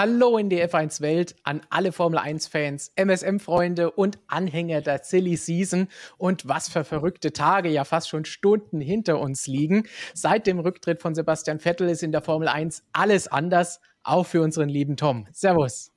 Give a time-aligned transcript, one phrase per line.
[0.00, 5.00] Hallo in die F1 Welt an alle Formel 1 Fans, MSM Freunde und Anhänger der
[5.02, 5.88] Silly Season
[6.18, 9.88] und was für verrückte Tage, ja fast schon Stunden hinter uns liegen.
[10.14, 14.40] Seit dem Rücktritt von Sebastian Vettel ist in der Formel 1 alles anders, auch für
[14.40, 15.26] unseren lieben Tom.
[15.32, 15.90] Servus.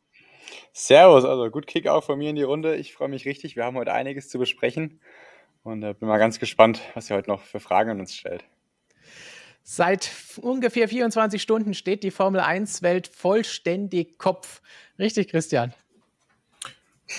[0.74, 2.78] Servus, also gut Kick auch von mir in die Runde.
[2.78, 3.56] Ich freue mich richtig.
[3.56, 5.00] Wir haben heute einiges zu besprechen
[5.62, 8.44] und äh, bin mal ganz gespannt, was ihr heute noch für Fragen an uns stellt.
[9.64, 10.12] Seit
[10.42, 14.62] ungefähr 24 Stunden steht die Formel 1-Welt vollständig Kopf.
[14.98, 15.74] Richtig, Christian?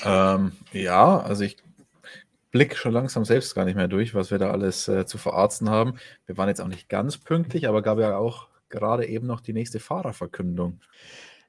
[0.05, 1.57] Ähm, ja, also ich
[2.51, 5.71] blicke schon langsam selbst gar nicht mehr durch, was wir da alles äh, zu verarzten
[5.71, 5.99] haben.
[6.27, 9.53] Wir waren jetzt auch nicht ganz pünktlich, aber gab ja auch gerade eben noch die
[9.53, 10.81] nächste Fahrerverkündung.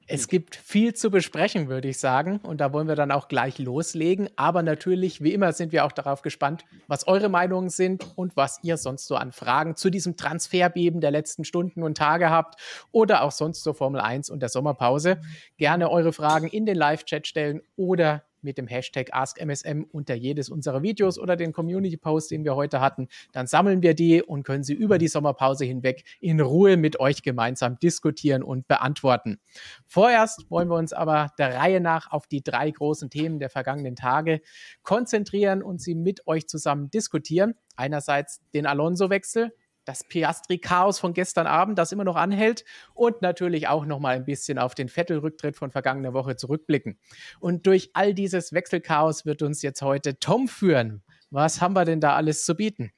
[0.06, 2.38] Es gibt viel zu besprechen, würde ich sagen.
[2.42, 4.28] Und da wollen wir dann auch gleich loslegen.
[4.36, 8.58] Aber natürlich, wie immer, sind wir auch darauf gespannt, was eure Meinungen sind und was
[8.62, 12.60] ihr sonst so an Fragen zu diesem Transferbeben der letzten Stunden und Tage habt
[12.92, 15.20] oder auch sonst zur Formel 1 und der Sommerpause.
[15.56, 20.82] Gerne eure Fragen in den Live-Chat stellen oder mit dem Hashtag AskMSM unter jedes unserer
[20.82, 23.08] Videos oder den Community-Post, den wir heute hatten.
[23.32, 27.22] Dann sammeln wir die und können sie über die Sommerpause hinweg in Ruhe mit euch
[27.22, 29.38] gemeinsam diskutieren und beantworten.
[29.86, 33.96] Vorerst wollen wir uns aber der Reihe nach auf die drei großen Themen der vergangenen
[33.96, 34.40] Tage
[34.82, 37.54] konzentrieren und sie mit euch zusammen diskutieren.
[37.76, 39.52] Einerseits den Alonso-Wechsel,
[39.84, 44.24] das Piastri-Chaos von gestern Abend, das immer noch anhält und natürlich auch noch mal ein
[44.24, 46.98] bisschen auf den Vettel-Rücktritt von vergangener Woche zurückblicken.
[47.40, 51.02] Und durch all dieses Wechselchaos wird uns jetzt heute Tom führen.
[51.30, 52.92] Was haben wir denn da alles zu bieten?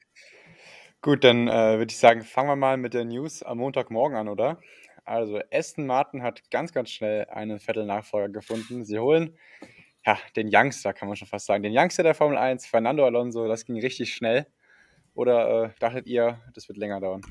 [1.01, 4.27] Gut, dann äh, würde ich sagen, fangen wir mal mit der News am Montagmorgen an,
[4.27, 4.59] oder?
[5.05, 8.83] Also Aston Martin hat ganz, ganz schnell einen Vettel-Nachfolger gefunden.
[8.83, 9.37] Sie holen
[10.07, 11.63] ja, den Youngster, kann man schon fast sagen.
[11.63, 14.47] Den Youngster der Formel 1, Fernando Alonso, das ging richtig schnell.
[15.17, 17.21] Oder äh, dachtet ihr, das wird länger dauern?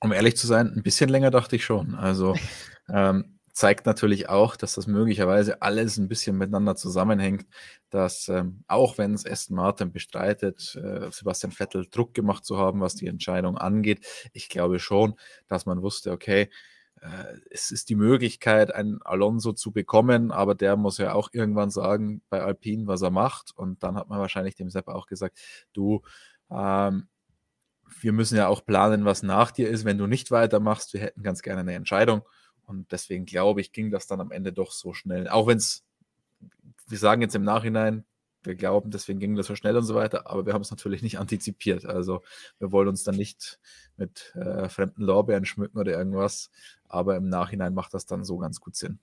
[0.00, 1.94] Um ehrlich zu sein, ein bisschen länger dachte ich schon.
[1.94, 2.34] Also
[2.88, 7.46] ähm, zeigt natürlich auch, dass das möglicherweise alles ein bisschen miteinander zusammenhängt,
[7.90, 12.80] dass ähm, auch wenn es Aston Martin bestreitet, äh, Sebastian Vettel Druck gemacht zu haben,
[12.80, 15.16] was die Entscheidung angeht, ich glaube schon,
[15.48, 16.48] dass man wusste, okay,
[17.02, 21.70] äh, es ist die Möglichkeit, einen Alonso zu bekommen, aber der muss ja auch irgendwann
[21.70, 23.52] sagen bei Alpine, was er macht.
[23.54, 25.38] Und dann hat man wahrscheinlich dem Sepp auch gesagt,
[25.74, 26.00] du,
[26.50, 27.08] ähm,
[28.00, 30.92] wir müssen ja auch planen, was nach dir ist, wenn du nicht weitermachst.
[30.92, 32.22] Wir hätten ganz gerne eine Entscheidung.
[32.64, 35.28] Und deswegen glaube ich, ging das dann am Ende doch so schnell.
[35.28, 35.84] Auch wenn es,
[36.88, 38.04] wir sagen jetzt im Nachhinein,
[38.42, 41.02] wir glauben, deswegen ging das so schnell und so weiter, aber wir haben es natürlich
[41.02, 41.84] nicht antizipiert.
[41.84, 42.22] Also
[42.58, 43.58] wir wollen uns dann nicht
[43.96, 46.50] mit äh, fremden Lorbeeren schmücken oder irgendwas,
[46.84, 49.00] aber im Nachhinein macht das dann so ganz gut Sinn.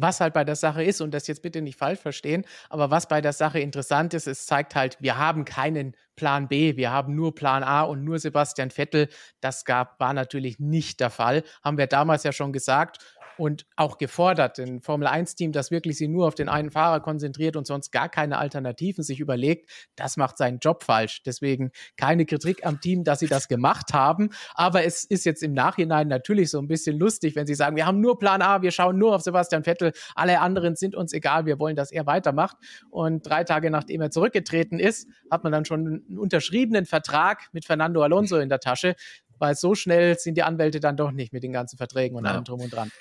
[0.00, 3.06] Was halt bei der Sache ist, und das jetzt bitte nicht falsch verstehen, aber was
[3.08, 7.14] bei der Sache interessant ist, es zeigt halt, wir haben keinen Plan B, wir haben
[7.14, 9.08] nur Plan A und nur Sebastian Vettel.
[9.40, 11.42] Das gab, war natürlich nicht der Fall.
[11.64, 12.98] Haben wir damals ja schon gesagt
[13.40, 17.66] und auch gefordert, ein Formel-1-Team, das wirklich sich nur auf den einen Fahrer konzentriert und
[17.66, 21.22] sonst gar keine Alternativen sich überlegt, das macht seinen Job falsch.
[21.24, 24.28] Deswegen keine Kritik am Team, dass sie das gemacht haben.
[24.54, 27.86] Aber es ist jetzt im Nachhinein natürlich so ein bisschen lustig, wenn sie sagen, wir
[27.86, 31.46] haben nur Plan A, wir schauen nur auf Sebastian Vettel, alle anderen sind uns egal,
[31.46, 32.58] wir wollen, dass er weitermacht.
[32.90, 37.64] Und drei Tage nachdem er zurückgetreten ist, hat man dann schon einen unterschriebenen Vertrag mit
[37.64, 38.96] Fernando Alonso in der Tasche
[39.40, 42.32] weil so schnell sind die Anwälte dann doch nicht mit den ganzen Verträgen und ja.
[42.32, 42.92] allem drum und dran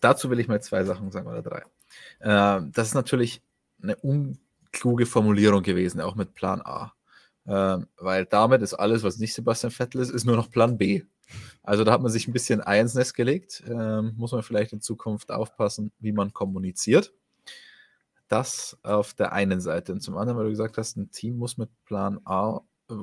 [0.00, 1.62] dazu will ich mal zwei Sachen sagen oder drei.
[2.20, 3.42] Äh, das ist natürlich
[3.82, 6.92] eine unkluge Formulierung gewesen, auch mit Plan A.
[7.46, 11.02] Äh, weil damit ist alles, was nicht Sebastian Vettel ist, ist nur noch Plan B.
[11.62, 13.62] Also da hat man sich ein bisschen Ei ins Nest gelegt.
[13.66, 17.12] Äh, muss man vielleicht in Zukunft aufpassen, wie man kommuniziert.
[18.28, 19.92] Das auf der einen Seite.
[19.92, 22.60] Und zum anderen, weil du gesagt hast, ein Team muss mit Plan A,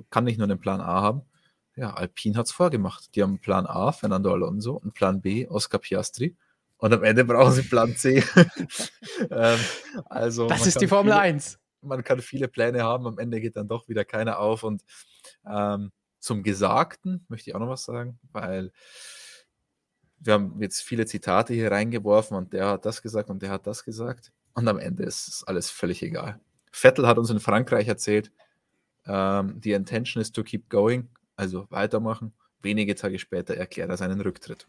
[0.09, 1.21] kann nicht nur einen Plan A haben.
[1.75, 3.15] Ja, Alpine hat es vorgemacht.
[3.15, 6.35] Die haben Plan A, Fernando Alonso, und Plan B, Oscar Piastri.
[6.77, 8.23] Und am Ende brauchen sie Plan C.
[9.31, 9.59] ähm,
[10.05, 11.59] also das ist die Formel viele, 1.
[11.81, 14.63] Man kann viele Pläne haben, am Ende geht dann doch wieder keiner auf.
[14.63, 14.83] Und
[15.49, 18.71] ähm, zum Gesagten möchte ich auch noch was sagen, weil
[20.19, 23.67] wir haben jetzt viele Zitate hier reingeworfen und der hat das gesagt und der hat
[23.67, 24.31] das gesagt.
[24.53, 26.39] Und am Ende ist alles völlig egal.
[26.71, 28.31] Vettel hat uns in Frankreich erzählt,
[29.05, 32.33] ähm, die Intention is to keep going, also weitermachen.
[32.61, 34.67] Wenige Tage später erklärt er seinen Rücktritt.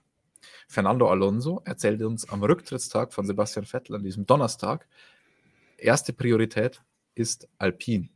[0.69, 4.87] Fernando Alonso erzählte uns am Rücktrittstag von Sebastian Vettel an diesem Donnerstag,
[5.79, 6.83] erste Priorität
[7.15, 8.09] ist Alpine.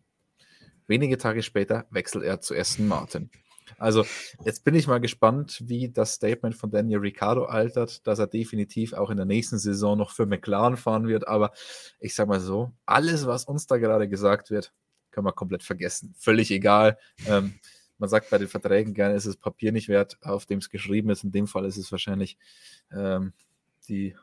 [0.86, 3.30] Wenige Tage später wechselt er zu Aston Martin.
[3.78, 4.04] Also
[4.44, 8.92] jetzt bin ich mal gespannt, wie das Statement von Daniel Ricciardo altert, dass er definitiv
[8.92, 11.28] auch in der nächsten Saison noch für McLaren fahren wird.
[11.28, 11.52] Aber
[12.00, 14.72] ich sage mal so, alles, was uns da gerade gesagt wird,
[15.10, 16.14] können wir komplett vergessen.
[16.18, 16.98] Völlig egal.
[17.26, 17.54] Ähm,
[18.00, 21.10] man sagt bei den Verträgen gerne, ist es Papier nicht wert, auf dem es geschrieben
[21.10, 21.22] ist.
[21.22, 22.36] In dem Fall ist es wahrscheinlich
[22.92, 23.32] ähm,
[23.88, 24.16] die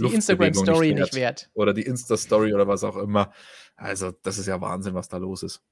[0.00, 1.50] die Instagram-Story nicht, nicht wert.
[1.54, 3.32] Oder die Insta-Story oder was auch immer.
[3.76, 5.62] Also, das ist ja Wahnsinn, was da los ist.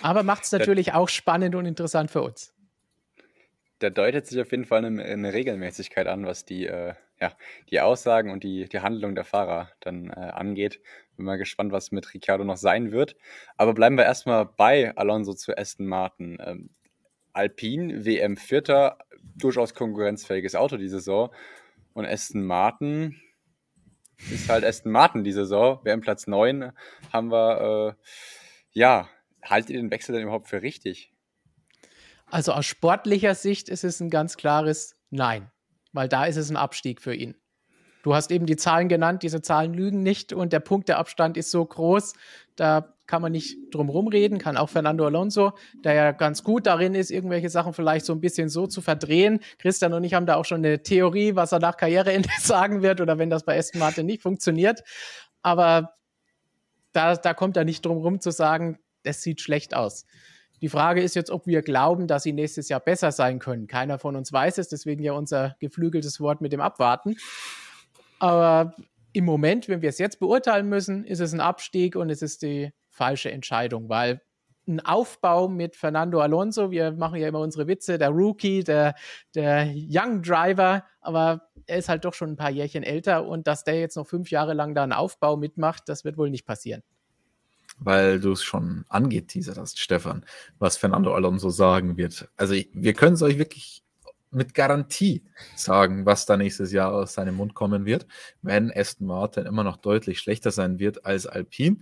[0.00, 2.51] Aber macht es natürlich auch spannend und interessant für uns.
[3.82, 7.32] Da deutet sich auf jeden Fall eine, eine Regelmäßigkeit an, was die, äh, ja,
[7.68, 10.80] die Aussagen und die, die Handlung der Fahrer dann äh, angeht.
[11.16, 13.16] Bin mal gespannt, was mit Ricciardo noch sein wird.
[13.56, 16.38] Aber bleiben wir erstmal bei Alonso zu Aston Martin.
[16.44, 16.70] Ähm,
[17.32, 18.98] Alpine, WM Vierter,
[19.36, 21.34] durchaus konkurrenzfähiges Auto diese Saison.
[21.92, 23.20] Und Aston Martin
[24.30, 25.80] ist halt Aston Martin die Saison.
[25.82, 26.70] WM Platz 9
[27.12, 28.02] haben wir, äh,
[28.78, 29.08] ja,
[29.42, 31.11] haltet ihr den Wechsel denn überhaupt für richtig?
[32.32, 35.50] Also aus sportlicher Sicht ist es ein ganz klares Nein,
[35.92, 37.36] weil da ist es ein Abstieg für ihn.
[38.04, 41.62] Du hast eben die Zahlen genannt, diese Zahlen lügen nicht und der Punkteabstand ist so
[41.62, 42.14] groß,
[42.56, 45.52] da kann man nicht drum rumreden, kann auch Fernando Alonso,
[45.84, 49.40] der ja ganz gut darin ist, irgendwelche Sachen vielleicht so ein bisschen so zu verdrehen.
[49.58, 53.02] Christian und ich haben da auch schon eine Theorie, was er nach Karriereende sagen wird
[53.02, 54.82] oder wenn das bei Aston Martin nicht funktioniert.
[55.42, 55.96] Aber
[56.92, 60.06] da, da kommt er nicht drum rum zu sagen, das sieht schlecht aus.
[60.62, 63.66] Die Frage ist jetzt, ob wir glauben, dass sie nächstes Jahr besser sein können.
[63.66, 67.16] Keiner von uns weiß es, deswegen ja unser geflügeltes Wort mit dem Abwarten.
[68.20, 68.76] Aber
[69.12, 72.42] im Moment, wenn wir es jetzt beurteilen müssen, ist es ein Abstieg und es ist
[72.42, 74.22] die falsche Entscheidung, weil
[74.68, 78.94] ein Aufbau mit Fernando Alonso, wir machen ja immer unsere Witze, der Rookie, der,
[79.34, 83.64] der Young Driver, aber er ist halt doch schon ein paar Jährchen älter und dass
[83.64, 86.84] der jetzt noch fünf Jahre lang da einen Aufbau mitmacht, das wird wohl nicht passieren
[87.84, 90.24] weil du es schon angeteasert hast, Stefan,
[90.58, 92.28] was Fernando Alonso sagen wird.
[92.36, 93.82] Also wir können es euch wirklich
[94.30, 95.22] mit Garantie
[95.56, 98.06] sagen, was da nächstes Jahr aus seinem Mund kommen wird,
[98.40, 101.78] wenn Aston Martin immer noch deutlich schlechter sein wird als Alpine.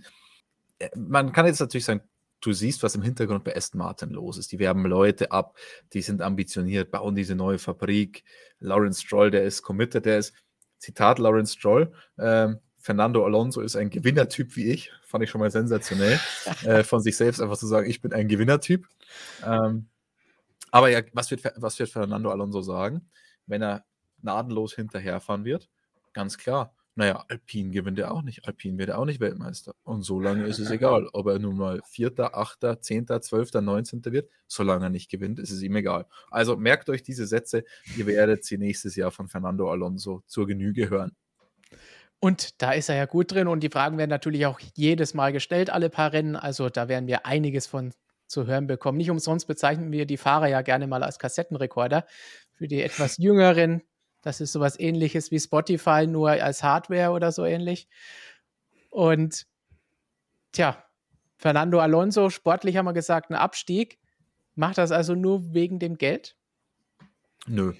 [0.79, 2.01] Äh, man kann jetzt natürlich sagen,
[2.41, 4.51] du siehst, was im Hintergrund bei Aston Martin los ist.
[4.51, 5.57] Die werben Leute ab,
[5.93, 8.23] die sind ambitioniert, bauen diese neue Fabrik.
[8.59, 10.33] Lawrence Stroll, der ist committed, der ist,
[10.77, 14.91] Zitat Lawrence Stroll, ähm, Fernando Alonso ist ein Gewinnertyp wie ich.
[15.03, 16.19] Fand ich schon mal sensationell.
[16.63, 18.87] äh, von sich selbst einfach zu sagen, ich bin ein Gewinnertyp.
[19.45, 19.87] Ähm,
[20.71, 23.09] aber ja, was wird, was wird Fernando Alonso sagen,
[23.45, 23.85] wenn er
[24.21, 25.69] gnadenlos hinterherfahren wird?
[26.13, 26.75] Ganz klar.
[26.95, 28.45] Naja, Alpine gewinnt er auch nicht.
[28.47, 29.75] Alpine wird er auch nicht Weltmeister.
[29.83, 34.11] Und so lange ist es egal, ob er nun mal Vierter, Achter, Zehnter, Zwölfter, Neunzehnter
[34.11, 34.29] wird.
[34.47, 36.05] Solange er nicht gewinnt, ist es ihm egal.
[36.29, 37.63] Also merkt euch diese Sätze.
[37.95, 41.15] Ihr werdet sie nächstes Jahr von Fernando Alonso zur Genüge hören.
[42.23, 45.33] Und da ist er ja gut drin und die Fragen werden natürlich auch jedes Mal
[45.33, 46.35] gestellt, alle paar Rennen.
[46.35, 47.93] Also da werden wir einiges von
[48.27, 48.99] zu hören bekommen.
[48.99, 52.05] Nicht umsonst bezeichnen wir die Fahrer ja gerne mal als Kassettenrekorder.
[52.53, 53.81] Für die etwas jüngeren,
[54.21, 57.87] das ist sowas ähnliches wie Spotify, nur als Hardware oder so ähnlich.
[58.91, 59.47] Und
[60.51, 60.85] tja,
[61.37, 63.97] Fernando Alonso, sportlich haben wir gesagt, ein Abstieg.
[64.53, 66.35] Macht das also nur wegen dem Geld?
[67.47, 67.73] Nö.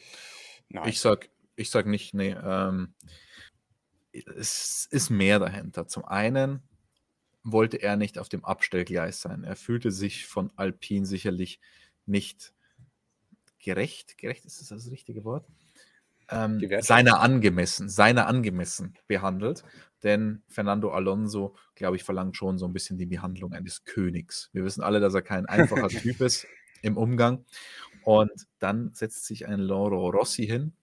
[0.69, 0.89] Nein.
[0.89, 2.35] Ich sag, ich sag nicht, nee.
[2.43, 2.95] Ähm,
[4.13, 5.87] es ist mehr dahinter.
[5.87, 6.61] Zum einen
[7.43, 9.43] wollte er nicht auf dem Abstellgleis sein.
[9.43, 11.59] Er fühlte sich von Alpine sicherlich
[12.05, 12.53] nicht
[13.59, 15.47] gerecht, gerecht ist das das richtige Wort,
[16.29, 19.63] ähm, seiner angemessen, seiner angemessen behandelt.
[20.03, 24.49] Denn Fernando Alonso, glaube ich, verlangt schon so ein bisschen die Behandlung eines Königs.
[24.51, 26.47] Wir wissen alle, dass er kein einfacher Typ ist
[26.81, 27.45] im Umgang.
[28.03, 30.73] Und dann setzt sich ein Loro Rossi hin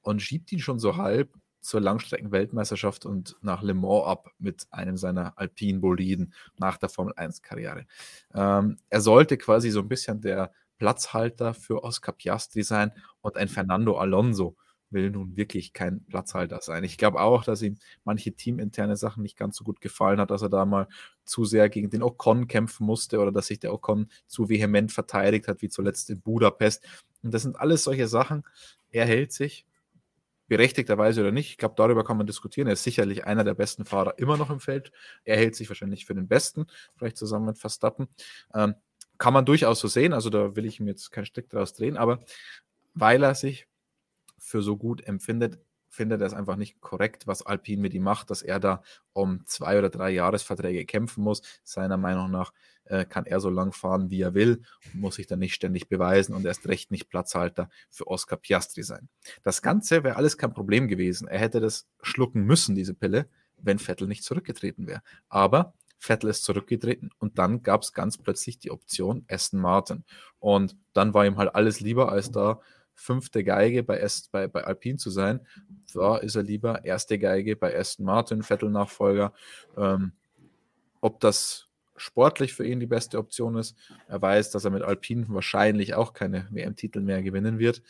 [0.00, 4.96] und schiebt ihn schon so halb zur Langstrecken-Weltmeisterschaft und nach Le Mans ab mit einem
[4.96, 7.86] seiner alpinen Boliden nach der Formel 1-Karriere.
[8.34, 13.48] Ähm, er sollte quasi so ein bisschen der Platzhalter für Oscar Piastri sein und ein
[13.48, 14.56] Fernando Alonso
[14.92, 16.84] will nun wirklich kein Platzhalter sein.
[16.84, 20.42] Ich glaube auch, dass ihm manche teaminterne Sachen nicht ganz so gut gefallen hat, dass
[20.42, 20.88] er da mal
[21.24, 25.48] zu sehr gegen den Ocon kämpfen musste oder dass sich der Ocon zu vehement verteidigt
[25.48, 26.84] hat, wie zuletzt in Budapest.
[27.22, 28.42] Und das sind alles solche Sachen.
[28.90, 29.64] Er hält sich
[30.48, 31.50] berechtigterweise oder nicht.
[31.50, 32.66] Ich glaube, darüber kann man diskutieren.
[32.66, 34.92] Er ist sicherlich einer der besten Fahrer immer noch im Feld.
[35.24, 38.08] Er hält sich wahrscheinlich für den besten, vielleicht zusammen mit Verstappen.
[38.54, 38.74] Ähm,
[39.18, 40.12] kann man durchaus so sehen.
[40.12, 42.20] Also da will ich ihm jetzt keinen Strick draus drehen, aber
[42.94, 43.68] weil er sich
[44.38, 45.58] für so gut empfindet,
[45.92, 48.82] findet er es einfach nicht korrekt, was Alpine mit ihm macht, dass er da
[49.12, 51.42] um zwei oder drei Jahresverträge kämpfen muss.
[51.64, 52.52] Seiner Meinung nach
[52.84, 54.62] äh, kann er so lang fahren, wie er will,
[54.94, 59.10] muss sich dann nicht ständig beweisen und erst recht nicht Platzhalter für Oscar Piastri sein.
[59.42, 61.28] Das Ganze wäre alles kein Problem gewesen.
[61.28, 65.02] Er hätte das schlucken müssen, diese Pille, wenn Vettel nicht zurückgetreten wäre.
[65.28, 70.04] Aber Vettel ist zurückgetreten und dann gab es ganz plötzlich die Option Aston Martin.
[70.38, 72.60] Und dann war ihm halt alles lieber, als da
[72.94, 75.40] fünfte Geige bei, Est, bei, bei Alpine zu sein.
[75.94, 79.32] Da ist er lieber erste Geige bei Aston Martin, Vettel-Nachfolger.
[79.76, 80.12] Ähm,
[81.00, 83.76] ob das sportlich für ihn die beste Option ist.
[84.08, 87.82] Er weiß, dass er mit Alpine wahrscheinlich auch keine WM-Titel mehr gewinnen wird.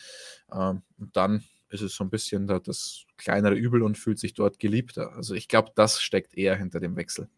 [0.52, 4.58] Ähm, und dann ist es so ein bisschen das kleinere Übel und fühlt sich dort
[4.58, 5.12] geliebter.
[5.14, 7.28] Also ich glaube, das steckt eher hinter dem Wechsel.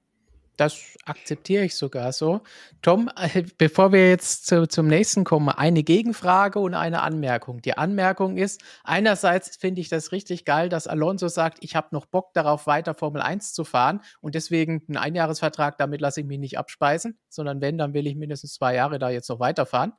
[0.56, 2.42] Das akzeptiere ich sogar so.
[2.80, 7.60] Tom, äh, bevor wir jetzt zu, zum nächsten kommen, eine Gegenfrage und eine Anmerkung.
[7.62, 12.06] Die Anmerkung ist, einerseits finde ich das richtig geil, dass Alonso sagt, ich habe noch
[12.06, 16.38] Bock darauf, weiter Formel 1 zu fahren und deswegen einen Einjahresvertrag, damit lasse ich mich
[16.38, 19.92] nicht abspeisen, sondern wenn, dann will ich mindestens zwei Jahre da jetzt noch weiterfahren.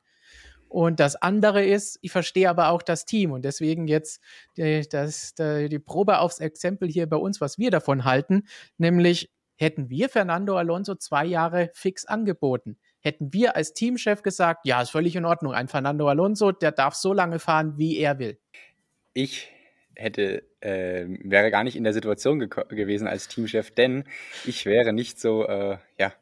[0.68, 4.20] Und das andere ist, ich verstehe aber auch das Team und deswegen jetzt
[4.56, 8.44] die, das, die Probe aufs Exempel hier bei uns, was wir davon halten,
[8.76, 12.78] nämlich hätten wir Fernando Alonso zwei Jahre fix angeboten.
[13.00, 16.94] Hätten wir als Teamchef gesagt, ja, ist völlig in Ordnung, ein Fernando Alonso, der darf
[16.94, 18.38] so lange fahren, wie er will.
[19.12, 19.50] Ich
[19.94, 24.04] hätte, äh, wäre gar nicht in der Situation ge gewesen als Teamchef, denn
[24.44, 26.12] ich wäre nicht so, äh, ja,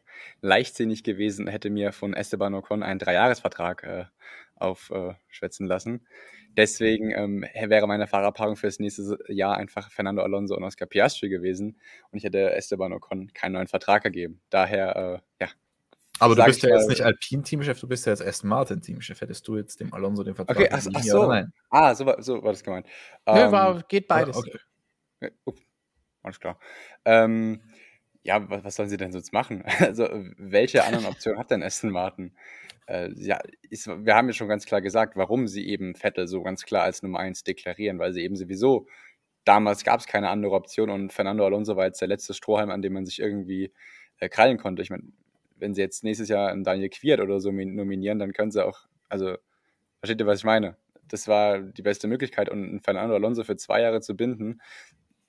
[0.40, 4.04] leichtsinnig gewesen, hätte mir von Esteban Ocon einen Dreijahresvertrag äh,
[4.56, 6.06] aufschwätzen lassen.
[6.56, 11.28] Deswegen ähm, wäre meine Fahrerpaarung für das nächste Jahr einfach Fernando Alonso und Oscar Piastri
[11.28, 11.76] gewesen
[12.10, 14.40] und ich hätte Esteban Ocon keinen neuen Vertrag gegeben.
[14.50, 14.96] Daher,
[15.40, 15.50] äh, ja.
[16.20, 19.20] Aber du bist ja jetzt nicht Alpine-Teamchef, du bist ja jetzt Aston Martin-Teamchef.
[19.20, 21.26] Hättest du jetzt dem Alonso den Vertrag okay, ach, ach so.
[21.26, 21.52] Nein?
[21.70, 22.86] Ah, so war, so war das gemeint.
[23.26, 24.36] Nö, ähm, war, geht beides.
[24.36, 24.58] Okay.
[25.44, 25.60] Ups,
[26.22, 26.58] alles klar.
[27.04, 27.62] Ähm,
[28.22, 29.64] ja, was, was sollen sie denn sonst machen?
[29.80, 32.32] Also, welche anderen Optionen hat denn Aston Martin?
[32.86, 33.38] Äh, ja,
[33.70, 36.82] ist, wir haben ja schon ganz klar gesagt, warum sie eben Vettel so ganz klar
[36.84, 38.86] als Nummer 1 deklarieren, weil sie eben sowieso,
[39.44, 42.82] damals gab es keine andere Option und Fernando Alonso war jetzt der letzte Strohhalm, an
[42.82, 43.72] dem man sich irgendwie
[44.18, 44.82] äh, krallen konnte.
[44.82, 45.04] Ich meine,
[45.56, 48.86] wenn sie jetzt nächstes Jahr einen Daniel Quiert oder so nominieren, dann können sie auch,
[49.08, 49.36] also,
[50.00, 50.76] versteht ihr, was ich meine?
[51.08, 54.60] Das war die beste Möglichkeit und Fernando Alonso für zwei Jahre zu binden,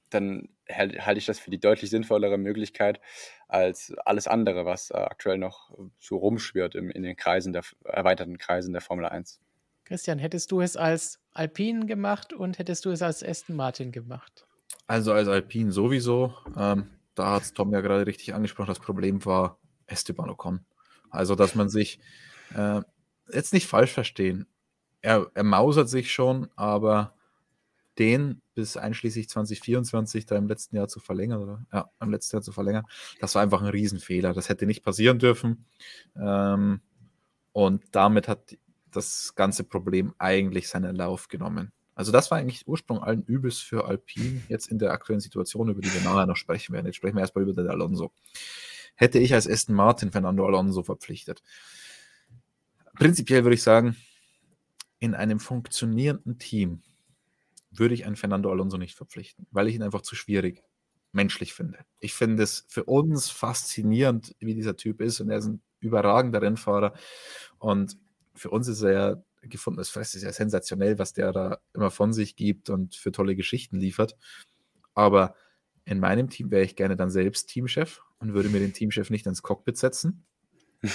[0.10, 3.00] dann halte ich das für die deutlich sinnvollere Möglichkeit
[3.48, 8.38] als alles andere, was äh, aktuell noch so rumschwirrt in, in den Kreisen der erweiterten
[8.38, 9.40] Kreisen der Formel 1.
[9.84, 14.48] Christian, hättest du es als Alpine gemacht und hättest du es als Aston Martin gemacht?
[14.88, 16.34] Also als Alpine sowieso.
[16.58, 18.68] Ähm, da hat es Tom ja gerade richtig angesprochen.
[18.68, 20.66] Das Problem war Esteban Ocon.
[21.12, 22.00] Also, dass man sich
[22.56, 22.82] äh,
[23.32, 24.48] jetzt nicht falsch verstehen.
[25.02, 27.16] Er, er mausert sich schon, aber
[28.00, 31.66] den bis einschließlich 2024 da im letzten Jahr zu verlängern, oder?
[31.72, 32.86] Ja, im letzten Jahr zu verlängern.
[33.20, 34.34] Das war einfach ein Riesenfehler.
[34.34, 35.66] Das hätte nicht passieren dürfen.
[36.16, 36.82] Ähm,
[37.52, 38.58] und damit hat
[38.92, 41.72] das ganze Problem eigentlich seinen Lauf genommen.
[41.96, 45.82] Also das war eigentlich Ursprung allen Übels für Alpine, jetzt in der aktuellen Situation, über
[45.82, 46.86] die wir nachher noch sprechen werden.
[46.86, 48.12] Jetzt sprechen wir erstmal über den Alonso.
[48.96, 51.42] Hätte ich als Aston Martin Fernando Alonso verpflichtet.
[52.96, 53.96] Prinzipiell würde ich sagen,
[55.00, 56.82] in einem funktionierenden Team
[57.78, 60.64] würde ich einen Fernando Alonso nicht verpflichten, weil ich ihn einfach zu schwierig
[61.12, 61.80] menschlich finde.
[62.00, 66.42] Ich finde es für uns faszinierend, wie dieser Typ ist und er ist ein überragender
[66.42, 66.94] Rennfahrer
[67.58, 67.98] und
[68.34, 72.14] für uns ist er ja gefundenes Fress, ist ja sensationell, was der da immer von
[72.14, 74.18] sich gibt und für tolle Geschichten liefert.
[74.94, 75.36] Aber
[75.86, 79.28] in meinem Team wäre ich gerne dann selbst Teamchef und würde mir den Teamchef nicht
[79.28, 80.26] ins Cockpit setzen.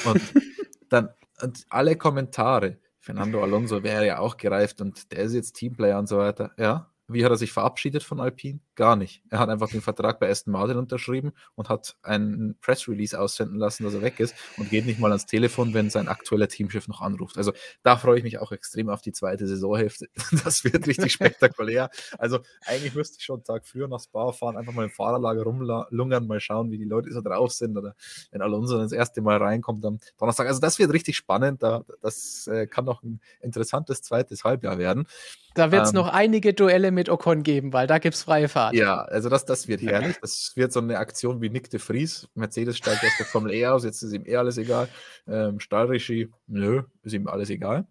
[0.05, 0.21] Und
[0.89, 1.11] dann
[1.43, 6.07] und alle Kommentare, Fernando Alonso wäre ja auch gereift und der ist jetzt Teamplayer und
[6.07, 6.53] so weiter.
[6.59, 8.61] Ja, wie hat er sich verabschiedet von Alpine?
[8.75, 9.23] Gar nicht.
[9.31, 13.59] Er hat einfach den Vertrag bei Aston Martin unterschrieben und hat einen Press Release aussenden
[13.59, 16.89] lassen, dass er weg ist und geht nicht mal ans Telefon, wenn sein aktueller Teamchef
[16.89, 17.37] noch anruft.
[17.37, 17.53] Also
[17.83, 20.09] da freue ich mich auch extrem auf die zweite Saisonhälfte.
[20.45, 21.91] Das wird richtig spektakulär.
[22.19, 25.43] Also eigentlich müsste ich schon einen Tag früher nach Spa fahren, einfach mal im Fahrerlager
[25.43, 27.95] rumlungern, mal schauen, wie die Leute so drauf sind oder
[28.31, 30.47] wenn Alonso das erste Mal reinkommt am Donnerstag.
[30.47, 31.63] Also das wird richtig spannend.
[31.63, 35.07] das äh, kann noch ein interessantes zweites Halbjahr werden.
[35.55, 38.49] Da wird es ähm, noch einige Duelle mit Ocon geben, weil da gibt es freie
[38.49, 38.75] Fahrt.
[38.75, 40.17] Ja, also das, das wird herrlich.
[40.21, 42.29] Das wird so eine Aktion wie Nick de Vries.
[42.35, 44.89] Mercedes steigt aus der Formel E aus, jetzt ist ihm eh alles egal.
[45.27, 47.87] Ähm, Stahlregie, nö, ist ihm alles egal.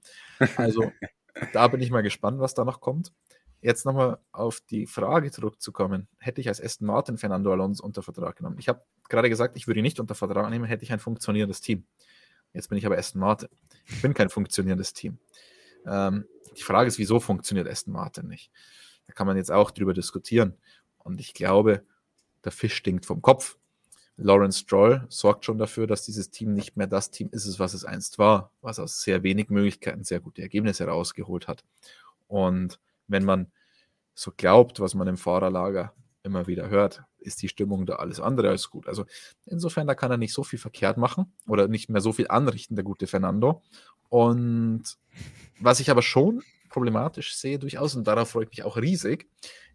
[0.56, 0.92] Also
[1.54, 3.12] da bin ich mal gespannt, was da noch kommt.
[3.62, 6.08] Jetzt nochmal auf die Frage zurückzukommen.
[6.20, 8.56] Hätte ich als Aston Martin Fernando Alonso unter Vertrag genommen?
[8.58, 11.60] Ich habe gerade gesagt, ich würde ihn nicht unter Vertrag nehmen, hätte ich ein funktionierendes
[11.60, 11.86] Team.
[12.54, 13.50] Jetzt bin ich aber Aston Martin.
[13.86, 15.20] Ich bin kein funktionierendes Team.
[15.86, 16.26] Ähm,
[16.58, 18.52] die Frage ist, wieso funktioniert Aston Martin nicht?
[19.08, 20.56] Da kann man jetzt auch drüber diskutieren.
[20.98, 21.84] Und ich glaube,
[22.44, 23.58] der Fisch stinkt vom Kopf.
[24.18, 27.86] Lawrence Stroll sorgt schon dafür, dass dieses Team nicht mehr das Team ist, was es
[27.86, 31.64] einst war, was aus sehr wenig Möglichkeiten sehr gute Ergebnisse herausgeholt hat.
[32.28, 33.52] Und wenn man
[34.14, 38.50] so glaubt, was man im Fahrerlager immer wieder hört, ist die Stimmung da alles andere
[38.50, 38.88] als gut.
[38.88, 39.06] Also
[39.46, 42.76] insofern, da kann er nicht so viel verkehrt machen oder nicht mehr so viel anrichten,
[42.76, 43.62] der gute Fernando.
[44.10, 44.84] Und
[45.60, 49.28] was ich aber schon problematisch sehe, durchaus, und darauf freue ich mich auch riesig,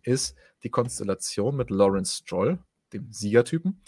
[0.02, 2.58] ist die Konstellation mit Lawrence Stroll,
[2.92, 3.82] dem Siegertypen.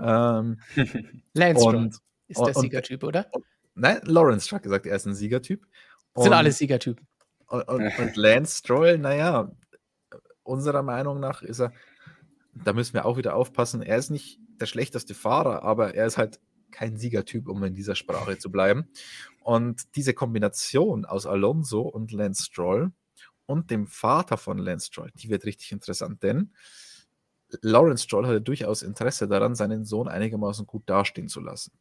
[0.00, 0.60] Ähm,
[1.34, 1.90] Lance Stroll
[2.28, 3.26] ist und, der Siegertyp, oder?
[3.32, 3.44] Und,
[3.74, 5.66] nein, Lawrence hat gesagt, er ist ein Siegertyp.
[6.16, 7.06] Sind alle Siegertypen.
[7.46, 9.50] Und, und, Lance Stroll, naja,
[10.42, 11.72] unserer Meinung nach ist er,
[12.64, 16.18] da müssen wir auch wieder aufpassen, er ist nicht der schlechteste Fahrer, aber er ist
[16.18, 18.88] halt kein Siegertyp, um in dieser Sprache zu bleiben.
[19.42, 22.92] Und diese Kombination aus Alonso und Lance Stroll
[23.46, 26.52] und dem Vater von Lance Stroll, die wird richtig interessant, denn
[27.62, 31.72] Lawrence Stroll hatte durchaus Interesse daran, seinen Sohn einigermaßen gut dastehen zu lassen.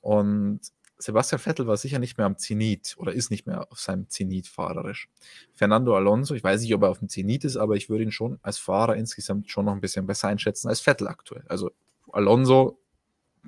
[0.00, 0.60] Und
[1.00, 4.46] Sebastian Vettel war sicher nicht mehr am Zenit oder ist nicht mehr auf seinem Zenit
[4.46, 5.08] fahrerisch.
[5.54, 8.12] Fernando Alonso, ich weiß nicht, ob er auf dem Zenit ist, aber ich würde ihn
[8.12, 11.44] schon als Fahrer insgesamt schon noch ein bisschen besser einschätzen als Vettel aktuell.
[11.48, 11.70] Also
[12.12, 12.78] Alonso,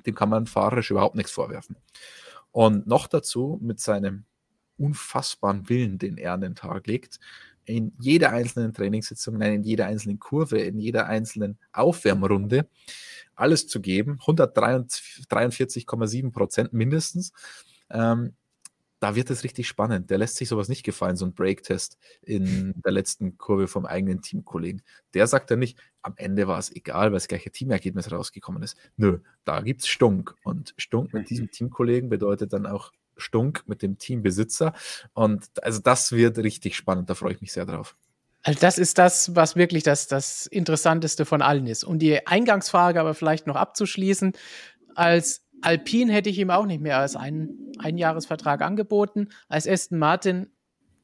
[0.05, 1.77] dem kann man fahrerisch überhaupt nichts vorwerfen.
[2.51, 4.25] Und noch dazu mit seinem
[4.77, 7.19] unfassbaren Willen, den er an den Tag legt,
[7.65, 12.67] in jeder einzelnen Trainingssitzung, nein, in jeder einzelnen Kurve, in jeder einzelnen Aufwärmrunde
[13.35, 17.33] alles zu geben, 143,7 Prozent mindestens.
[17.89, 18.33] Ähm,
[19.03, 20.09] da wird es richtig spannend.
[20.09, 24.21] Der lässt sich sowas nicht gefallen, so ein Break-Test in der letzten Kurve vom eigenen
[24.21, 24.81] Teamkollegen.
[25.13, 28.77] Der sagt dann nicht, am Ende war es egal, weil das gleiche Teamergebnis rausgekommen ist.
[28.95, 30.33] Nö, da gibt es Stunk.
[30.45, 34.73] Und Stunk mit diesem Teamkollegen bedeutet dann auch Stunk mit dem Teambesitzer.
[35.13, 37.97] Und also das wird richtig spannend, da freue ich mich sehr drauf.
[38.43, 41.83] Also das ist das, was wirklich das, das Interessanteste von allen ist.
[41.83, 44.33] Um die Eingangsfrage aber vielleicht noch abzuschließen,
[44.95, 49.29] als Alpine hätte ich ihm auch nicht mehr als einen Einjahresvertrag angeboten.
[49.47, 50.51] Als Aston Martin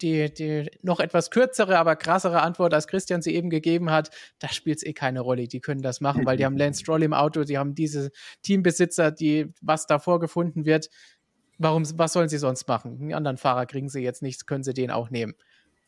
[0.02, 4.50] die, die noch etwas kürzere, aber krassere Antwort, als Christian sie eben gegeben hat, da
[4.50, 5.48] spielt es eh keine Rolle.
[5.48, 9.12] Die können das machen, weil die haben Lance Stroll im Auto, die haben diese Teambesitzer,
[9.12, 10.90] die, was da vorgefunden wird,
[11.58, 12.98] warum, was sollen sie sonst machen?
[13.02, 15.36] Einen anderen Fahrer kriegen sie jetzt nichts, können sie den auch nehmen.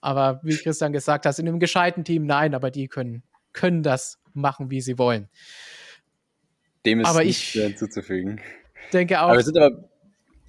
[0.01, 3.23] Aber wie Christian gesagt hat, in einem gescheiten Team nein, aber die können,
[3.54, 5.30] können das machen, wie sie wollen.
[6.86, 8.41] Dem ist aber nichts ich hinzuzufügen.
[8.91, 9.30] Denke auch.
[9.30, 9.89] Aber, sind aber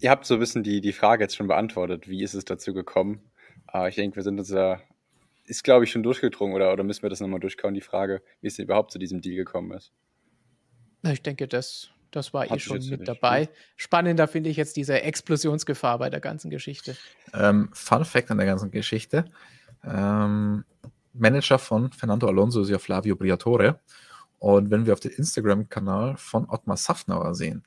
[0.00, 2.08] ihr habt so ein bisschen die, die Frage jetzt schon beantwortet.
[2.08, 3.20] Wie ist es dazu gekommen?
[3.66, 4.80] Aber ich denke, wir sind uns da,
[5.44, 8.48] ist glaube ich schon durchgedrungen oder, oder müssen wir das nochmal durchkauen, die Frage, wie
[8.48, 9.92] es überhaupt zu diesem Deal gekommen ist?
[11.04, 13.48] Ich denke, das das war Hat eh schon mit dabei.
[13.76, 16.96] Spannender finde ich jetzt diese Explosionsgefahr bei der ganzen Geschichte.
[17.34, 19.24] Ähm, Fun Fact an der ganzen Geschichte:
[19.84, 20.64] ähm,
[21.12, 23.80] Manager von Fernando Alonso ist ja Flavio Briatore.
[24.38, 27.64] Und wenn wir auf den Instagram-Kanal von Ottmar Safnauer sehen,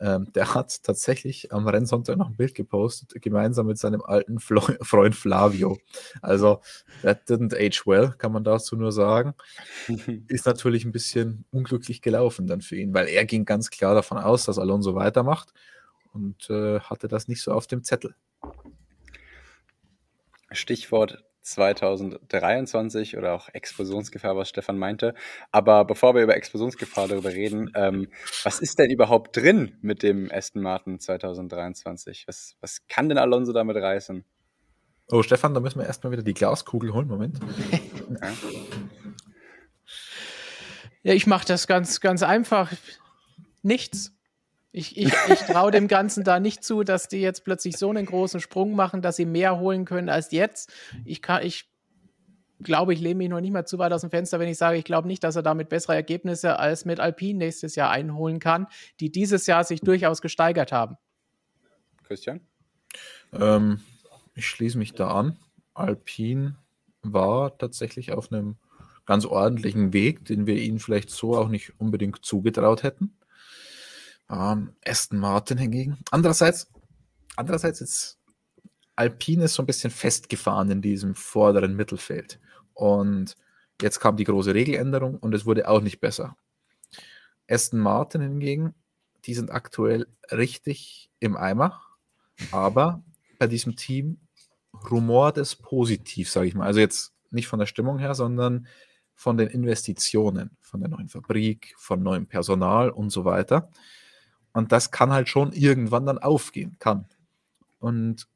[0.00, 4.60] ähm, der hat tatsächlich am Rennsonntag noch ein Bild gepostet, gemeinsam mit seinem alten Flo
[4.82, 5.78] Freund Flavio.
[6.22, 6.60] Also,
[7.02, 9.34] that didn't age well, kann man dazu nur sagen.
[10.28, 14.18] Ist natürlich ein bisschen unglücklich gelaufen dann für ihn, weil er ging ganz klar davon
[14.18, 15.52] aus, dass Alonso weitermacht
[16.12, 18.14] und äh, hatte das nicht so auf dem Zettel.
[20.50, 25.14] Stichwort 2023 oder auch Explosionsgefahr, was Stefan meinte.
[25.50, 28.08] Aber bevor wir über Explosionsgefahr darüber reden, ähm,
[28.44, 32.24] was ist denn überhaupt drin mit dem Aston Martin 2023?
[32.26, 34.24] Was, was kann denn Alonso damit reißen?
[35.10, 37.08] Oh, Stefan, da müssen wir erstmal wieder die Glaskugel holen.
[37.08, 37.38] Moment.
[38.08, 38.32] ja.
[41.02, 42.72] ja, ich mache das ganz, ganz einfach.
[43.62, 44.17] Nichts.
[44.70, 48.04] Ich, ich, ich traue dem Ganzen da nicht zu, dass die jetzt plötzlich so einen
[48.04, 50.70] großen Sprung machen, dass sie mehr holen können als jetzt.
[51.06, 51.70] Ich kann, ich
[52.60, 54.76] glaube, ich lehne mich noch nicht mal zu weit aus dem Fenster, wenn ich sage,
[54.76, 58.66] ich glaube nicht, dass er damit bessere Ergebnisse als mit Alpine nächstes Jahr einholen kann,
[59.00, 60.96] die dieses Jahr sich durchaus gesteigert haben.
[62.04, 62.40] Christian?
[63.32, 63.80] Ähm,
[64.34, 65.38] ich schließe mich da an.
[65.74, 66.56] Alpine
[67.02, 68.56] war tatsächlich auf einem
[69.06, 73.16] ganz ordentlichen Weg, den wir ihnen vielleicht so auch nicht unbedingt zugetraut hätten.
[74.30, 75.98] Ähm, Aston Martin hingegen.
[76.10, 76.70] Andererseits,
[77.36, 78.18] andererseits ist
[78.96, 82.40] Alpine so ein bisschen festgefahren in diesem vorderen Mittelfeld.
[82.74, 83.36] Und
[83.80, 86.36] jetzt kam die große Regeländerung und es wurde auch nicht besser.
[87.48, 88.74] Aston Martin hingegen,
[89.24, 91.80] die sind aktuell richtig im Eimer,
[92.50, 93.02] aber
[93.38, 94.18] bei diesem Team
[94.90, 96.66] rumort es positiv, sage ich mal.
[96.66, 98.66] Also jetzt nicht von der Stimmung her, sondern
[99.14, 103.70] von den Investitionen, von der neuen Fabrik, von neuem Personal und so weiter.
[104.58, 107.06] Und das kann halt schon irgendwann dann aufgehen, kann.
[107.78, 108.26] Und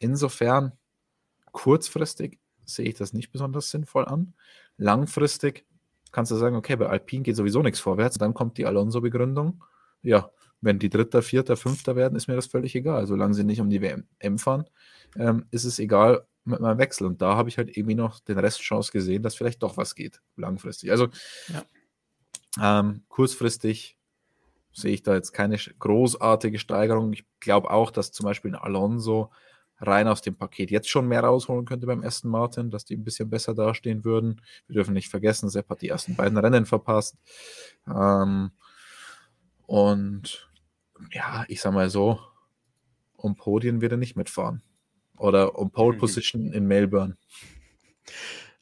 [0.00, 0.72] insofern,
[1.52, 4.34] kurzfristig sehe ich das nicht besonders sinnvoll an.
[4.78, 5.64] Langfristig
[6.10, 8.18] kannst du sagen, okay, bei Alpine geht sowieso nichts vorwärts.
[8.18, 9.62] Dann kommt die Alonso-Begründung.
[10.02, 10.28] Ja,
[10.60, 13.06] wenn die Dritter, Vierter, Fünfter werden, ist mir das völlig egal.
[13.06, 14.64] Solange sie nicht um die WM fahren,
[15.16, 17.06] ähm, ist es egal mit meinem Wechsel.
[17.06, 20.20] Und da habe ich halt irgendwie noch den Restchance gesehen, dass vielleicht doch was geht,
[20.34, 20.90] langfristig.
[20.90, 21.10] Also
[21.46, 22.80] ja.
[22.80, 23.96] ähm, kurzfristig
[24.72, 27.12] sehe ich da jetzt keine großartige Steigerung.
[27.12, 29.30] Ich glaube auch, dass zum Beispiel ein Alonso
[29.78, 33.04] rein aus dem Paket jetzt schon mehr rausholen könnte beim Aston Martin, dass die ein
[33.04, 34.40] bisschen besser dastehen würden.
[34.66, 37.16] Wir dürfen nicht vergessen, Sepp hat die ersten beiden Rennen verpasst.
[37.88, 38.52] Ähm,
[39.66, 40.48] und
[41.10, 42.20] ja, ich sag mal so,
[43.16, 44.62] um Podien wird er nicht mitfahren.
[45.16, 46.00] Oder um Pole mhm.
[46.00, 47.16] Position in Melbourne.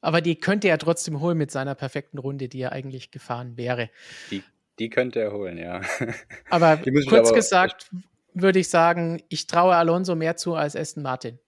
[0.01, 3.91] Aber die könnte er trotzdem holen mit seiner perfekten Runde, die er eigentlich gefahren wäre.
[4.31, 4.43] Die,
[4.81, 5.83] die könnte er holen, ja.
[6.51, 7.91] Aber kurz aber gesagt
[8.33, 11.39] würde ich sagen, ich traue Alonso mehr zu als Aston Martin.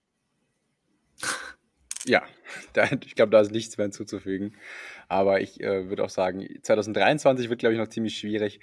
[2.05, 2.21] Ja,
[2.73, 4.57] da, ich glaube, da ist nichts mehr hinzuzufügen.
[5.07, 8.59] Aber ich äh, würde auch sagen, 2023 wird, glaube ich, noch ziemlich schwierig.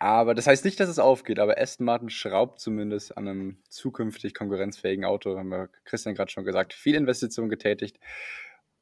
[0.00, 4.34] Aber das heißt nicht, dass es aufgeht, aber Aston Martin schraubt zumindest an einem zukünftig
[4.34, 8.00] konkurrenzfähigen Auto, haben wir Christian gerade schon gesagt, viel Investitionen getätigt.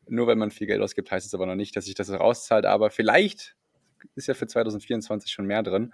[0.07, 2.65] Nur wenn man viel Geld ausgibt, heißt es aber noch nicht, dass sich das rauszahlt.
[2.65, 3.58] Aber vielleicht
[4.15, 5.93] ist ja für 2024 schon mehr drin.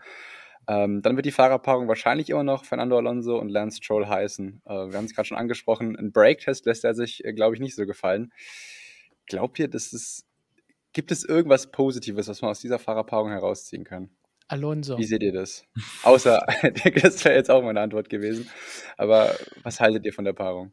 [0.66, 4.62] Ähm, dann wird die Fahrerpaarung wahrscheinlich immer noch Fernando Alonso und Lance Stroll heißen.
[4.64, 5.96] Äh, wir haben es gerade schon angesprochen.
[5.96, 8.32] Ein Break-Test lässt er sich, äh, glaube ich, nicht so gefallen.
[9.26, 10.26] Glaubt ihr, dass es,
[10.92, 14.10] gibt es irgendwas Positives, was man aus dieser Fahrerpaarung herausziehen kann?
[14.48, 14.98] Alonso.
[14.98, 15.64] Wie seht ihr das?
[16.02, 16.46] Außer,
[17.02, 18.48] das wäre jetzt auch meine Antwort gewesen.
[18.96, 20.72] Aber was haltet ihr von der Paarung?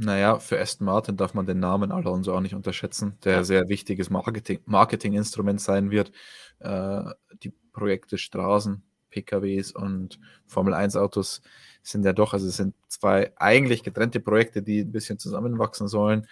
[0.00, 3.68] Naja, für Aston Martin darf man den Namen Alonso auch nicht unterschätzen, der ein sehr
[3.68, 6.12] wichtiges Marketing, Marketinginstrument sein wird.
[6.60, 7.02] Äh,
[7.42, 11.42] die Projekte Straßen, PKWs und Formel 1 Autos
[11.82, 16.28] sind ja doch, also es sind zwei eigentlich getrennte Projekte, die ein bisschen zusammenwachsen sollen.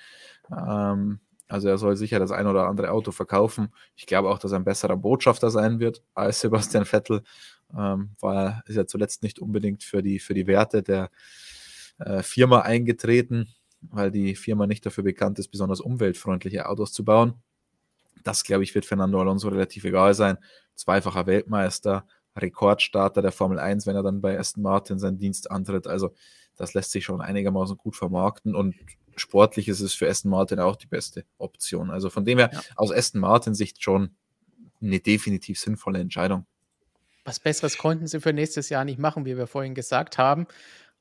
[0.56, 3.72] Ähm, also er soll sicher das ein oder andere Auto verkaufen.
[3.96, 7.22] Ich glaube auch, dass er ein besserer Botschafter sein wird als Sebastian Vettel,
[7.76, 11.10] ähm, weil er ist ja zuletzt nicht unbedingt für die, für die Werte der
[11.98, 17.34] äh, Firma eingetreten, weil die Firma nicht dafür bekannt ist, besonders umweltfreundliche Autos zu bauen.
[18.24, 20.38] Das, glaube ich, wird Fernando Alonso relativ egal sein.
[20.74, 22.06] Zweifacher Weltmeister,
[22.36, 25.86] Rekordstarter der Formel 1, wenn er dann bei Aston Martin seinen Dienst antritt.
[25.86, 26.12] Also
[26.56, 28.74] das lässt sich schon einigermaßen gut vermarkten und
[29.16, 31.90] sportlich ist es für Aston Martin auch die beste Option.
[31.90, 32.60] Also von dem her, ja.
[32.76, 34.10] aus Aston Martin Sicht schon
[34.80, 36.46] eine definitiv sinnvolle Entscheidung.
[37.24, 40.46] Was Besseres konnten sie für nächstes Jahr nicht machen, wie wir vorhin gesagt haben.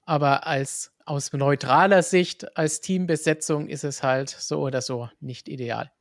[0.05, 5.91] Aber als aus neutraler Sicht, als Teambesetzung ist es halt so oder so nicht ideal.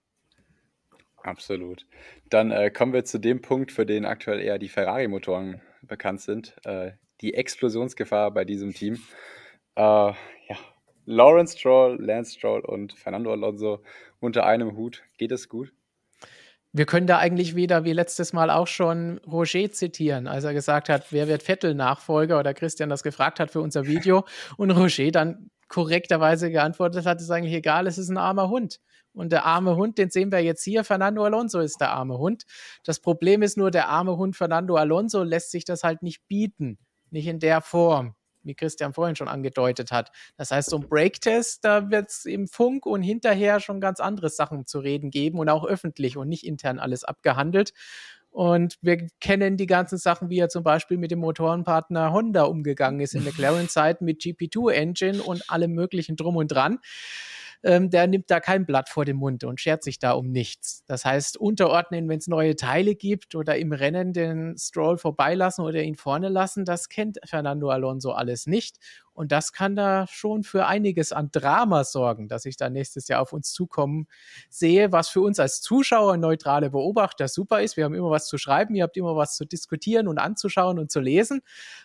[1.17, 1.87] Absolut.
[2.29, 6.55] Dann äh, kommen wir zu dem Punkt, für den aktuell eher die Ferrari-Motoren bekannt sind.
[6.65, 8.95] Äh, die Explosionsgefahr bei diesem Team.
[9.77, 10.15] Äh, ja,
[11.07, 13.83] Lawrence Stroll, Lance Stroll und Fernando Alonso
[14.21, 15.03] unter einem Hut.
[15.17, 15.73] Geht es gut?
[16.77, 20.89] Wir können da eigentlich wieder wie letztes Mal auch schon Roger zitieren, als er gesagt
[20.89, 24.25] hat, wer wird Vettel-Nachfolger oder Christian das gefragt hat für unser Video
[24.57, 28.81] und Roger dann korrekterweise geantwortet hat, ist eigentlich egal, es ist ein armer Hund.
[29.13, 32.43] Und der arme Hund, den sehen wir jetzt hier, Fernando Alonso ist der arme Hund.
[32.83, 36.79] Das Problem ist nur, der arme Hund Fernando Alonso lässt sich das halt nicht bieten,
[37.11, 40.11] nicht in der Form wie Christian vorhin schon angedeutet hat.
[40.37, 44.31] Das heißt, so ein Breaktest, da wird es im Funk und hinterher schon ganz andere
[44.31, 47.73] Sachen zu reden geben und auch öffentlich und nicht intern alles abgehandelt.
[48.31, 52.99] Und wir kennen die ganzen Sachen, wie er zum Beispiel mit dem Motorenpartner Honda umgegangen
[52.99, 56.81] ist in McLaren-Zeit mit GP2-Engine und allem möglichen drum und dran
[57.65, 60.85] ähm, der nimmt da kein Blatt vor den Mund und schert sich da um nichts.
[60.87, 65.83] Das heißt, unterordnen, wenn es neue Teile gibt oder im Rennen den Stroll vorbeilassen oder
[65.83, 68.77] ihn vorne lassen, das kennt Fernando Alonso alles nicht.
[69.15, 73.23] Und das kann da schon für einiges an Drama sorgen, dass ich da nächstes Jahr
[73.23, 74.09] auf uns zukommen
[74.51, 77.79] sehe, was für uns als Zuschauer, neutrale Beobachter super ist.
[77.79, 80.91] Wir haben immer was zu schreiben, ihr habt immer was zu diskutieren und anzuschauen und
[80.91, 81.41] zu lesen.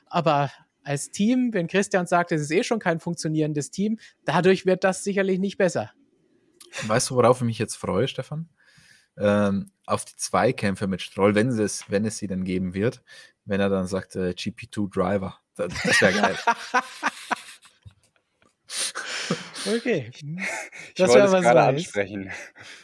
[0.08, 0.52] Aber
[0.90, 5.04] als Team, wenn Christian sagt, es ist eh schon kein funktionierendes Team, dadurch wird das
[5.04, 5.94] sicherlich nicht besser.
[6.88, 8.50] Weißt du, worauf ich mich jetzt freue, Stefan?
[9.16, 13.04] Ähm, auf die Zweikämpfe mit Stroll, wenn es, wenn es sie dann geben wird,
[13.46, 15.38] wenn er dann sagt, äh, GP2 Driver.
[15.56, 16.36] Das, das wäre geil.
[19.76, 20.10] okay.
[20.12, 22.32] Ich wollte es gerade ansprechen.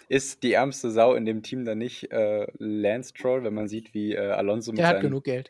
[0.10, 3.96] Ist die ärmste Sau in dem Team dann nicht äh, Lance Stroll, wenn man sieht,
[3.96, 5.50] wie äh, Alonso mit Der hat genug Geld.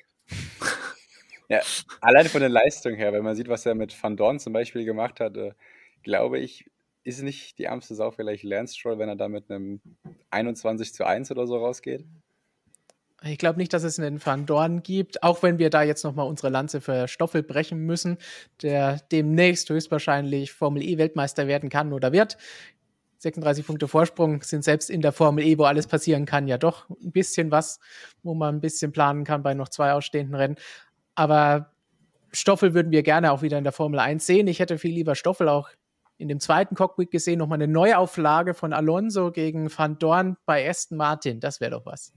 [1.50, 1.62] Ja,
[2.02, 4.86] allein von der Leistung her, wenn man sieht, was er mit Van Dorn zum Beispiel
[4.86, 5.52] gemacht hat, äh,
[6.04, 6.70] glaube ich,
[7.04, 9.80] ist nicht die ärmste Sau vielleicht Lance Stroll, wenn er da mit einem
[10.32, 12.06] 21 zu 1 oder so rausgeht?
[13.24, 16.28] Ich glaube nicht, dass es einen Van Dorn gibt, auch wenn wir da jetzt nochmal
[16.28, 18.18] unsere Lanze für Stoffel brechen müssen,
[18.62, 22.38] der demnächst höchstwahrscheinlich Formel E-Weltmeister werden kann oder wird.
[23.20, 26.90] 36 Punkte Vorsprung sind selbst in der Formel E, wo alles passieren kann, ja doch
[26.90, 27.80] ein bisschen was,
[28.22, 30.58] wo man ein bisschen planen kann bei noch zwei ausstehenden Rennen.
[31.16, 31.72] Aber
[32.32, 34.48] Stoffel würden wir gerne auch wieder in der Formel 1 sehen.
[34.48, 35.70] Ich hätte viel lieber Stoffel auch
[36.18, 40.98] in dem zweiten Cockpit gesehen, nochmal eine Neuauflage von Alonso gegen Van Dorn bei Aston
[40.98, 41.40] Martin.
[41.40, 42.14] Das wäre doch was.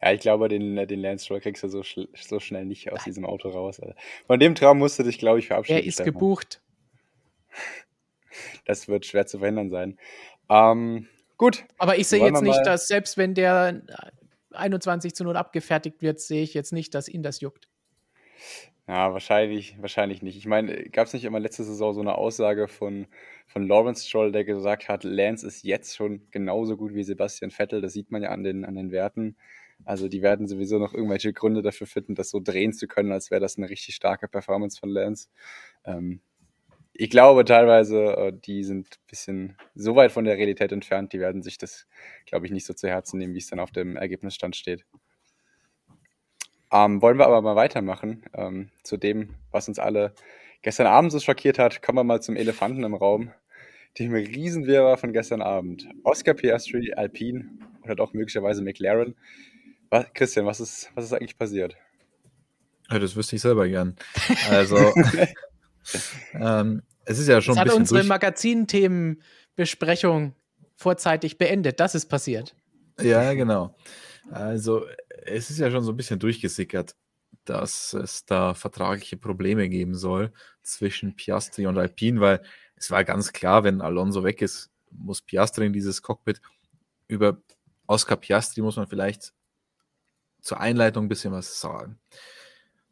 [0.00, 3.04] Ja, ich glaube, den, den Lance Stroll kriegst du so, so schnell nicht aus Nein.
[3.06, 3.80] diesem Auto raus.
[3.80, 3.94] Also
[4.26, 5.78] von dem Traum musst du dich, glaube ich, verabschieden.
[5.78, 6.12] Er ist Stefan.
[6.12, 6.60] gebucht.
[8.64, 9.96] Das wird schwer zu verhindern sein.
[10.48, 11.64] Ähm, gut.
[11.78, 13.82] Aber ich sehe jetzt nicht, dass selbst wenn der
[14.50, 17.68] 21 zu 0 abgefertigt wird, sehe ich jetzt nicht, dass ihn das juckt.
[18.86, 20.36] Ja, wahrscheinlich, wahrscheinlich nicht.
[20.36, 23.06] Ich meine, gab es nicht immer letzte Saison so eine Aussage von,
[23.46, 27.80] von Lawrence Stroll, der gesagt hat, Lance ist jetzt schon genauso gut wie Sebastian Vettel.
[27.80, 29.36] Das sieht man ja an den, an den Werten.
[29.86, 33.30] Also die werden sowieso noch irgendwelche Gründe dafür finden, das so drehen zu können, als
[33.30, 35.28] wäre das eine richtig starke Performance von Lance.
[35.84, 36.20] Ähm,
[36.92, 41.20] ich glaube teilweise, äh, die sind ein bisschen so weit von der Realität entfernt, die
[41.20, 41.86] werden sich das,
[42.26, 44.84] glaube ich, nicht so zu Herzen nehmen, wie es dann auf dem Ergebnisstand steht.
[46.74, 50.12] Ähm, wollen wir aber mal weitermachen ähm, zu dem, was uns alle
[50.62, 51.82] gestern Abend so schockiert hat.
[51.82, 53.30] Kommen wir mal zum Elefanten im Raum,
[53.96, 55.86] dem Riesenwirrwarr von gestern Abend.
[56.02, 57.48] Oscar Piastri, Alpine
[57.84, 59.14] oder doch möglicherweise McLaren.
[59.88, 61.76] Was, Christian, was ist, was ist eigentlich passiert?
[62.90, 63.94] Ja, das wüsste ich selber gern.
[64.50, 64.92] Also,
[66.34, 67.74] ähm, es ist ja schon das ein bisschen.
[67.74, 68.08] hat unsere durch...
[68.08, 70.34] Magazinthemenbesprechung
[70.74, 71.78] vorzeitig beendet.
[71.78, 72.56] Das ist passiert.
[73.00, 73.76] Ja, genau.
[74.30, 74.86] Also,
[75.26, 76.96] es ist ja schon so ein bisschen durchgesickert,
[77.44, 80.32] dass es da vertragliche Probleme geben soll
[80.62, 82.42] zwischen Piastri und Alpine, weil
[82.76, 86.40] es war ganz klar, wenn Alonso weg ist, muss Piastri in dieses Cockpit.
[87.08, 87.38] Über
[87.86, 89.32] Oscar Piastri muss man vielleicht
[90.40, 91.98] zur Einleitung ein bisschen was sagen.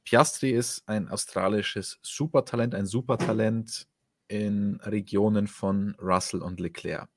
[0.04, 3.86] Piastri ist ein australisches Supertalent, ein Supertalent
[4.28, 7.08] in Regionen von Russell und Leclerc.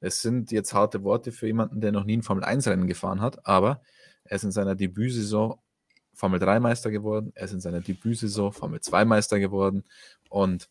[0.00, 3.82] Es sind jetzt harte Worte für jemanden, der noch nie ein Formel-1-Rennen gefahren hat, aber
[4.24, 5.58] er ist in seiner Debütsaison
[6.14, 9.84] Formel 3 Meister geworden, er ist in seiner Debütsaison Formel 2 Meister geworden
[10.28, 10.68] und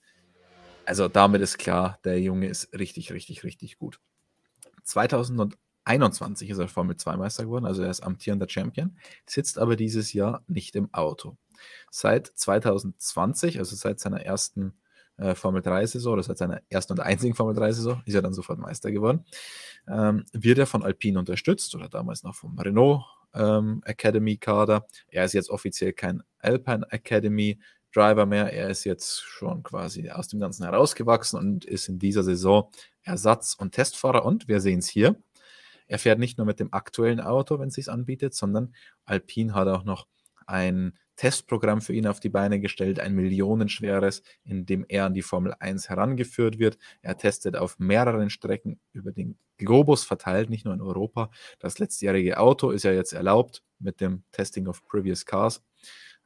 [0.86, 4.00] also damit ist klar, der Junge ist richtig, richtig, richtig gut.
[4.84, 10.14] 2021 ist er Formel 2 Meister geworden, also er ist amtierender Champion, sitzt aber dieses
[10.14, 11.38] Jahr nicht im Auto.
[11.90, 14.74] Seit 2020, also seit seiner ersten
[15.18, 18.60] äh, Formel 3-Saison oder seit seiner ersten und einzigen Formel 3-Saison, ist er dann sofort
[18.60, 19.26] Meister geworden,
[19.88, 23.04] ähm, wird er von Alpine unterstützt oder damals noch vom Renault
[23.34, 24.86] ähm, Academy-Kader.
[25.08, 27.60] Er ist jetzt offiziell kein Alpine Academy
[27.94, 28.54] Driver mehr.
[28.54, 32.72] Er ist jetzt schon quasi aus dem Ganzen herausgewachsen und ist in dieser Saison
[33.04, 34.26] Ersatz- und Testfahrer.
[34.26, 35.22] Und wir sehen es hier.
[35.88, 38.74] Er fährt nicht nur mit dem aktuellen Auto, wenn es sich anbietet, sondern
[39.06, 40.08] Alpine hat auch noch
[40.46, 45.22] ein Testprogramm für ihn auf die Beine gestellt, ein millionenschweres, in dem er an die
[45.22, 46.80] Formel 1 herangeführt wird.
[47.04, 51.30] Er testet auf mehreren Strecken über den Globus verteilt, nicht nur in Europa.
[51.60, 55.62] Das letztjährige Auto ist ja jetzt erlaubt mit dem Testing of Previous Cars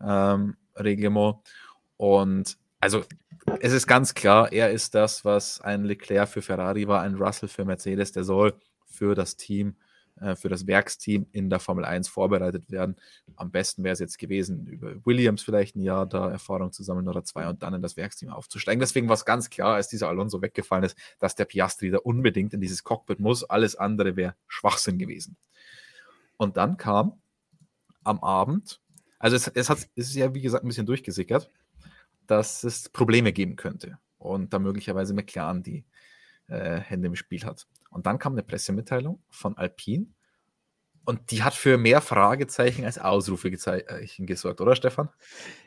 [0.01, 1.39] ähm, Reglement.
[1.97, 3.03] Und also
[3.59, 7.49] es ist ganz klar, er ist das, was ein Leclerc für Ferrari war, ein Russell
[7.49, 8.53] für Mercedes, der soll
[8.85, 9.75] für das Team
[10.21, 12.95] äh, für das Werksteam in der Formel 1 vorbereitet werden.
[13.35, 17.07] Am besten wäre es jetzt gewesen, über Williams vielleicht ein Jahr da Erfahrung zu sammeln
[17.07, 18.79] oder zwei und dann in das Werksteam aufzusteigen.
[18.79, 22.53] Deswegen war es ganz klar, als dieser Alonso weggefallen ist, dass der Piastri da unbedingt
[22.53, 23.43] in dieses Cockpit muss.
[23.43, 25.35] Alles andere wäre Schwachsinn gewesen.
[26.37, 27.19] Und dann kam
[28.03, 28.79] am Abend,
[29.19, 31.49] also es, es, hat, es ist ja wie gesagt ein bisschen durchgesickert,
[32.27, 35.83] dass es Probleme geben könnte und da möglicherweise McLaren die
[36.47, 37.67] äh, Hände im Spiel hat.
[37.95, 40.07] Und dann kam eine Pressemitteilung von Alpine
[41.05, 45.07] und die hat für mehr Fragezeichen als Ausrufezeichen gesorgt, oder Stefan?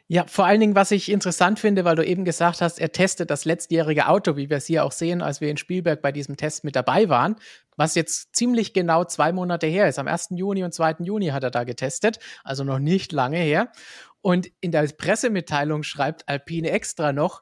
[0.08, 3.30] Ja, vor allen Dingen, was ich interessant finde, weil du eben gesagt hast, er testet
[3.30, 6.36] das letztjährige Auto, wie wir es hier auch sehen, als wir in Spielberg bei diesem
[6.36, 7.36] Test mit dabei waren,
[7.76, 9.98] was jetzt ziemlich genau zwei Monate her ist.
[9.98, 10.28] Am 1.
[10.32, 10.96] Juni und 2.
[10.98, 13.72] Juni hat er da getestet, also noch nicht lange her.
[14.20, 17.40] Und in der Pressemitteilung schreibt Alpine extra noch,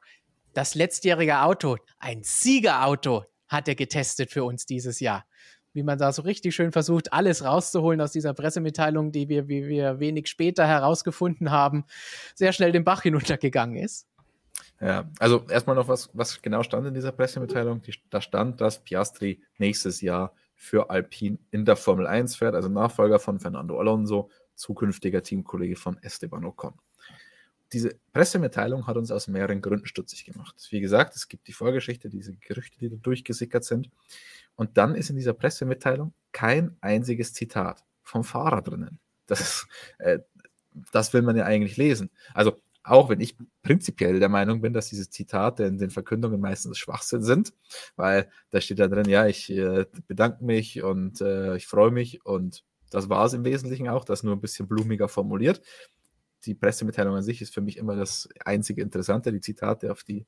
[0.53, 5.25] das letztjährige Auto, ein Siegerauto, hat er getestet für uns dieses Jahr.
[5.73, 9.67] Wie man da so richtig schön versucht, alles rauszuholen aus dieser Pressemitteilung, die wir, wie
[9.67, 11.85] wir wenig später herausgefunden haben,
[12.33, 14.07] sehr schnell den Bach hinuntergegangen ist.
[14.81, 17.81] Ja, also erstmal noch was, was genau stand in dieser Pressemitteilung.
[17.81, 22.69] Die, da stand, dass Piastri nächstes Jahr für Alpine in der Formel 1 fährt, also
[22.69, 26.73] Nachfolger von Fernando Alonso, zukünftiger Teamkollege von Esteban Ocon
[27.73, 30.55] diese Pressemitteilung hat uns aus mehreren Gründen stutzig gemacht.
[30.69, 33.89] Wie gesagt, es gibt die Vorgeschichte, diese Gerüchte, die da durchgesickert sind.
[34.55, 38.99] Und dann ist in dieser Pressemitteilung kein einziges Zitat vom Fahrer drinnen.
[39.25, 39.67] Das,
[39.99, 40.19] äh,
[40.91, 42.09] das will man ja eigentlich lesen.
[42.33, 46.77] Also auch wenn ich prinzipiell der Meinung bin, dass diese Zitate in den Verkündungen meistens
[46.77, 47.53] Schwachsinn sind,
[47.97, 52.25] weil da steht da drin, ja, ich äh, bedanke mich und äh, ich freue mich
[52.25, 55.61] und das war es im Wesentlichen auch, das nur ein bisschen blumiger formuliert
[56.45, 59.31] die Pressemitteilung an sich ist für mich immer das einzige Interessante.
[59.31, 60.25] Die Zitate, auf die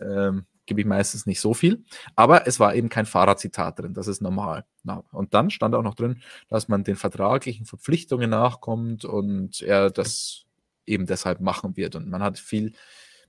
[0.00, 1.84] ähm, gebe ich meistens nicht so viel.
[2.14, 4.64] Aber es war eben kein Fahrerzitat drin, das ist normal.
[5.12, 10.44] Und dann stand auch noch drin, dass man den vertraglichen Verpflichtungen nachkommt und er das
[10.86, 11.96] eben deshalb machen wird.
[11.96, 12.72] Und man hat viel,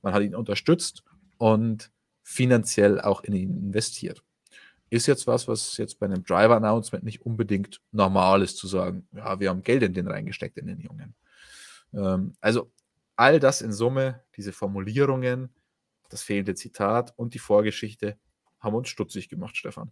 [0.02, 1.04] man hat ihn unterstützt
[1.38, 1.92] und
[2.24, 4.24] finanziell auch in ihn investiert.
[4.92, 9.40] Ist jetzt was, was jetzt bei einem Driver-Announcement nicht unbedingt normal ist, zu sagen, ja,
[9.40, 11.16] wir haben Geld in den reingesteckt, in den Jungen.
[11.94, 12.72] Ähm, also
[13.16, 15.54] all das in Summe, diese Formulierungen,
[16.10, 18.18] das fehlende Zitat und die Vorgeschichte
[18.60, 19.92] haben uns stutzig gemacht, Stefan.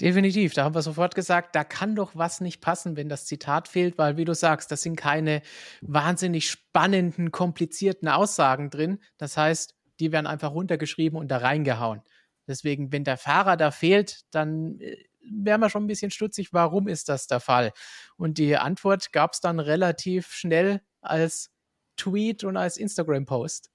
[0.00, 3.68] Definitiv, da haben wir sofort gesagt, da kann doch was nicht passen, wenn das Zitat
[3.68, 5.42] fehlt, weil, wie du sagst, das sind keine
[5.82, 9.00] wahnsinnig spannenden, komplizierten Aussagen drin.
[9.18, 12.02] Das heißt, die werden einfach runtergeschrieben und da reingehauen.
[12.46, 14.96] Deswegen, wenn der Fahrer da fehlt, dann äh,
[15.30, 17.72] wären wir schon ein bisschen stutzig, warum ist das der Fall?
[18.16, 21.50] Und die Antwort gab es dann relativ schnell als
[21.96, 23.70] Tweet und als Instagram-Post.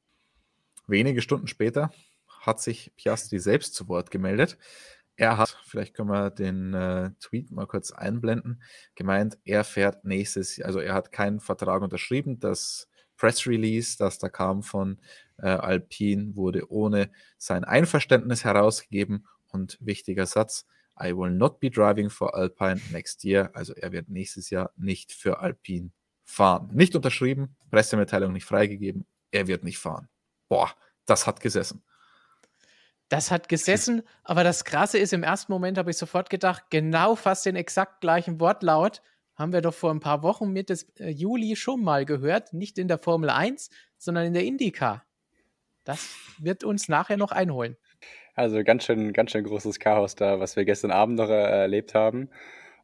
[0.88, 1.92] Wenige Stunden später
[2.42, 4.58] hat sich Piastri selbst zu Wort gemeldet.
[5.18, 8.62] Er hat, vielleicht können wir den äh, Tweet mal kurz einblenden,
[8.94, 12.40] gemeint, er fährt nächstes also er hat keinen Vertrag unterschrieben.
[12.40, 15.00] Das Press Release, das da kam von
[15.40, 19.28] äh, Alpine, wurde ohne sein Einverständnis herausgegeben.
[19.50, 20.68] Und wichtiger Satz,
[21.00, 23.52] I will not be driving for Alpine next year.
[23.54, 25.92] Also er wird nächstes Jahr nicht für Alpine
[26.24, 26.70] fahren.
[26.74, 30.10] Nicht unterschrieben, Pressemitteilung nicht freigegeben, er wird nicht fahren.
[30.50, 30.72] Boah,
[31.06, 31.84] das hat gesessen.
[33.10, 37.16] Das hat gesessen, aber das Krasse ist, im ersten Moment habe ich sofort gedacht, genau
[37.16, 39.02] fast den exakt gleichen Wortlaut
[39.38, 42.54] haben wir doch vor ein paar Wochen Mitte äh, Juli schon mal gehört.
[42.54, 45.06] Nicht in der Formel 1, sondern in der IndyCar.
[45.84, 47.78] Das wird uns nachher noch einholen.
[48.38, 51.96] Also ganz schön, ganz schön großes Chaos da, was wir gestern Abend noch äh, erlebt
[51.96, 52.30] haben.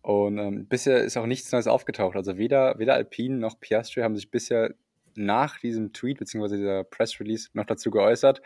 [0.01, 2.15] Und ähm, bisher ist auch nichts Neues aufgetaucht.
[2.15, 4.73] Also weder, weder Alpine noch Piastri haben sich bisher
[5.13, 6.57] nach diesem Tweet bzw.
[6.57, 8.41] dieser Press Release noch dazu geäußert.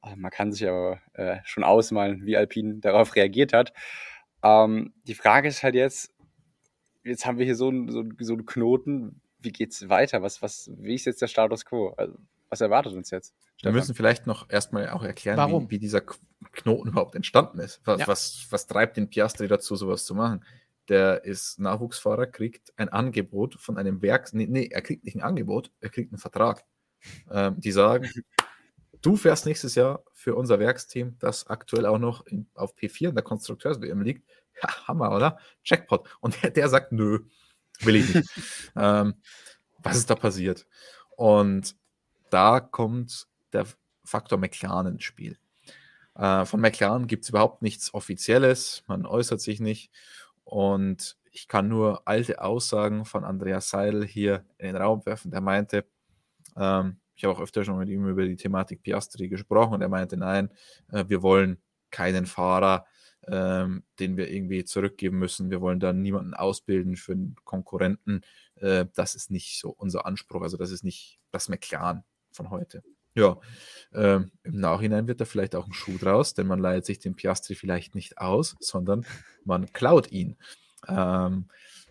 [0.00, 3.72] Also man kann sich aber äh, schon ausmalen, wie Alpine darauf reagiert hat.
[4.42, 6.12] Ähm, die Frage ist halt jetzt,
[7.04, 10.22] jetzt haben wir hier so einen so, so einen Knoten, wie geht's weiter?
[10.22, 11.94] Was, was, wie ist jetzt der Status quo?
[11.96, 12.18] Also,
[12.50, 13.34] was erwartet uns jetzt?
[13.62, 16.00] Wir müssen vielleicht noch erstmal auch erklären, wie, wie, dieser
[16.52, 17.80] Knoten überhaupt entstanden ist.
[17.84, 18.06] Was, ja.
[18.06, 20.44] was, was treibt den Piastri dazu, sowas zu machen?
[20.88, 24.32] Der ist Nachwuchsfahrer, kriegt ein Angebot von einem Werk.
[24.32, 26.64] Nee, nee, er kriegt nicht ein Angebot, er kriegt einen Vertrag.
[27.30, 28.08] Ähm, die sagen,
[29.02, 33.14] du fährst nächstes Jahr für unser Werksteam, das aktuell auch noch in, auf P4 in
[33.14, 34.28] der Konstrukteurs-WM liegt.
[34.62, 35.38] Ja, Hammer, oder?
[35.62, 36.08] Jackpot.
[36.20, 37.20] Und der, der sagt, nö,
[37.80, 38.30] will ich nicht.
[38.76, 39.14] ähm,
[39.80, 40.66] was ist da passiert?
[41.16, 41.76] Und
[42.30, 43.66] da kommt der
[44.04, 45.38] Faktor McLaren ins Spiel.
[46.14, 49.92] Äh, von McLaren gibt es überhaupt nichts Offizielles, man äußert sich nicht.
[50.44, 55.30] Und ich kann nur alte Aussagen von Andreas Seidel hier in den Raum werfen.
[55.30, 55.84] Der meinte,
[56.56, 59.88] ähm, ich habe auch öfter schon mit ihm über die Thematik Piastri gesprochen und er
[59.88, 60.50] meinte, nein,
[60.90, 61.58] äh, wir wollen
[61.90, 62.86] keinen Fahrer,
[63.26, 65.50] ähm, den wir irgendwie zurückgeben müssen.
[65.50, 68.22] Wir wollen dann niemanden ausbilden für einen Konkurrenten.
[68.56, 70.42] Äh, das ist nicht so unser Anspruch.
[70.42, 72.82] Also das ist nicht das McLaren von heute.
[73.14, 73.36] Ja,
[73.92, 77.16] ähm, im Nachhinein wird da vielleicht auch ein Schuh draus, denn man leiht sich den
[77.16, 79.04] Piastri vielleicht nicht aus, sondern
[79.44, 80.36] man klaut ihn.
[80.86, 81.48] Ähm,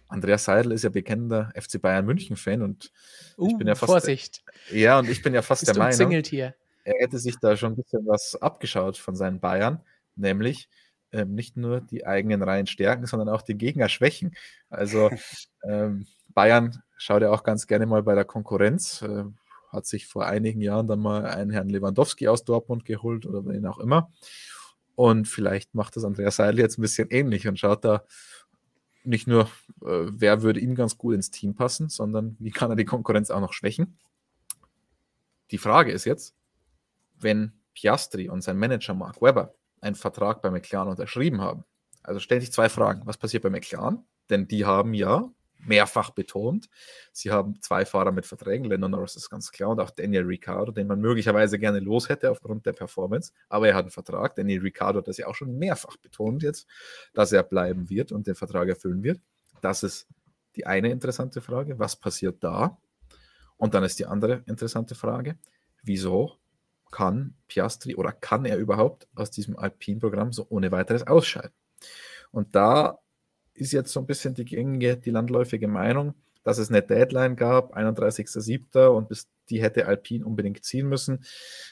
[0.07, 2.91] Andreas Seidel ist ja bekennender FC Bayern München-Fan und
[3.37, 3.91] uh, ich bin ja fast.
[3.91, 4.43] Vorsicht.
[4.71, 6.55] Ja, und ich bin ja fast der Meinung, hier.
[6.85, 9.81] er hätte sich da schon ein bisschen was abgeschaut von seinen Bayern,
[10.15, 10.69] nämlich
[11.11, 14.35] ähm, nicht nur die eigenen Reihen stärken, sondern auch die Gegner schwächen.
[14.69, 15.09] Also
[15.63, 19.01] ähm, Bayern schaut ja auch ganz gerne mal bei der Konkurrenz.
[19.01, 19.25] Äh,
[19.69, 23.65] hat sich vor einigen Jahren dann mal einen Herrn Lewandowski aus Dortmund geholt oder wen
[23.65, 24.11] auch immer.
[24.95, 28.03] Und vielleicht macht das Andreas Seidel jetzt ein bisschen ähnlich und schaut da
[29.03, 29.43] nicht nur,
[29.83, 33.29] äh, wer würde ihm ganz gut ins Team passen, sondern wie kann er die Konkurrenz
[33.31, 33.97] auch noch schwächen.
[35.51, 36.35] Die Frage ist jetzt,
[37.19, 41.63] wenn Piastri und sein Manager Mark Webber einen Vertrag bei McLaren unterschrieben haben,
[42.03, 43.05] also stellen sich zwei Fragen.
[43.05, 44.05] Was passiert bei McLaren?
[44.29, 46.69] Denn die haben ja mehrfach betont.
[47.11, 50.71] Sie haben zwei Fahrer mit Verträgen, Lennon Norris ist ganz klar und auch Daniel Ricciardo,
[50.71, 54.35] den man möglicherweise gerne los hätte aufgrund der Performance, aber er hat einen Vertrag.
[54.35, 56.67] Daniel Ricciardo hat das ja auch schon mehrfach betont jetzt,
[57.13, 59.19] dass er bleiben wird und den Vertrag erfüllen wird.
[59.61, 60.07] Das ist
[60.55, 61.79] die eine interessante Frage.
[61.79, 62.77] Was passiert da?
[63.57, 65.37] Und dann ist die andere interessante Frage,
[65.83, 66.33] wieso
[66.91, 71.53] kann Piastri oder kann er überhaupt aus diesem Alpine-Programm so ohne weiteres ausscheiden?
[72.31, 72.99] Und da
[73.57, 77.75] ist jetzt so ein bisschen die gängige, die landläufige Meinung, dass es eine Deadline gab,
[77.75, 78.87] 31.07.
[78.87, 81.23] und bis die hätte Alpine unbedingt ziehen müssen.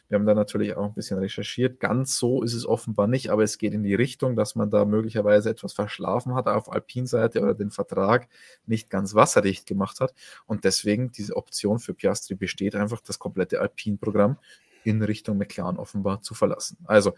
[0.07, 1.79] Wir haben da natürlich auch ein bisschen recherchiert.
[1.79, 4.86] Ganz so ist es offenbar nicht, aber es geht in die Richtung, dass man da
[4.86, 8.27] möglicherweise etwas verschlafen hat auf Alpine-Seite oder den Vertrag
[8.65, 10.13] nicht ganz wasserdicht gemacht hat.
[10.45, 14.38] Und deswegen diese Option für Piastri besteht einfach, das komplette Alpine-Programm
[14.83, 16.77] in Richtung McLaren offenbar zu verlassen.
[16.86, 17.13] Also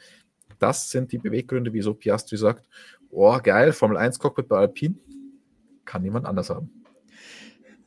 [0.60, 2.68] das sind die Beweggründe, wieso Piastri sagt,
[3.10, 4.96] oh geil, Formel 1 Cockpit bei Alpine,
[5.86, 6.72] kann niemand anders haben.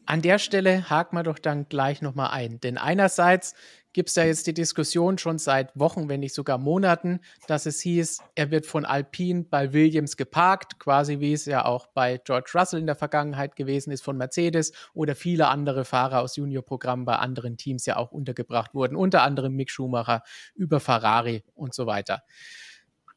[0.06, 2.58] An der Stelle haken wir doch dann gleich nochmal ein.
[2.60, 3.54] Denn einerseits
[3.92, 7.80] gibt es ja jetzt die Diskussion schon seit Wochen, wenn nicht sogar Monaten, dass es
[7.80, 12.50] hieß, er wird von Alpine bei Williams geparkt, quasi wie es ja auch bei George
[12.54, 17.16] Russell in der Vergangenheit gewesen ist von Mercedes oder viele andere Fahrer aus Juniorprogrammen bei
[17.16, 20.22] anderen Teams ja auch untergebracht wurden, unter anderem Mick Schumacher
[20.54, 22.22] über Ferrari und so weiter.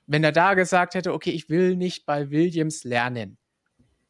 [0.06, 3.38] Wenn er da gesagt hätte, okay, ich will nicht bei Williams lernen,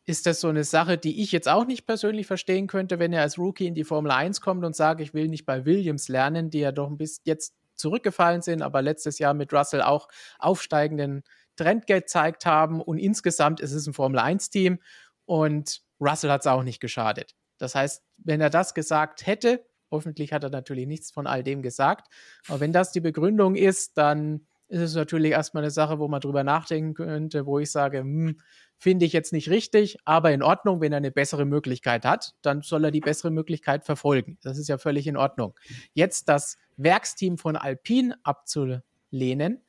[0.05, 3.21] ist das so eine Sache, die ich jetzt auch nicht persönlich verstehen könnte, wenn er
[3.21, 6.49] als Rookie in die Formel 1 kommt und sagt, ich will nicht bei Williams lernen,
[6.49, 11.23] die ja doch ein bisschen jetzt zurückgefallen sind, aber letztes Jahr mit Russell auch aufsteigenden
[11.55, 14.79] Trend gezeigt haben und insgesamt ist es ein Formel 1 Team
[15.25, 17.35] und Russell hat es auch nicht geschadet.
[17.57, 21.61] Das heißt, wenn er das gesagt hätte, hoffentlich hat er natürlich nichts von all dem
[21.61, 22.07] gesagt,
[22.47, 26.19] aber wenn das die Begründung ist, dann ist es natürlich erstmal eine Sache, wo man
[26.19, 28.39] drüber nachdenken könnte, wo ich sage, hm,
[28.83, 32.61] finde ich jetzt nicht richtig, aber in Ordnung, wenn er eine bessere Möglichkeit hat, dann
[32.63, 34.37] soll er die bessere Möglichkeit verfolgen.
[34.43, 35.57] Das ist ja völlig in Ordnung.
[35.93, 39.61] Jetzt das Werksteam von Alpine abzulehnen,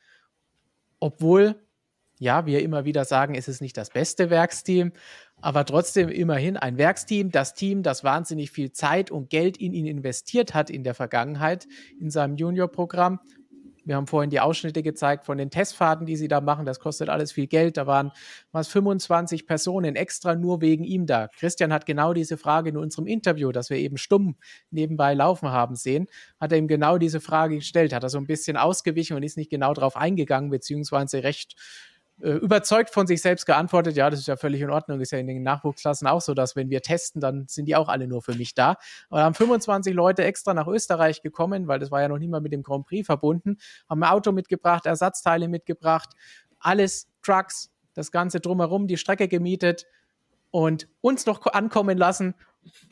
[0.99, 1.63] obwohl,
[2.19, 4.93] ja, wir immer wieder sagen, es ist nicht das beste Werksteam,
[5.41, 9.87] aber trotzdem immerhin ein Werksteam, das Team, das wahnsinnig viel Zeit und Geld in ihn
[9.87, 11.69] investiert hat in der Vergangenheit,
[12.01, 13.21] in seinem Junior-Programm
[13.85, 16.65] wir haben vorhin die Ausschnitte gezeigt von den Testfahrten, die sie da machen.
[16.65, 17.77] Das kostet alles viel Geld.
[17.77, 18.13] Da waren
[18.53, 21.29] was 25 Personen extra nur wegen ihm da.
[21.29, 24.37] Christian hat genau diese Frage in unserem Interview, das wir eben stumm
[24.71, 26.07] nebenbei laufen haben sehen,
[26.41, 27.93] hat er ihm genau diese Frage gestellt.
[27.93, 31.55] Hat er so ein bisschen ausgewichen und ist nicht genau darauf eingegangen, beziehungsweise recht
[32.19, 35.27] überzeugt von sich selbst geantwortet, ja, das ist ja völlig in Ordnung, ist ja in
[35.27, 38.35] den Nachwuchsklassen auch so, dass wenn wir testen, dann sind die auch alle nur für
[38.35, 38.77] mich da.
[39.11, 42.41] Da haben 25 Leute extra nach Österreich gekommen, weil das war ja noch nie mal
[42.41, 43.57] mit dem Grand Prix verbunden,
[43.89, 46.11] haben ein Auto mitgebracht, Ersatzteile mitgebracht,
[46.61, 49.87] alles Trucks, das Ganze drumherum, die Strecke gemietet
[50.51, 52.35] und uns noch ankommen lassen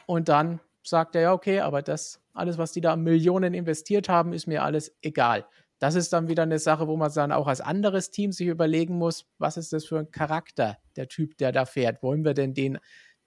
[0.06, 4.32] und dann sagt er, ja, okay, aber das, alles, was die da Millionen investiert haben,
[4.32, 5.46] ist mir alles egal.
[5.82, 8.98] Das ist dann wieder eine Sache, wo man dann auch als anderes Team sich überlegen
[8.98, 12.04] muss, was ist das für ein Charakter, der Typ, der da fährt?
[12.04, 12.78] Wollen wir denn den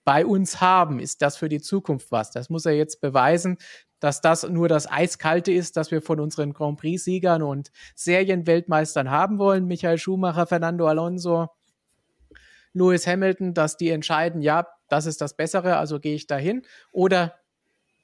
[0.06, 1.02] bei uns haben?
[1.02, 2.32] Ist das für die Zukunft was?
[2.32, 3.58] Das muss er jetzt beweisen,
[4.00, 9.38] dass das nur das Eiskalte ist, das wir von unseren Grand Prix-Siegern und Serienweltmeistern haben
[9.38, 9.66] wollen.
[9.66, 11.50] Michael Schumacher, Fernando Alonso,
[12.72, 16.62] Lewis Hamilton, dass die entscheiden, ja, das ist das Bessere, also gehe ich dahin.
[16.94, 17.36] Oder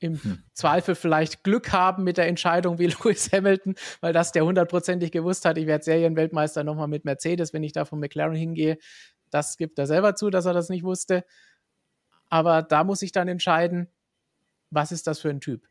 [0.01, 0.43] im hm.
[0.53, 5.45] Zweifel vielleicht Glück haben mit der Entscheidung wie Lewis Hamilton, weil das der hundertprozentig gewusst
[5.45, 8.77] hat, ich werde Serienweltmeister nochmal mit Mercedes, wenn ich da von McLaren hingehe.
[9.29, 11.23] Das gibt er selber zu, dass er das nicht wusste.
[12.29, 13.87] Aber da muss ich dann entscheiden,
[14.69, 15.67] was ist das für ein Typ?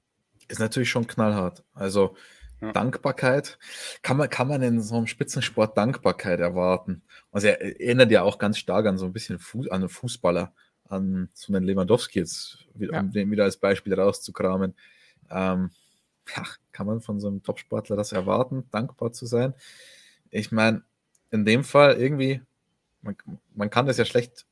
[0.48, 1.64] Ist natürlich schon knallhart.
[1.74, 2.16] Also
[2.60, 2.72] ja.
[2.72, 3.58] Dankbarkeit,
[4.02, 7.02] kann man, kann man in so einem Spitzensport Dankbarkeit erwarten?
[7.32, 10.54] Also er erinnert ja auch ganz stark an so ein bisschen Fuß, an einen Fußballer
[10.90, 14.74] an so einen Lewandowski jetzt, um den wieder als Beispiel rauszukramen.
[15.30, 15.70] Ähm,
[16.36, 19.54] ja, kann man von so einem Topsportler das erwarten, dankbar zu sein?
[20.30, 20.82] Ich meine,
[21.30, 22.42] in dem Fall irgendwie,
[23.02, 23.16] man,
[23.54, 24.46] man kann das ja schlecht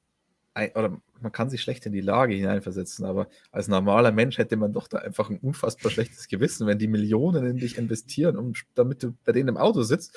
[0.75, 4.73] oder man kann sich schlecht in die Lage hineinversetzen, aber als normaler Mensch hätte man
[4.73, 9.03] doch da einfach ein unfassbar schlechtes Gewissen, wenn die Millionen in dich investieren, um, damit
[9.03, 10.17] du bei denen im Auto sitzt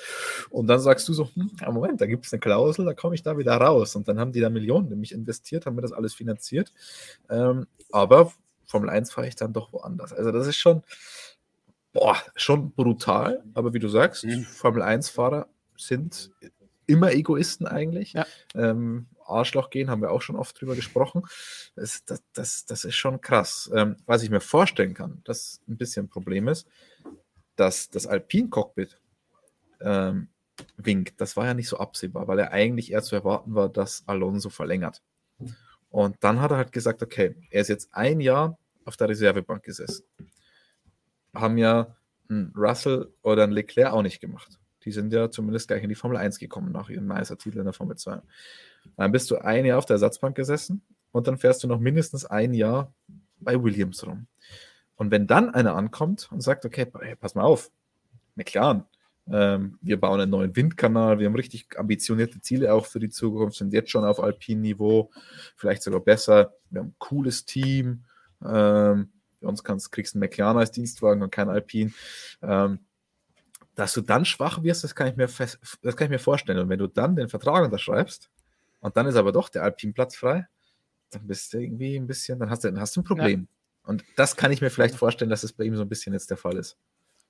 [0.50, 3.22] und dann sagst du so, hm, Moment, da gibt es eine Klausel, da komme ich
[3.22, 5.92] da wieder raus und dann haben die da Millionen in mich investiert, haben mir das
[5.92, 6.72] alles finanziert,
[7.30, 8.32] ähm, aber
[8.64, 10.12] Formel 1 fahre ich dann doch woanders.
[10.12, 10.82] Also das ist schon,
[11.92, 14.44] boah, schon brutal, aber wie du sagst, mhm.
[14.44, 16.30] Formel 1-Fahrer sind
[16.86, 18.14] immer Egoisten eigentlich.
[18.14, 18.26] Ja.
[18.54, 21.22] Ähm, Arschloch gehen, haben wir auch schon oft drüber gesprochen.
[21.74, 23.70] Das, das, das, das ist schon krass.
[23.74, 26.66] Ähm, was ich mir vorstellen kann, das ein bisschen ein Problem ist,
[27.56, 28.98] dass das Alpin-Cockpit
[29.80, 30.28] ähm,
[30.76, 31.20] winkt.
[31.20, 34.50] Das war ja nicht so absehbar, weil er eigentlich eher zu erwarten war, dass Alonso
[34.50, 35.02] verlängert.
[35.90, 39.62] Und dann hat er halt gesagt, okay, er ist jetzt ein Jahr auf der Reservebank
[39.62, 40.04] gesessen.
[41.34, 41.96] Haben ja
[42.30, 44.58] ein Russell oder ein Leclerc auch nicht gemacht.
[44.84, 47.72] Die sind ja zumindest gleich in die Formel 1 gekommen nach ihrem Meistertitel in der
[47.72, 48.20] Formel 2.
[48.96, 52.24] Dann bist du ein Jahr auf der Ersatzbank gesessen und dann fährst du noch mindestens
[52.24, 52.92] ein Jahr
[53.38, 54.26] bei Williams rum.
[54.96, 56.86] Und wenn dann einer ankommt und sagt, okay,
[57.18, 57.70] pass mal auf,
[58.34, 58.84] McLaren,
[59.30, 63.56] ähm, wir bauen einen neuen Windkanal, wir haben richtig ambitionierte Ziele auch für die Zukunft,
[63.56, 65.10] sind jetzt schon auf Alpin-Niveau,
[65.56, 68.04] vielleicht sogar besser, wir haben ein cooles Team,
[68.44, 71.94] ähm, bei uns kannst, kriegst du einen McLaren als Dienstwagen und kein Alpin.
[72.42, 72.78] Ähm,
[73.74, 76.58] dass du dann schwach wirst, das kann ich mir, fest, das kann ich mir vorstellen.
[76.58, 78.30] Und wenn du dann den Vertrag unterschreibst,
[78.80, 80.46] und dann ist aber doch der Alpinplatz frei,
[81.10, 83.40] dann bist du irgendwie ein bisschen, dann hast du, dann hast du ein Problem.
[83.40, 83.88] Ja.
[83.88, 86.30] Und das kann ich mir vielleicht vorstellen, dass es bei ihm so ein bisschen jetzt
[86.30, 86.76] der Fall ist.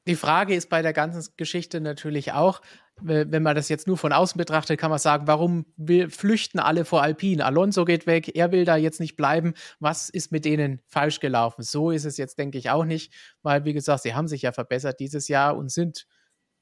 [0.06, 2.60] die Frage ist bei der ganzen Geschichte natürlich auch,
[3.00, 5.64] wenn man das jetzt nur von außen betrachtet, kann man sagen, warum
[6.08, 7.44] flüchten alle vor Alpine?
[7.44, 9.54] Alonso geht weg, er will da jetzt nicht bleiben.
[9.80, 11.62] Was ist mit denen falsch gelaufen?
[11.62, 13.12] So ist es jetzt, denke ich, auch nicht,
[13.42, 16.06] weil, wie gesagt, sie haben sich ja verbessert dieses Jahr und sind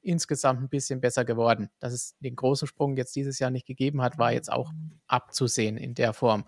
[0.01, 1.69] insgesamt ein bisschen besser geworden.
[1.79, 4.71] Dass es den großen Sprung jetzt dieses Jahr nicht gegeben hat, war jetzt auch
[5.07, 6.45] abzusehen in der Form.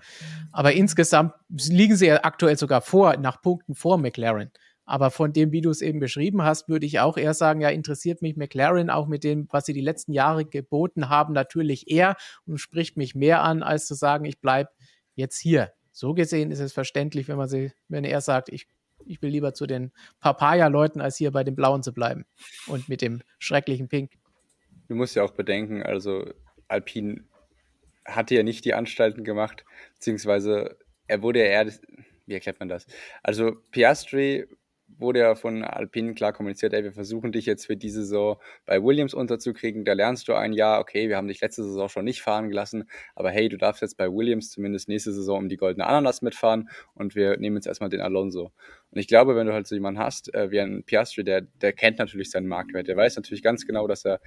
[0.52, 4.52] Aber insgesamt liegen sie ja aktuell sogar vor, nach Punkten vor McLaren.
[4.86, 7.70] Aber von dem, wie du es eben beschrieben hast, würde ich auch eher sagen, ja,
[7.70, 12.18] interessiert mich McLaren auch mit dem, was sie die letzten Jahre geboten haben, natürlich eher
[12.46, 14.72] und spricht mich mehr an, als zu sagen, ich bleibe
[15.16, 15.72] jetzt hier.
[15.92, 18.68] So gesehen ist es verständlich, wenn man sie, wenn er sagt, ich,
[19.06, 22.26] ich will lieber zu den Papaya-Leuten, als hier bei den Blauen zu bleiben
[22.68, 24.12] und mit dem schrecklichen Pink.
[24.88, 26.32] Du musst ja auch bedenken, also
[26.68, 27.24] Alpine
[28.06, 29.64] hatte ja nicht die Anstalten gemacht,
[29.96, 30.78] beziehungsweise
[31.08, 31.74] er wurde ja eher,
[32.26, 32.86] wie erklärt man das?
[33.22, 34.48] Also Piastri
[35.00, 38.82] wurde ja von Alpine klar kommuniziert, ey, wir versuchen dich jetzt für diese Saison bei
[38.84, 39.86] Williams unterzukriegen.
[39.86, 42.90] Da lernst du ein Jahr, okay, wir haben dich letzte Saison schon nicht fahren gelassen,
[43.16, 46.70] aber hey, du darfst jetzt bei Williams zumindest nächste Saison um die goldene Ananas mitfahren
[46.94, 48.52] und wir nehmen jetzt erstmal den Alonso.
[48.92, 51.74] Und ich glaube, wenn du halt so jemanden hast, äh, wie ein Piastri, der, der
[51.74, 54.20] kennt natürlich seinen Marktwert, der weiß natürlich ganz genau, dass er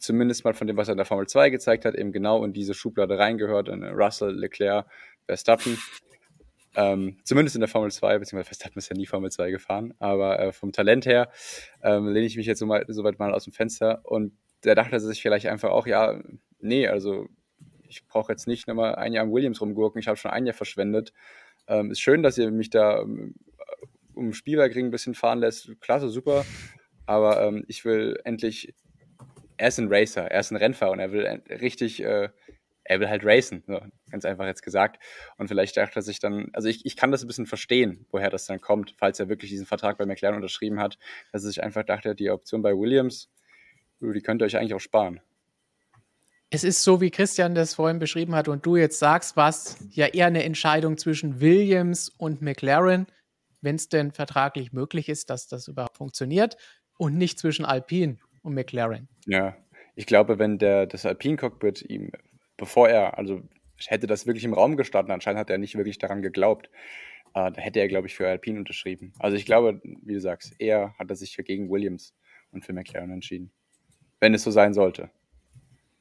[0.00, 2.52] zumindest mal von dem, was er in der Formel 2 gezeigt hat, eben genau in
[2.52, 4.86] diese Schublade reingehört, in Russell, Leclerc,
[5.26, 5.78] Verstappen.
[6.76, 10.38] Ähm, zumindest in der Formel 2, beziehungsweise Verstappen ist ja nie Formel 2 gefahren, aber
[10.38, 11.30] äh, vom Talent her
[11.82, 14.02] ähm, lehne ich mich jetzt so, mal, so mal aus dem Fenster.
[14.04, 14.32] Und
[14.64, 16.20] der dachte sich vielleicht einfach auch, ja,
[16.60, 17.26] nee, also
[17.88, 20.54] ich brauche jetzt nicht nochmal ein Jahr im Williams rumgurken, ich habe schon ein Jahr
[20.54, 21.12] verschwendet.
[21.66, 23.34] Ähm, ist schön, dass ihr mich da ähm,
[24.14, 26.44] um Spielwerkring ein bisschen fahren lässt, klasse, super,
[27.06, 28.74] aber ähm, ich will endlich,
[29.56, 32.28] er ist ein Racer, er ist ein Rennfahrer und er will richtig äh,
[32.90, 33.80] er will halt racen, so,
[34.10, 35.00] ganz einfach jetzt gesagt.
[35.36, 38.30] Und vielleicht dachte er sich dann, also ich, ich kann das ein bisschen verstehen, woher
[38.30, 40.98] das dann kommt, falls er wirklich diesen Vertrag bei McLaren unterschrieben hat,
[41.30, 43.30] dass er sich einfach dachte, die Option bei Williams,
[44.00, 45.20] die könnt ihr euch eigentlich auch sparen.
[46.50, 49.76] Es ist so, wie Christian das vorhin beschrieben hat und du jetzt sagst, war es
[49.90, 53.06] ja eher eine Entscheidung zwischen Williams und McLaren,
[53.60, 56.56] wenn es denn vertraglich möglich ist, dass das überhaupt funktioniert
[56.98, 59.08] und nicht zwischen Alpine und McLaren.
[59.26, 59.56] Ja,
[59.94, 62.10] ich glaube, wenn der, das Alpine-Cockpit ihm
[62.60, 63.42] bevor er, also
[63.86, 66.70] hätte das wirklich im Raum gestanden, anscheinend hat er nicht wirklich daran geglaubt.
[67.34, 69.12] Äh, da hätte er, glaube ich, für Alpine unterschrieben.
[69.18, 72.14] Also ich glaube, wie du sagst, eher hat er sich für gegen Williams
[72.52, 73.50] und für McLaren entschieden.
[74.20, 75.10] Wenn es so sein sollte.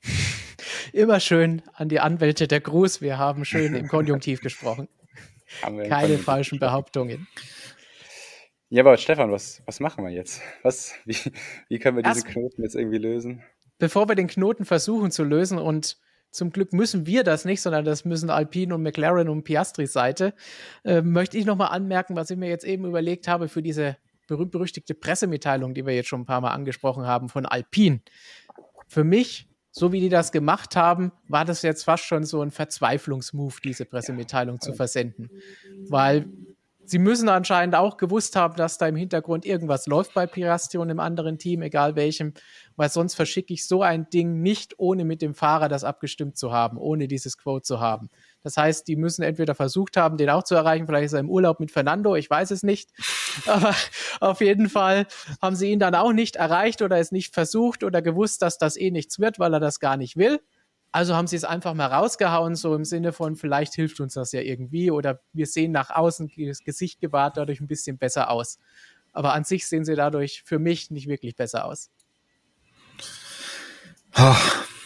[0.93, 3.01] Immer schön an die Anwälte der Gruß.
[3.01, 4.89] Wir haben schön im Konjunktiv gesprochen.
[5.62, 7.28] Keine Konjunktiv falschen Behauptungen.
[8.70, 10.41] Ja, aber Stefan, was, was machen wir jetzt?
[10.62, 11.16] Was, wie,
[11.70, 13.41] wie können wir diese Knoten jetzt irgendwie lösen?
[13.78, 15.97] Bevor wir den Knoten versuchen zu lösen und
[16.32, 20.34] zum Glück müssen wir das nicht, sondern das müssen Alpine und McLaren und Piastris Seite.
[20.84, 24.93] Äh, möchte ich nochmal anmerken, was ich mir jetzt eben überlegt habe für diese berühmt-berüchtigte
[24.93, 28.01] Pressemitteilung, die wir jetzt schon ein paar Mal angesprochen haben von Alpine.
[28.88, 32.51] Für mich, so wie die das gemacht haben, war das jetzt fast schon so ein
[32.51, 34.59] Verzweiflungsmove, diese Pressemitteilung ja.
[34.61, 35.30] zu versenden.
[35.89, 36.27] Weil
[36.89, 40.89] Sie müssen anscheinend auch gewusst haben, dass da im Hintergrund irgendwas läuft bei Pirasti und
[40.89, 42.33] im anderen Team, egal welchem,
[42.77, 46.51] weil sonst verschicke ich so ein Ding nicht, ohne mit dem Fahrer das abgestimmt zu
[46.51, 48.09] haben, ohne dieses Quote zu haben.
[48.41, 51.29] Das heißt, die müssen entweder versucht haben, den auch zu erreichen, vielleicht ist er im
[51.29, 52.89] Urlaub mit Fernando, ich weiß es nicht.
[53.45, 53.75] Aber
[54.19, 55.05] auf jeden Fall
[55.43, 58.77] haben sie ihn dann auch nicht erreicht oder es nicht versucht oder gewusst, dass das
[58.77, 60.39] eh nichts wird, weil er das gar nicht will.
[60.91, 64.31] Also haben sie es einfach mal rausgehauen, so im Sinne von, vielleicht hilft uns das
[64.31, 68.57] ja irgendwie oder wir sehen nach außen das Gesicht gewahrt dadurch ein bisschen besser aus.
[69.13, 71.91] Aber an sich sehen sie dadurch für mich nicht wirklich besser aus.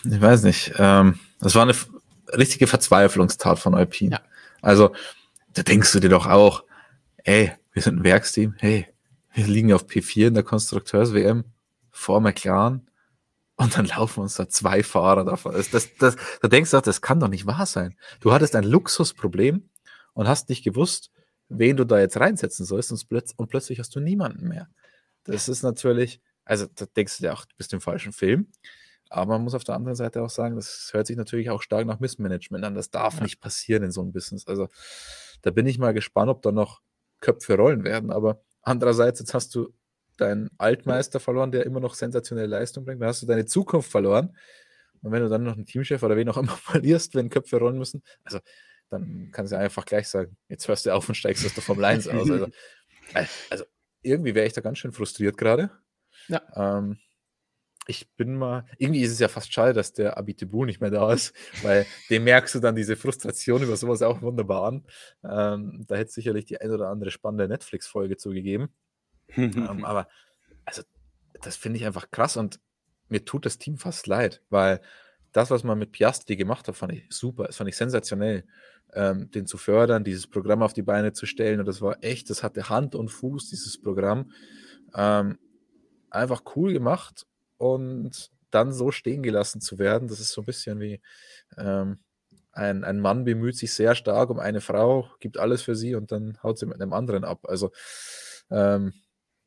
[0.06, 0.74] Ich weiß nicht.
[0.78, 1.76] Ähm, das war eine
[2.38, 4.16] richtige Verzweiflungstat von Alpine.
[4.16, 4.22] Ja.
[4.62, 4.93] Also,
[5.54, 6.64] da denkst du dir doch auch,
[7.24, 8.88] ey, wir sind ein Werksteam, hey,
[9.34, 11.45] wir liegen auf P4 in der Konstrukteurs-WM
[11.91, 12.88] vor McLaren
[13.56, 15.54] und dann laufen uns da zwei Fahrer davon.
[15.54, 17.95] Das, das, das, da denkst du, das kann doch nicht wahr sein.
[18.20, 19.70] Du hattest ein Luxusproblem
[20.14, 21.12] und hast nicht gewusst,
[21.49, 24.70] wen du da jetzt reinsetzen sollst und, plötz und plötzlich hast du niemanden mehr.
[25.24, 28.47] Das ist natürlich, also da denkst du dir auch, du bist im falschen Film.
[29.10, 31.86] Aber man muss auf der anderen Seite auch sagen, das hört sich natürlich auch stark
[31.86, 32.74] nach Missmanagement an.
[32.74, 33.24] Das darf ja.
[33.24, 34.47] nicht passieren in so einem Business.
[34.47, 34.70] Also
[35.43, 36.82] da bin ich mal gespannt, ob da noch
[37.20, 38.10] Köpfe rollen werden.
[38.10, 39.72] Aber andererseits, jetzt hast du
[40.18, 43.01] deinen Altmeister verloren, der immer noch sensationelle Leistung bringt.
[43.01, 44.38] Dann hast du deine Zukunft verloren.
[45.01, 47.78] Und wenn du dann noch einen Teamchef oder wen auch immer verlierst, wenn Köpfe rollen
[47.78, 48.39] müssen, also
[48.89, 51.86] dann kannst du einfach gleich sagen, jetzt hörst du auf und steigst aus der Formel
[51.86, 52.30] 1 aus.
[52.30, 52.47] Also,
[53.49, 53.66] also
[54.01, 55.72] irgendwie wäre ich da ganz schön frustriert gerade.
[56.28, 56.41] Ja.
[56.55, 56.99] Ähm,
[57.88, 61.11] ich bin mal, irgendwie ist es ja fast schade, dass der Abitibu nicht mehr da
[61.11, 61.34] ist,
[61.64, 64.86] weil dem merkst du dann diese Frustration über sowas auch wunderbar an.
[65.24, 68.70] Ähm, da hätte es sicherlich die ein oder andere spannende Netflix-Folge zugegeben.
[69.36, 70.08] ähm, aber
[70.66, 70.84] also
[71.42, 72.60] das finde ich einfach krass und
[73.10, 74.82] mir tut das Team fast leid, weil
[75.32, 78.46] das, was man mit Piastri gemacht hat, fand ich super, das fand ich sensationell,
[78.94, 82.30] ähm, den zu fördern, dieses Programm auf die Beine zu stellen und das war echt,
[82.30, 84.32] das hatte Hand und Fuß, dieses Programm.
[84.96, 85.40] Ähm,
[86.12, 87.26] einfach cool gemacht
[87.58, 91.02] und dann so stehen gelassen zu werden, das ist so ein bisschen wie
[91.58, 92.00] ähm,
[92.52, 96.12] ein, ein Mann bemüht sich sehr stark um eine Frau, gibt alles für sie und
[96.12, 97.40] dann haut sie mit einem anderen ab.
[97.48, 97.72] Also
[98.52, 98.94] ähm,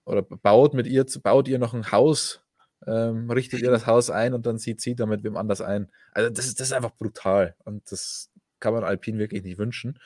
[0.07, 2.41] oder baut mit ihr, baut ihr noch ein Haus,
[2.87, 5.91] ähm, richtet ihr das Haus ein und dann zieht sie damit wem anders ein.
[6.13, 8.31] Also das ist, das ist einfach brutal und das
[8.61, 9.99] kann man Alpin wirklich nicht wünschen.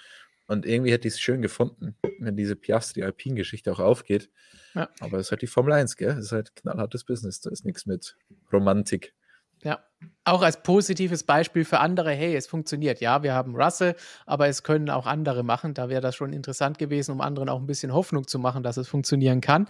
[0.48, 4.30] Und irgendwie hätte ich es schön gefunden, wenn diese Piastri-Alpin-Geschichte auch aufgeht.
[4.74, 4.88] Ja.
[4.98, 6.10] Aber es ist halt die Formel 1, gell?
[6.10, 7.40] Es ist halt knallhartes Business.
[7.40, 8.16] Da ist nichts mit
[8.52, 9.14] Romantik.
[9.62, 9.80] Ja,
[10.24, 13.00] auch als positives Beispiel für andere, hey, es funktioniert.
[13.00, 13.94] Ja, wir haben Russell,
[14.26, 15.74] aber es können auch andere machen.
[15.74, 18.76] Da wäre das schon interessant gewesen, um anderen auch ein bisschen Hoffnung zu machen, dass
[18.76, 19.68] es funktionieren kann.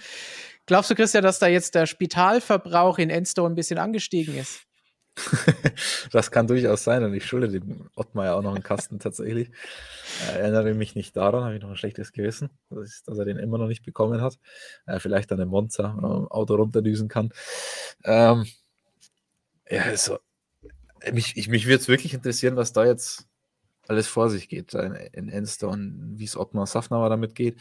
[0.67, 4.61] Glaubst du, Christian, dass da jetzt der Spitalverbrauch in Enstone ein bisschen angestiegen ist?
[6.13, 9.51] das kann durchaus sein und ich schulde dem Ottmar ja auch noch einen Kasten tatsächlich.
[10.29, 13.37] Äh, erinnere mich nicht daran, habe ich noch ein schlechtes Gewissen, dass, dass er den
[13.37, 14.39] immer noch nicht bekommen hat.
[14.87, 17.31] Äh, vielleicht an einem Monza äh, Auto runterdüsen kann.
[18.05, 18.47] Ähm,
[19.71, 20.19] ja, also,
[21.13, 23.27] mich, ich, mich würde es wirklich interessieren, was da jetzt
[23.89, 27.61] alles vor sich geht in, Enster und wie es Ottmar Safnauer damit geht.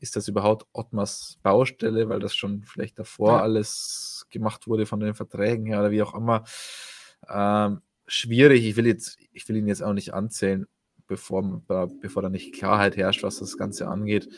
[0.00, 3.42] Ist, das überhaupt Ottmars Baustelle, weil das schon vielleicht davor ja.
[3.42, 6.44] alles gemacht wurde von den Verträgen her oder wie auch immer?
[7.28, 8.64] Ähm, schwierig.
[8.64, 10.66] Ich will, jetzt, ich will ihn jetzt auch nicht anzählen,
[11.06, 11.62] bevor,
[12.00, 14.28] bevor da nicht Klarheit herrscht, was das Ganze angeht.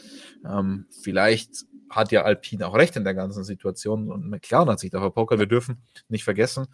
[0.48, 4.90] Ähm, vielleicht hat ja Alpine auch recht in der ganzen Situation und McLaren hat sich
[4.90, 5.40] da verpokert.
[5.40, 6.68] Wir dürfen nicht vergessen,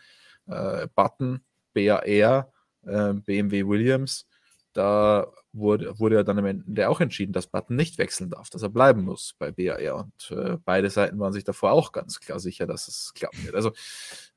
[0.94, 1.40] Button,
[1.74, 4.26] BAR, äh, BMW Williams,
[4.72, 8.62] da wurde, wurde ja dann am Ende auch entschieden, dass Button nicht wechseln darf, dass
[8.62, 9.96] er bleiben muss bei BAR.
[9.96, 13.54] Und äh, beide Seiten waren sich davor auch ganz klar sicher, dass es klappen wird.
[13.54, 13.72] Also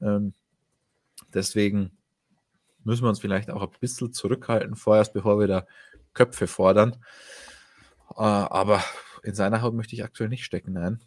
[0.01, 0.33] ähm,
[1.33, 1.91] deswegen
[2.83, 5.65] müssen wir uns vielleicht auch ein bisschen zurückhalten vorerst, bevor wir da
[6.13, 6.97] Köpfe fordern.
[8.15, 8.83] Äh, aber
[9.23, 11.01] in seiner Haut möchte ich aktuell nicht stecken, nein.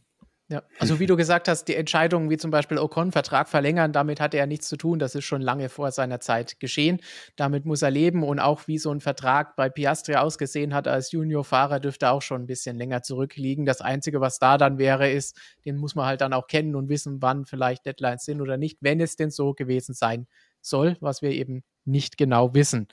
[0.50, 4.20] Ja, also wie du gesagt hast, die Entscheidungen wie zum Beispiel Ocon Vertrag verlängern, damit
[4.20, 4.98] hat er nichts zu tun.
[4.98, 7.00] Das ist schon lange vor seiner Zeit geschehen.
[7.36, 11.12] Damit muss er leben und auch wie so ein Vertrag bei Piastri ausgesehen hat als
[11.12, 13.64] Juniorfahrer, dürfte auch schon ein bisschen länger zurückliegen.
[13.64, 15.34] Das Einzige, was da dann wäre, ist,
[15.64, 18.76] den muss man halt dann auch kennen und wissen, wann vielleicht Deadlines sind oder nicht,
[18.82, 20.26] wenn es denn so gewesen sein
[20.66, 22.88] soll, was wir eben nicht genau wissen.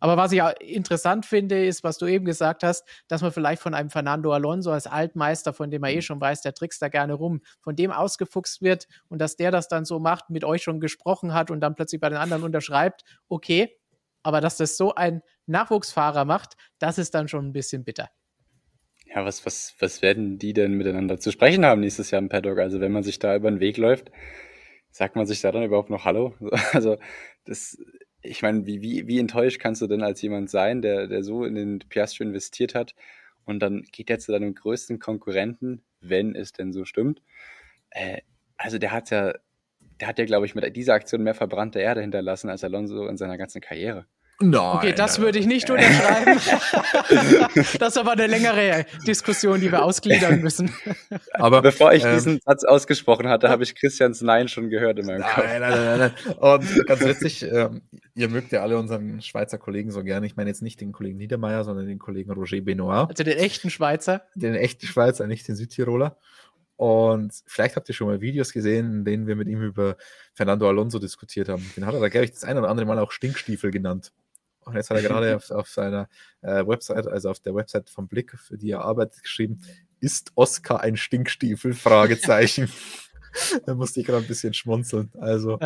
[0.00, 3.74] Aber was ich interessant finde, ist, was du eben gesagt hast, dass man vielleicht von
[3.74, 6.02] einem Fernando Alonso als Altmeister, von dem er eh mhm.
[6.02, 9.68] schon weiß, der trickst da gerne rum, von dem ausgefuchst wird und dass der das
[9.68, 13.02] dann so macht, mit euch schon gesprochen hat und dann plötzlich bei den anderen unterschreibt,
[13.28, 13.76] okay,
[14.22, 18.08] aber dass das so ein Nachwuchsfahrer macht, das ist dann schon ein bisschen bitter.
[19.06, 22.58] Ja, was, was, was werden die denn miteinander zu sprechen haben nächstes Jahr im Paddock?
[22.58, 24.10] Also wenn man sich da über den Weg läuft,
[24.98, 26.34] sagt man sich da dann überhaupt noch Hallo?
[26.72, 26.96] Also
[27.44, 27.78] das
[28.20, 31.44] ich meine, wie, wie, wie enttäuscht kannst du denn als jemand sein, der, der so
[31.44, 32.96] in den Piastri investiert hat
[33.44, 37.22] und dann geht er zu deinem größten Konkurrenten, wenn es denn so stimmt.
[37.90, 38.22] Äh,
[38.56, 39.34] also der hat ja,
[40.00, 43.16] der hat ja, glaube ich, mit dieser Aktion mehr verbrannte Erde hinterlassen als Alonso in
[43.16, 44.04] seiner ganzen Karriere.
[44.40, 46.38] Nein, okay, das würde ich nicht unterschreiben.
[47.80, 50.72] das ist aber eine längere Diskussion, die wir ausgliedern müssen.
[51.32, 55.06] Aber bevor ich ähm, diesen Satz ausgesprochen hatte, habe ich Christians Nein schon gehört in
[55.06, 55.44] meinem nein, Kopf.
[55.44, 56.36] Nein, nein, nein, nein.
[56.36, 57.82] Und ganz witzig, ähm,
[58.14, 60.26] ihr mögt ja alle unseren Schweizer Kollegen so gerne.
[60.26, 63.08] Ich meine jetzt nicht den Kollegen Niedermeyer, sondern den Kollegen Roger Benoit.
[63.08, 64.22] Also den echten Schweizer.
[64.36, 66.16] Den echten Schweizer, nicht den Südtiroler.
[66.76, 69.96] Und vielleicht habt ihr schon mal Videos gesehen, in denen wir mit ihm über
[70.32, 71.68] Fernando Alonso diskutiert haben.
[71.76, 74.12] Den hat er da, glaube ich, das ein oder andere Mal auch Stinkstiefel genannt.
[74.68, 76.08] Und jetzt hat er gerade auf, auf, seiner
[76.42, 79.60] äh, Website, also auf der Website vom Blick, für die er arbeitet, geschrieben,
[80.00, 81.74] ist Oscar ein Stinkstiefel?
[81.74, 82.70] Fragezeichen.
[83.66, 85.10] da musste ich gerade ein bisschen schmunzeln.
[85.18, 85.58] Also,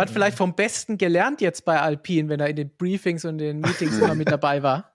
[0.00, 3.38] hat äh, vielleicht vom Besten gelernt jetzt bei Alpine, wenn er in den Briefings und
[3.38, 4.94] den Meetings immer mit dabei war.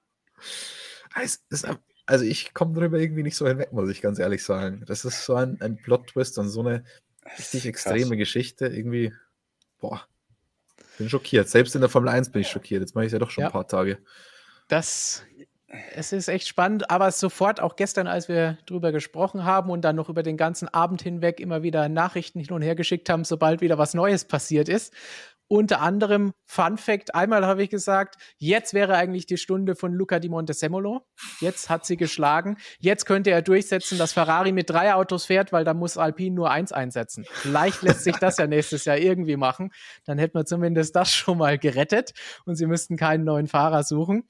[2.05, 4.83] also ich komme darüber irgendwie nicht so hinweg, muss ich ganz ehrlich sagen.
[4.87, 6.83] Das ist so ein, ein Plot-Twist und so eine
[7.37, 8.67] richtig extreme Geschichte.
[8.67, 9.13] Irgendwie,
[9.79, 10.07] boah,
[10.97, 11.49] bin schockiert.
[11.49, 12.81] Selbst in der Formel 1 bin ich schockiert.
[12.81, 13.47] Jetzt mache ich es ja doch schon ja.
[13.47, 13.97] ein paar Tage.
[14.67, 15.23] Das
[15.93, 19.95] es ist echt spannend, aber sofort auch gestern, als wir drüber gesprochen haben und dann
[19.95, 23.61] noch über den ganzen Abend hinweg immer wieder Nachrichten hin und her geschickt haben, sobald
[23.61, 24.93] wieder was Neues passiert ist.
[25.47, 30.19] Unter anderem, Fun Fact, einmal habe ich gesagt, jetzt wäre eigentlich die Stunde von Luca
[30.19, 31.05] di Montesemolo.
[31.39, 32.57] Jetzt hat sie geschlagen.
[32.79, 36.49] Jetzt könnte er durchsetzen, dass Ferrari mit drei Autos fährt, weil da muss Alpine nur
[36.49, 37.25] eins einsetzen.
[37.29, 39.71] Vielleicht lässt sich das ja nächstes Jahr irgendwie machen.
[40.05, 42.13] Dann hätten wir zumindest das schon mal gerettet
[42.45, 44.27] und sie müssten keinen neuen Fahrer suchen.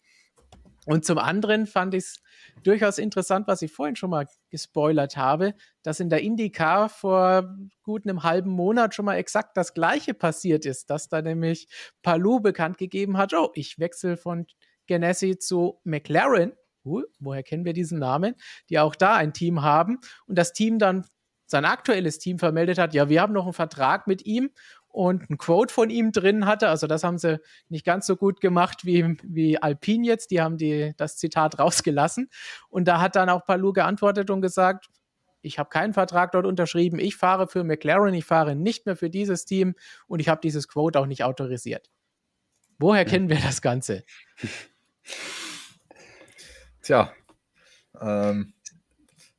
[0.86, 2.16] Und zum anderen fand ich es
[2.64, 5.54] durchaus interessant, was ich vorhin schon mal gespoilert habe,
[5.84, 10.66] dass in der IndyCar vor gut einem halben Monat schon mal exakt das Gleiche passiert
[10.66, 11.68] ist, dass da nämlich
[12.02, 14.46] Palou bekannt gegeben hat, oh, ich wechsle von
[14.88, 16.54] Ganassi zu McLaren.
[16.84, 18.36] Uh, woher kennen wir diesen Namen?
[18.70, 21.06] Die auch da ein Team haben und das Team dann
[21.48, 24.50] sein aktuelles Team vermeldet hat, ja, wir haben noch einen Vertrag mit ihm
[24.96, 26.70] und ein Quote von ihm drin hatte.
[26.70, 30.32] Also das haben sie nicht ganz so gut gemacht wie, wie Alpine jetzt.
[30.32, 32.30] Die haben die, das Zitat rausgelassen.
[32.70, 34.88] Und da hat dann auch Palou geantwortet und gesagt,
[35.42, 36.98] ich habe keinen Vertrag dort unterschrieben.
[36.98, 39.76] Ich fahre für McLaren, ich fahre nicht mehr für dieses Team
[40.08, 41.92] und ich habe dieses Quote auch nicht autorisiert.
[42.80, 44.06] Woher kennen wir das Ganze?
[46.82, 47.12] Tja,
[48.00, 48.54] ähm,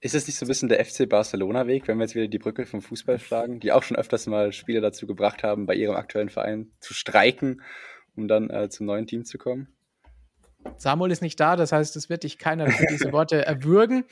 [0.06, 2.64] ist es nicht so ein bisschen der FC Barcelona-Weg, wenn wir jetzt wieder die Brücke
[2.64, 6.30] vom Fußball schlagen, die auch schon öfters mal Spieler dazu gebracht haben, bei ihrem aktuellen
[6.30, 7.62] Verein zu streiken,
[8.16, 9.68] um dann äh, zum neuen Team zu kommen?
[10.78, 14.04] Samuel ist nicht da, das heißt, es wird dich keiner für diese Worte erwürgen.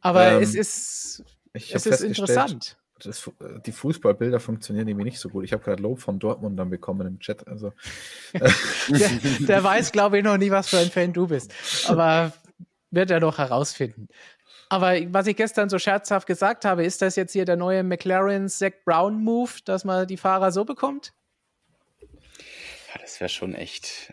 [0.00, 2.76] Aber ähm, es ist, es ist interessant.
[3.02, 3.30] Das,
[3.66, 5.44] die Fußballbilder funktionieren irgendwie nicht so gut.
[5.44, 7.46] Ich habe gerade Lob von Dortmund dann bekommen im Chat.
[7.48, 7.72] Also.
[8.88, 9.10] der,
[9.40, 11.52] der weiß, glaube ich, noch nie, was für ein Fan du bist.
[11.88, 12.32] Aber
[12.90, 14.08] wird er doch herausfinden.
[14.74, 18.48] Aber was ich gestern so scherzhaft gesagt habe, ist das jetzt hier der neue McLaren
[18.48, 21.12] Zach Brown Move, dass man die Fahrer so bekommt?
[22.00, 24.12] Ja, das wäre schon echt.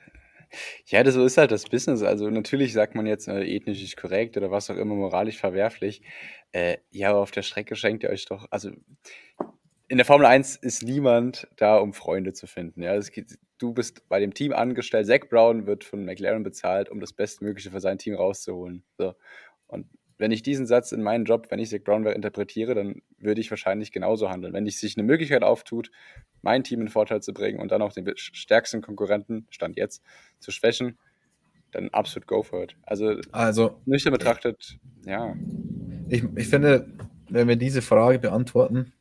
[0.86, 2.04] Ja, das so ist halt das Business.
[2.04, 6.04] Also natürlich sagt man jetzt äh, ethnisch nicht korrekt oder was auch immer moralisch verwerflich.
[6.52, 8.46] Äh, ja, aber auf der Strecke schenkt ihr euch doch.
[8.52, 8.70] Also
[9.88, 12.84] in der Formel 1 ist niemand da, um Freunde zu finden.
[12.84, 15.08] Ja, geht, du bist bei dem Team angestellt.
[15.08, 18.84] Zach Brown wird von McLaren bezahlt, um das Bestmögliche für sein Team rauszuholen.
[19.00, 19.16] So.
[19.66, 19.88] Und
[20.22, 23.50] wenn ich diesen Satz in meinen Job, wenn ich Zach Brown interpretiere, dann würde ich
[23.50, 24.54] wahrscheinlich genauso handeln.
[24.54, 25.90] Wenn sich eine Möglichkeit auftut,
[26.44, 30.04] mein Team in Vorteil zu bringen und dann auch den stärksten Konkurrenten, Stand jetzt,
[30.38, 31.00] zu schwächen,
[31.72, 32.76] dann absolut go for it.
[32.84, 35.36] Also, also nüchtern betrachtet, ja.
[36.08, 36.88] Ich, ich finde,
[37.28, 38.94] wenn wir diese Frage beantworten,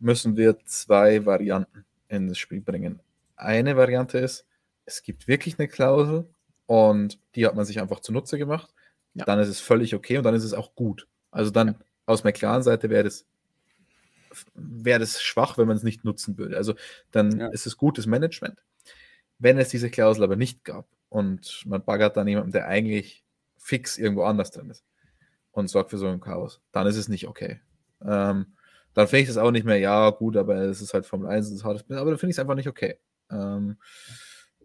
[0.00, 3.00] müssen wir zwei Varianten in das Spiel bringen.
[3.36, 4.46] Eine Variante ist,
[4.84, 6.28] es gibt wirklich eine Klausel
[6.66, 8.74] und die hat man sich einfach zunutze gemacht
[9.14, 9.24] ja.
[9.24, 11.06] dann ist es völlig okay und dann ist es auch gut.
[11.30, 11.74] Also dann ja.
[12.06, 13.26] aus McLaren-Seite wäre das,
[14.54, 16.56] wäre das schwach, wenn man es nicht nutzen würde.
[16.56, 16.74] Also
[17.10, 17.48] dann ja.
[17.48, 18.62] ist es gutes Management.
[19.38, 23.24] Wenn es diese Klausel aber nicht gab und man baggert dann jemanden, der eigentlich
[23.56, 24.84] fix irgendwo anders drin ist
[25.52, 27.60] und sorgt für so ein Chaos, dann ist es nicht okay.
[28.02, 28.54] Ähm,
[28.94, 31.46] dann finde ich das auch nicht mehr, ja, gut, aber es ist halt Formel 1,
[31.46, 32.98] es ist hartes aber dann finde ich es einfach nicht okay.
[33.30, 33.76] Ähm,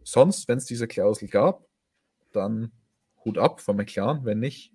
[0.03, 1.65] sonst, wenn es diese Klausel gab,
[2.31, 2.71] dann
[3.25, 4.25] Hut ab von McLaren.
[4.25, 4.73] Wenn nicht,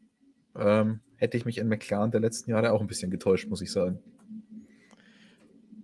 [0.57, 3.72] ähm, hätte ich mich in McLaren der letzten Jahre auch ein bisschen getäuscht, muss ich
[3.72, 3.99] sagen.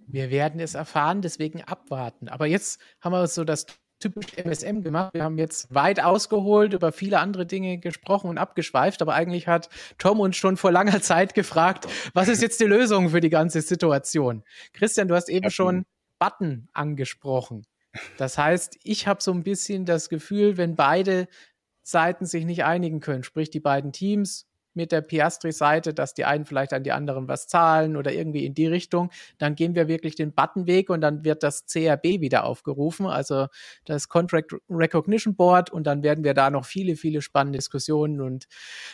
[0.07, 2.29] Wir werden es erfahren, deswegen abwarten.
[2.29, 3.67] Aber jetzt haben wir so das
[3.99, 5.15] typisch MSM gemacht.
[5.15, 9.69] Wir haben jetzt weit ausgeholt, über viele andere Dinge gesprochen und abgeschweift, aber eigentlich hat
[9.99, 13.61] Tom uns schon vor langer Zeit gefragt, was ist jetzt die Lösung für die ganze
[13.61, 14.45] Situation?
[14.73, 15.85] Christian, du hast eben schon
[16.19, 17.67] Button angesprochen.
[18.19, 21.29] Das heißt, ich habe so ein bisschen das Gefühl, wenn beide
[21.85, 26.45] Seiten sich nicht einigen können, sprich die beiden Teams mit der Piastri-Seite, dass die einen
[26.45, 30.17] vielleicht an die anderen was zahlen oder irgendwie in die Richtung, dann gehen wir wirklich
[30.17, 33.47] den Buttonweg und dann wird das CRB wieder aufgerufen, also
[33.85, 38.47] das Contract Recognition Board und dann werden wir da noch viele, viele spannende Diskussionen und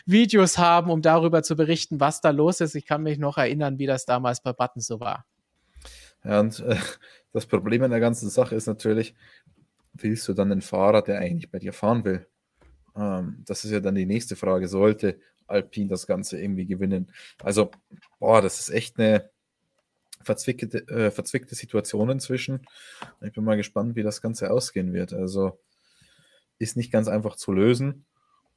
[0.04, 2.74] Videos haben, um darüber zu berichten, was da los ist.
[2.74, 5.24] Ich kann mich noch erinnern, wie das damals bei Button so war.
[6.24, 6.76] Ja, und äh,
[7.32, 9.14] das Problem in der ganzen Sache ist natürlich,
[9.94, 12.26] willst du dann einen Fahrer, der eigentlich bei dir fahren will?
[12.96, 14.68] Ähm, das ist ja dann die nächste Frage.
[14.68, 17.12] Sollte Alpine das Ganze irgendwie gewinnen?
[17.42, 17.70] Also,
[18.18, 19.30] boah, das ist echt eine
[20.22, 22.66] verzwickte, äh, verzwickte Situation inzwischen.
[23.20, 25.12] Ich bin mal gespannt, wie das Ganze ausgehen wird.
[25.12, 25.58] Also,
[26.58, 28.04] ist nicht ganz einfach zu lösen.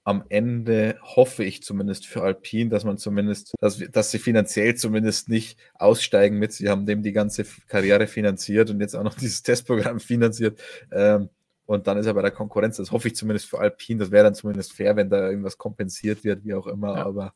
[0.06, 5.30] Am Ende hoffe ich zumindest für Alpine, dass man zumindest, dass, dass sie finanziell zumindest
[5.30, 6.52] nicht aussteigen mit.
[6.52, 10.62] Sie haben dem die ganze Karriere finanziert und jetzt auch noch dieses Testprogramm finanziert.
[10.92, 11.30] Ähm,
[11.66, 14.26] und dann ist er bei der Konkurrenz, das hoffe ich zumindest für Alpine, das wäre
[14.26, 16.98] dann zumindest fair, wenn da irgendwas kompensiert wird, wie auch immer.
[16.98, 17.06] Ja.
[17.06, 17.34] Aber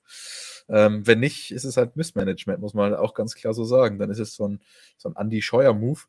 [0.68, 4.00] ähm, wenn nicht, ist es halt Missmanagement, muss man auch ganz klar so sagen.
[4.00, 4.62] Dann ist es so ein,
[4.98, 6.02] so ein Andy Scheuer-Move,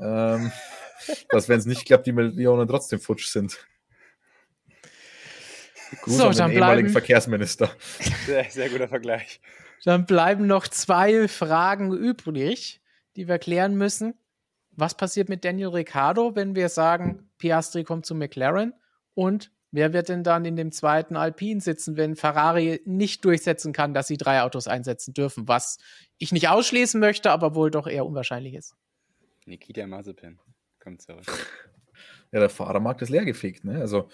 [0.00, 0.50] ähm,
[1.30, 3.64] dass wenn es nicht klappt, die Millionen trotzdem futsch sind.
[6.00, 7.70] Gruß so, dann bleiben, Verkehrsminister.
[8.26, 9.40] Sehr, sehr guter Vergleich.
[9.84, 12.80] Dann bleiben noch zwei Fragen übrig,
[13.16, 14.14] die wir klären müssen.
[14.72, 18.74] Was passiert mit Daniel Ricciardo, wenn wir sagen, Piastri kommt zu McLaren?
[19.14, 23.94] Und wer wird denn dann in dem zweiten Alpine sitzen, wenn Ferrari nicht durchsetzen kann,
[23.94, 25.48] dass sie drei Autos einsetzen dürfen?
[25.48, 25.78] Was
[26.18, 28.74] ich nicht ausschließen möchte, aber wohl doch eher unwahrscheinlich ist.
[29.44, 30.38] Nikita Mazepin
[30.80, 31.24] kommt zurück.
[32.32, 33.64] Ja, der Fahrermarkt ist leergefegt.
[33.64, 33.78] Ne?
[33.78, 34.08] Also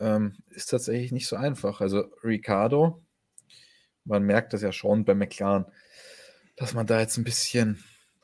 [0.00, 1.80] ähm, ist tatsächlich nicht so einfach.
[1.80, 3.00] Also Ricardo
[4.04, 5.66] man merkt das ja schon bei McLaren,
[6.56, 7.82] dass man da jetzt ein bisschen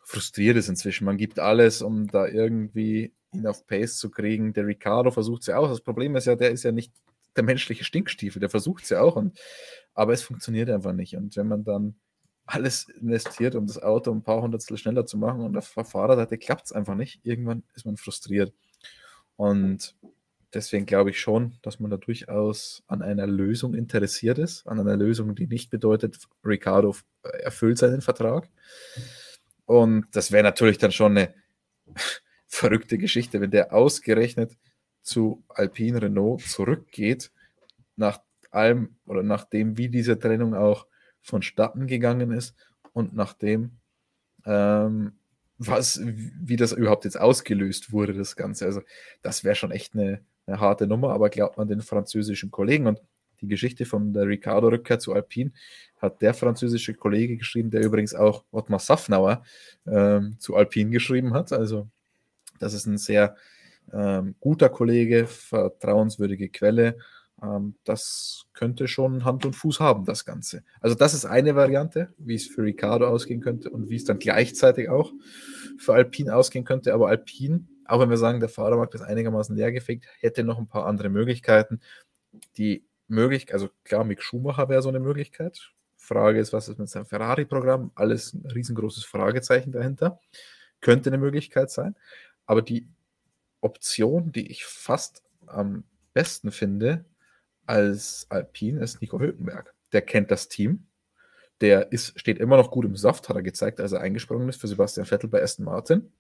[0.08, 1.04] frustriert ist inzwischen.
[1.04, 4.54] Man gibt alles, um da irgendwie ihn auf Pace zu kriegen.
[4.54, 5.68] Der Ricardo versucht es ja auch.
[5.68, 6.94] Das Problem ist ja, der ist ja nicht
[7.36, 9.16] der menschliche Stinkstiefel, der versucht es ja auch.
[9.16, 9.38] Und,
[9.92, 11.14] aber es funktioniert einfach nicht.
[11.14, 11.96] Und wenn man dann
[12.46, 16.38] alles investiert, um das Auto ein paar Hundertstel schneller zu machen und auf der Fahrerseite
[16.38, 18.54] klappt es einfach nicht, irgendwann ist man frustriert.
[19.36, 19.94] Und
[20.54, 24.96] deswegen glaube ich schon, dass man da durchaus an einer Lösung interessiert ist, an einer
[24.96, 28.48] Lösung, die nicht bedeutet, Ricardo erfüllt seinen Vertrag.
[29.68, 31.34] Und das wäre natürlich dann schon eine
[32.46, 34.56] verrückte Geschichte, wenn der ausgerechnet
[35.02, 37.30] zu Alpine Renault zurückgeht,
[37.94, 40.86] nach allem oder nachdem, wie diese Trennung auch
[41.20, 42.56] vonstatten gegangen ist
[42.94, 43.72] und nachdem,
[44.46, 45.18] ähm,
[45.58, 48.64] was, wie das überhaupt jetzt ausgelöst wurde, das Ganze.
[48.64, 48.80] Also,
[49.20, 53.02] das wäre schon echt eine, eine, harte Nummer, aber glaubt man den französischen Kollegen und
[53.40, 55.52] die Geschichte von der Ricardo-Rückkehr zu Alpine
[55.98, 59.42] hat der französische Kollege geschrieben, der übrigens auch Ottmar Safnauer
[59.86, 61.52] ähm, zu Alpine geschrieben hat.
[61.52, 61.88] Also,
[62.58, 63.36] das ist ein sehr
[63.92, 66.98] ähm, guter Kollege, vertrauenswürdige Quelle.
[67.42, 70.62] Ähm, das könnte schon Hand und Fuß haben, das Ganze.
[70.80, 74.18] Also das ist eine Variante, wie es für Ricardo ausgehen könnte und wie es dann
[74.18, 75.12] gleichzeitig auch
[75.78, 76.94] für Alpine ausgehen könnte.
[76.94, 80.86] Aber Alpine, auch wenn wir sagen, der Fahrermarkt ist einigermaßen leergefegt, hätte noch ein paar
[80.86, 81.80] andere Möglichkeiten.
[82.56, 85.72] Die Möglichkeit, also klar, Mick Schumacher wäre so eine Möglichkeit.
[85.96, 87.90] Frage ist, was ist mit seinem Ferrari-Programm?
[87.94, 90.20] Alles ein riesengroßes Fragezeichen dahinter.
[90.80, 91.96] Könnte eine Möglichkeit sein.
[92.46, 92.88] Aber die
[93.60, 95.84] Option, die ich fast am
[96.14, 97.04] besten finde,
[97.66, 99.74] als Alpine ist Nico Hülkenberg.
[99.92, 100.86] Der kennt das Team.
[101.60, 104.60] Der ist, steht immer noch gut im Saft, hat er gezeigt, als er eingesprungen ist
[104.60, 106.12] für Sebastian Vettel bei Aston Martin.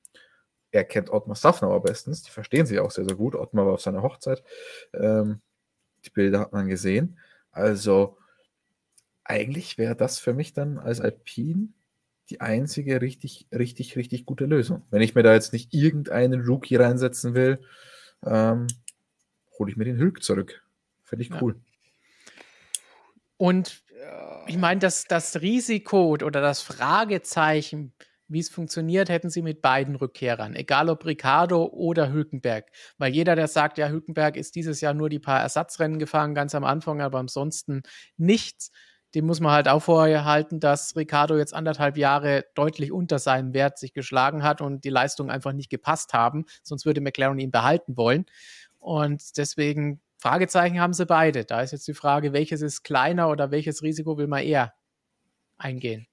[0.70, 3.34] Er kennt Ottmar Safnauer bestens, die verstehen sich auch sehr, sehr gut.
[3.34, 4.42] Ottmar war auf seiner Hochzeit.
[4.92, 5.40] Ähm,
[6.08, 7.18] die Bilder hat man gesehen.
[7.50, 8.18] Also
[9.24, 11.68] eigentlich wäre das für mich dann als Alpine
[12.30, 14.82] die einzige richtig, richtig, richtig gute Lösung.
[14.90, 17.58] Wenn ich mir da jetzt nicht irgendeinen Rookie reinsetzen will,
[18.24, 18.66] ähm,
[19.58, 20.62] hole ich mir den Hülk zurück.
[21.04, 21.58] Finde ich cool.
[23.38, 23.82] Und
[24.46, 27.92] ich meine, das, das Risiko oder das Fragezeichen,
[28.28, 32.70] wie es funktioniert, hätten sie mit beiden Rückkehrern, egal ob Ricardo oder Hülkenberg.
[32.98, 36.54] Weil jeder, der sagt, ja, Hülkenberg ist dieses Jahr nur die paar Ersatzrennen gefahren, ganz
[36.54, 37.82] am Anfang, aber ansonsten
[38.16, 38.70] nichts
[39.14, 43.54] dem muss man halt auch vorher halten, dass Ricardo jetzt anderthalb Jahre deutlich unter seinem
[43.54, 46.44] Wert sich geschlagen hat und die Leistungen einfach nicht gepasst haben.
[46.62, 48.26] Sonst würde McLaren ihn behalten wollen.
[48.78, 51.44] Und deswegen Fragezeichen haben sie beide.
[51.44, 54.74] Da ist jetzt die Frage, welches ist kleiner oder welches Risiko will man eher
[55.56, 56.06] eingehen?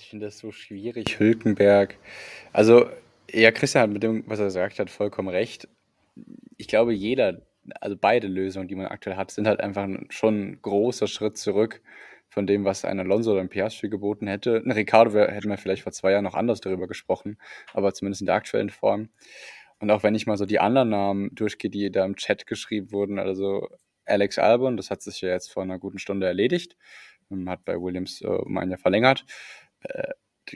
[0.00, 1.96] Ich finde das so schwierig, Hülkenberg.
[2.52, 2.88] Also,
[3.30, 5.68] ja, Christian hat mit dem, was er gesagt hat, vollkommen recht.
[6.56, 7.42] Ich glaube, jeder,
[7.80, 11.80] also beide Lösungen, die man aktuell hat, sind halt einfach schon ein großer Schritt zurück
[12.28, 14.62] von dem, was ein Alonso oder ein Piastri geboten hätte.
[14.64, 17.38] Ein Ricardo hätte man vielleicht vor zwei Jahren noch anders darüber gesprochen,
[17.72, 19.08] aber zumindest in der aktuellen Form.
[19.80, 22.92] Und auch wenn ich mal so die anderen Namen durchgehe, die da im Chat geschrieben
[22.92, 23.68] wurden, also
[24.04, 26.76] Alex Albon, das hat sich ja jetzt vor einer guten Stunde erledigt,
[27.30, 29.24] ähm, hat bei Williams äh, um ein Jahr verlängert.
[29.80, 30.12] Äh,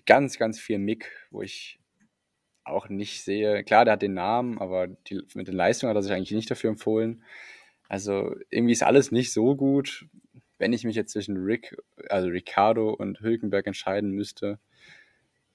[0.07, 1.81] ganz, ganz viel Mick, wo ich
[2.65, 3.65] auch nicht sehe.
[3.65, 6.51] Klar, der hat den Namen, aber die, mit den Leistungen hat er sich eigentlich nicht
[6.51, 7.25] dafür empfohlen.
[7.89, 10.07] Also irgendwie ist alles nicht so gut
[10.63, 11.77] wenn ich mich jetzt zwischen Rick,
[12.09, 14.61] also Ricardo und Hülkenberg entscheiden müsste,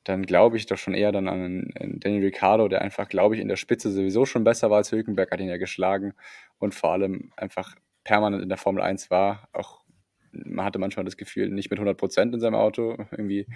[0.04, 3.48] dann glaube ich doch schon eher dann an, Daniel Ricciardo, der einfach, glaube ich, in
[3.48, 6.14] der Spitze sowieso schon besser war als Hülkenberg, hat ihn ja geschlagen
[6.60, 9.48] und vor allem einfach permanent in der Formel 1 war.
[9.54, 9.86] Auch
[10.46, 13.48] man hatte manchmal das Gefühl, nicht mit 100% in seinem Auto irgendwie,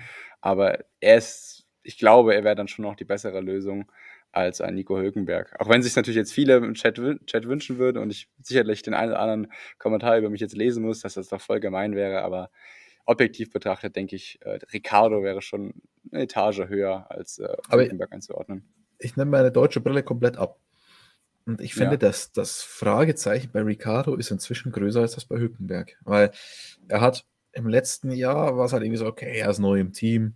[0.42, 3.92] aber er ist, ich glaube, er wäre dann schon noch die bessere Lösung
[4.32, 5.56] als ein Nico Hülkenberg.
[5.60, 8.94] Auch wenn sich natürlich jetzt viele im Chat, Chat wünschen würden und ich sicherlich den
[8.94, 12.22] einen oder anderen Kommentar über mich jetzt lesen muss, dass das doch voll gemein wäre,
[12.22, 12.50] aber
[13.06, 15.74] objektiv betrachtet denke ich, äh, Ricardo wäre schon
[16.12, 18.64] eine Etage höher als äh, Hülkenberg einzuordnen.
[19.00, 20.60] Ich nehme meine deutsche Brille komplett ab.
[21.46, 21.98] Und ich finde, ja.
[21.98, 25.98] dass das Fragezeichen bei Ricardo ist inzwischen größer als das bei Hülkenberg.
[26.02, 26.32] Weil
[26.88, 29.94] er hat im letzten Jahr war es halt irgendwie so, okay, er ist neu im
[29.94, 30.36] Team,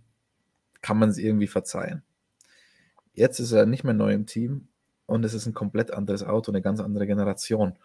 [0.82, 2.02] kann man es irgendwie verzeihen.
[3.14, 4.68] Jetzt ist er nicht mehr neu im Team
[5.06, 7.78] und es ist ein komplett anderes Auto, eine ganz andere Generation.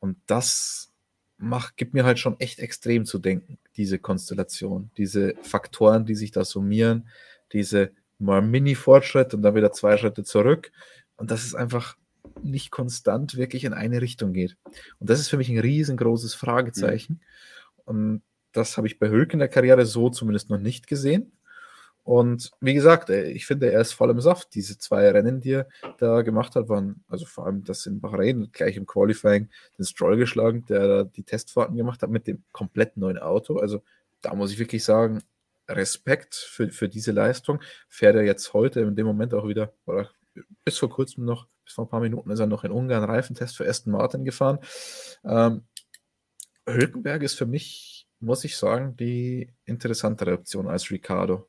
[0.00, 0.92] Und das
[1.38, 6.30] macht, gibt mir halt schon echt extrem zu denken, diese Konstellation, diese Faktoren, die sich
[6.30, 7.08] da summieren,
[7.52, 10.72] diese mal Mini-Fortschritt und dann wieder zwei Schritte zurück.
[11.16, 11.96] Und dass es einfach
[12.42, 14.56] nicht konstant wirklich in eine Richtung geht.
[14.98, 17.14] Und das ist für mich ein riesengroßes Fragezeichen.
[17.14, 17.82] Mhm.
[17.84, 18.22] Und
[18.52, 21.32] das habe ich bei Hülk in der Karriere so zumindest noch nicht gesehen.
[22.06, 24.54] Und wie gesagt, äh, ich finde, er ist voll im Saft.
[24.54, 25.68] Diese zwei Rennen, die er
[25.98, 30.16] da gemacht hat, waren, also vor allem das in Bahrain, gleich im Qualifying den Stroll
[30.16, 33.56] geschlagen, der die Testfahrten gemacht hat mit dem komplett neuen Auto.
[33.58, 33.82] Also
[34.20, 35.22] da muss ich wirklich sagen,
[35.68, 37.60] Respekt für, für diese Leistung.
[37.88, 40.08] Fährt er jetzt heute in dem Moment auch wieder, oder
[40.64, 43.56] bis vor kurzem noch, bis vor ein paar Minuten ist er noch in Ungarn Reifentest
[43.56, 44.58] für Aston Martin gefahren.
[45.24, 45.66] Ähm,
[46.66, 51.48] Hülkenberg ist für mich, muss ich sagen, die interessantere Option als Ricardo.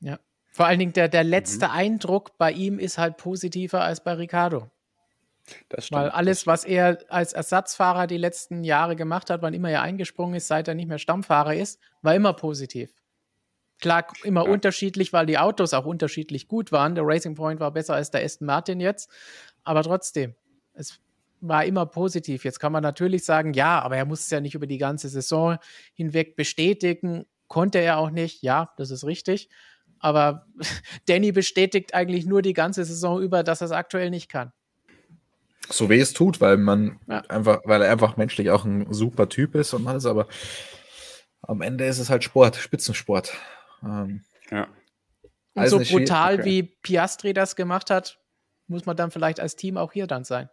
[0.00, 0.18] Ja.
[0.50, 1.72] Vor allen Dingen der, der letzte mhm.
[1.72, 4.70] Eindruck bei ihm ist halt positiver als bei Ricardo.
[5.68, 6.02] Das stimmt.
[6.02, 10.36] Weil alles, was er als Ersatzfahrer die letzten Jahre gemacht hat, wann immer er eingesprungen
[10.36, 12.92] ist, seit er nicht mehr Stammfahrer ist, war immer positiv.
[13.80, 14.52] Klar, immer ja.
[14.52, 16.94] unterschiedlich, weil die Autos auch unterschiedlich gut waren.
[16.94, 19.10] Der Racing Point war besser als der Aston Martin jetzt.
[19.64, 20.34] Aber trotzdem,
[20.74, 21.00] es
[21.40, 22.44] war immer positiv.
[22.44, 25.08] Jetzt kann man natürlich sagen, ja, aber er muss es ja nicht über die ganze
[25.08, 25.58] Saison
[25.94, 27.26] hinweg bestätigen.
[27.48, 28.42] Konnte er auch nicht.
[28.42, 29.50] Ja, das ist richtig.
[29.98, 30.46] Aber
[31.06, 34.52] Danny bestätigt eigentlich nur die ganze Saison über, dass er es aktuell nicht kann.
[35.68, 37.18] So weh es tut, weil man ja.
[37.28, 40.26] einfach, weil er einfach menschlich auch ein super Typ ist und alles, aber
[41.42, 43.32] am Ende ist es halt Sport, Spitzensport.
[43.82, 44.68] Ähm, ja.
[45.54, 46.44] Und so brutal okay.
[46.44, 48.18] wie Piastri das gemacht hat,
[48.66, 50.48] muss man dann vielleicht als Team auch hier dann sein.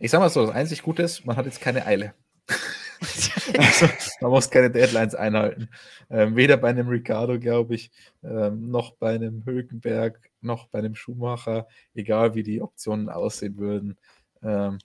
[0.00, 2.14] Ich sag mal so, das einzig Gute ist, man hat jetzt keine Eile.
[3.58, 3.86] also,
[4.20, 5.68] man muss keine Deadlines einhalten.
[6.08, 7.90] Ähm, weder bei einem Ricardo, glaube ich,
[8.22, 13.98] ähm, noch bei einem Hülkenberg, noch bei einem Schumacher, egal wie die Optionen aussehen würden,
[14.42, 14.78] ähm,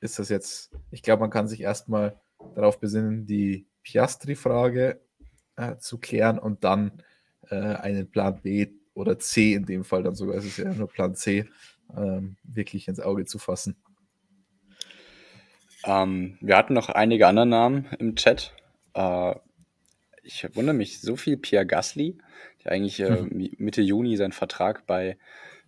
[0.00, 2.18] ist das jetzt, ich glaube, man kann sich erstmal
[2.54, 5.00] darauf besinnen, die Piastri-Frage
[5.56, 7.02] äh, zu klären und dann
[7.50, 10.88] äh, einen Plan B oder C in dem Fall dann sogar, es ist ja nur
[10.88, 11.48] Plan C,
[11.96, 13.76] ähm, wirklich ins Auge zu fassen.
[15.84, 18.54] Ähm, wir hatten noch einige andere Namen im Chat.
[18.94, 19.34] Äh,
[20.22, 22.18] ich wundere mich, so viel Pierre Gasly,
[22.64, 23.50] der eigentlich äh, mhm.
[23.58, 25.18] Mitte Juni seinen Vertrag bei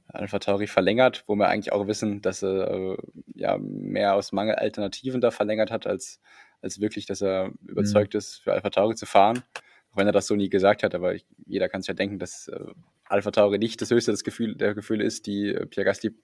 [0.08, 2.96] Alpha Tauri verlängert, wo wir eigentlich auch wissen, dass er äh,
[3.34, 6.20] ja mehr aus Mangel Alternativen da verlängert hat, als,
[6.60, 8.18] als wirklich, dass er überzeugt mhm.
[8.18, 9.42] ist, für Alpha Tauri zu fahren.
[9.90, 12.18] Auch wenn er das so nie gesagt hat, aber ich, jeder kann sich ja denken,
[12.18, 12.64] dass äh,
[13.04, 16.14] Alpha Tauri nicht das höchste des Gefühl, der Gefühle ist, die äh, Pierre Gasly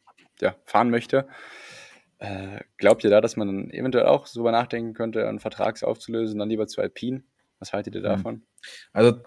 [0.41, 1.27] ja, fahren möchte.
[2.19, 6.49] Äh, glaubt ihr da, dass man eventuell auch so nachdenken könnte, einen Vertrag aufzulösen, dann
[6.49, 7.25] lieber zu Alpine?
[7.59, 8.09] Was haltet ihr hm.
[8.09, 8.43] davon?
[8.93, 9.21] Also,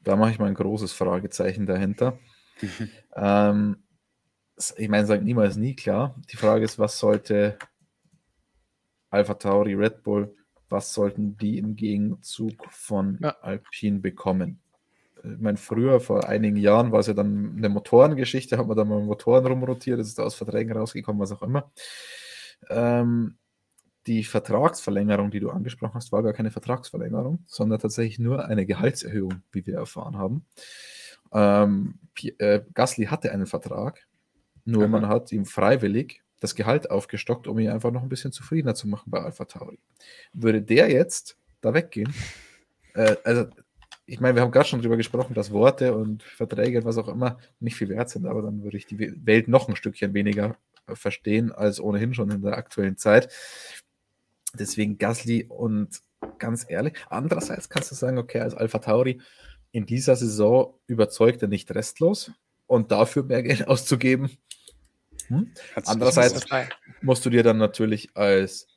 [0.00, 2.18] da mache ich mal ein großes Fragezeichen dahinter.
[3.16, 3.82] ähm,
[4.76, 6.20] ich meine, sagt niemals nie klar.
[6.30, 7.58] Die Frage ist, was sollte
[9.08, 10.36] Alpha Tauri, Red Bull,
[10.70, 13.36] was sollten die im Gegenzug von ja.
[13.40, 14.60] Alpine bekommen?
[15.22, 18.84] ich meine, früher, vor einigen Jahren, war es ja dann eine Motorengeschichte, hat man da
[18.84, 21.70] mal Motoren rumrotiert, ist da aus Verträgen rausgekommen, was auch immer.
[22.68, 23.36] Ähm,
[24.06, 29.42] die Vertragsverlängerung, die du angesprochen hast, war gar keine Vertragsverlängerung, sondern tatsächlich nur eine Gehaltserhöhung,
[29.52, 30.46] wie wir erfahren haben.
[31.32, 31.98] Ähm,
[32.38, 34.06] äh, Gasly hatte einen Vertrag,
[34.64, 34.88] nur Aha.
[34.88, 38.88] man hat ihm freiwillig das Gehalt aufgestockt, um ihn einfach noch ein bisschen zufriedener zu
[38.88, 39.78] machen bei Alpha Tauri.
[40.32, 42.12] Würde der jetzt da weggehen,
[42.94, 43.46] äh, also
[44.06, 47.06] ich meine, wir haben gerade schon darüber gesprochen, dass Worte und Verträge und was auch
[47.06, 50.56] immer nicht viel wert sind, aber dann würde ich die Welt noch ein Stückchen weniger
[50.88, 53.32] äh, verstehen als ohnehin schon in der aktuellen Zeit.
[54.52, 56.00] Deswegen Gasly und
[56.38, 59.20] ganz ehrlich, andererseits kannst du sagen, okay, als Alpha Tauri
[59.70, 62.32] in dieser Saison überzeugt er nicht restlos
[62.66, 64.30] und dafür mehr Geld auszugeben.
[65.30, 65.50] Hm?
[65.86, 66.44] Andererseits
[67.00, 68.68] musst du dir dann natürlich als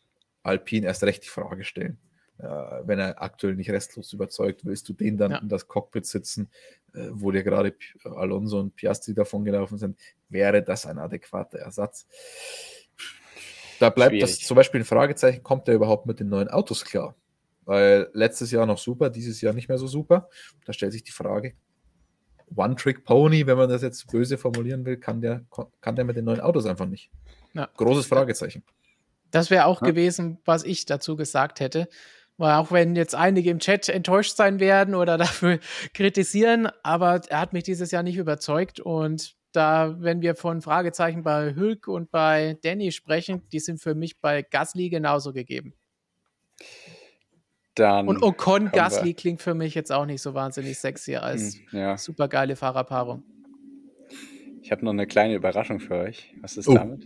[0.41, 1.99] Alpine erst recht die Frage stellen
[2.39, 2.45] äh,
[2.85, 5.37] wenn er aktuell nicht restlos überzeugt, willst du den dann ja.
[5.37, 6.49] in das Cockpit sitzen,
[6.93, 9.97] äh, wo dir gerade Alonso und Piastri davon gelaufen sind,
[10.29, 12.07] wäre das ein adäquater Ersatz?
[13.79, 14.37] Da bleibt Schwierig.
[14.37, 17.15] das zum Beispiel ein Fragezeichen, kommt er überhaupt mit den neuen Autos klar?
[17.65, 20.29] Weil letztes Jahr noch super, dieses Jahr nicht mehr so super.
[20.65, 21.53] Da stellt sich die Frage,
[22.55, 25.45] One-Trick-Pony, wenn man das jetzt böse formulieren will, kann der,
[25.81, 27.09] kann der mit den neuen Autos einfach nicht.
[27.53, 27.69] Ja.
[27.77, 28.63] Großes Fragezeichen.
[29.31, 29.87] Das wäre auch ja.
[29.87, 31.87] gewesen, was ich dazu gesagt hätte.
[32.37, 35.59] Weil auch wenn jetzt einige im Chat enttäuscht sein werden oder dafür
[35.93, 38.79] kritisieren, aber er hat mich dieses Jahr nicht überzeugt.
[38.79, 43.95] Und da, wenn wir von Fragezeichen bei Hülk und bei Danny sprechen, die sind für
[43.95, 45.73] mich bei Gasly genauso gegeben.
[47.75, 51.79] Dann und Ocon Gasly klingt für mich jetzt auch nicht so wahnsinnig sexy als hm,
[51.79, 51.97] ja.
[51.97, 53.23] supergeile Fahrerpaarung.
[54.61, 56.33] Ich habe noch eine kleine Überraschung für euch.
[56.41, 56.75] Was ist oh.
[56.75, 57.05] damit?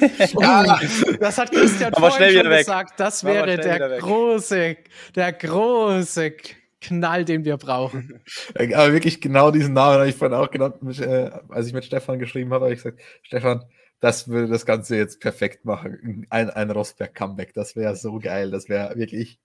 [0.40, 0.80] ja,
[1.20, 2.58] das hat Christian Aber vorhin schon weg.
[2.58, 2.98] gesagt.
[2.98, 4.76] Das wäre der große,
[5.14, 6.32] der große
[6.80, 8.20] Knall, den wir brauchen.
[8.56, 12.18] Aber wirklich genau diesen Namen habe ich vorhin auch genannt, äh, als ich mit Stefan
[12.18, 13.64] geschrieben habe, habe ich gesagt, Stefan,
[14.02, 16.26] das würde das Ganze jetzt perfekt machen.
[16.28, 18.50] Ein, ein Rosberg-Comeback, das wäre so geil.
[18.50, 19.38] Das wäre wirklich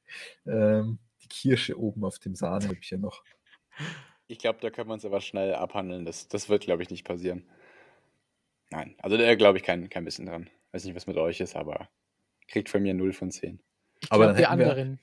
[0.48, 3.24] ähm, die Kirsche oben auf dem Sahnehübchen noch.
[4.26, 6.06] Ich glaube, da können wir uns aber schnell abhandeln.
[6.06, 7.48] Das, das wird, glaube ich, nicht passieren.
[8.72, 10.50] Nein, also da glaube ich kein, kein bisschen dran.
[10.72, 11.88] Weiß nicht, was mit euch ist, aber
[12.48, 13.60] kriegt von mir 0 von 10.
[14.02, 15.00] Ich aber glaub, die anderen.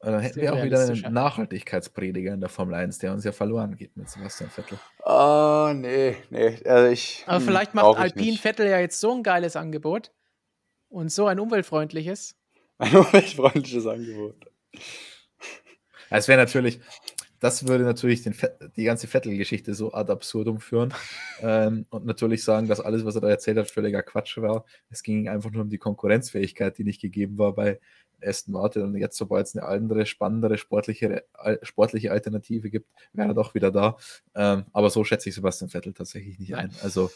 [0.00, 3.76] Dann hätten wir auch wieder einen Nachhaltigkeitsprediger in der Formel 1, der uns ja verloren
[3.76, 4.78] geht mit Sebastian Vettel.
[5.04, 6.58] Oh, nee, nee.
[6.64, 10.10] Also ich, Aber hm, vielleicht macht Alpine Vettel ja jetzt so ein geiles Angebot
[10.88, 12.36] und so ein umweltfreundliches.
[12.78, 14.36] Ein umweltfreundliches Angebot.
[16.08, 16.80] Es wäre natürlich,
[17.38, 18.34] das würde natürlich den,
[18.74, 20.94] die ganze Vettel-Geschichte so ad absurdum führen
[21.42, 24.64] ähm, und natürlich sagen, dass alles, was er da erzählt hat, völliger Quatsch war.
[24.88, 27.80] Es ging einfach nur um die Konkurrenzfähigkeit, die nicht gegeben war bei
[28.24, 31.24] Aston Martin und jetzt, sobald es eine andere, spannendere sportliche,
[31.62, 33.96] sportliche Alternative gibt, wäre er doch wieder da.
[34.34, 36.70] Ähm, aber so schätze ich Sebastian Vettel tatsächlich nicht ein.
[36.82, 37.10] Also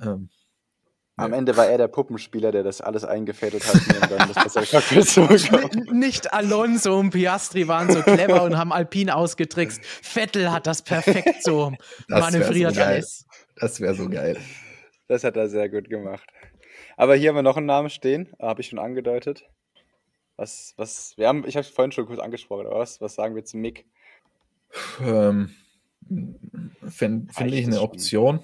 [0.00, 0.28] ähm,
[1.16, 5.70] am Ende war er der Puppenspieler, der das alles eingefädelt hat und dann das bessere
[5.92, 9.84] Nicht Alonso und Piastri waren so clever und haben Alpine ausgetrickst.
[9.84, 11.72] Vettel hat das perfekt so
[12.08, 13.26] das manövriert so alles.
[13.56, 14.38] Das wäre so geil.
[15.06, 16.26] Das hat er sehr gut gemacht.
[16.96, 19.44] Aber hier haben wir noch einen Namen stehen, habe ich schon angedeutet.
[20.36, 23.34] Was, was, wir haben, ich habe es vorhin schon kurz angesprochen, aber was, was sagen
[23.34, 23.86] wir zu Mick?
[25.00, 25.50] Ähm,
[26.88, 28.40] Finde find ich eine Option.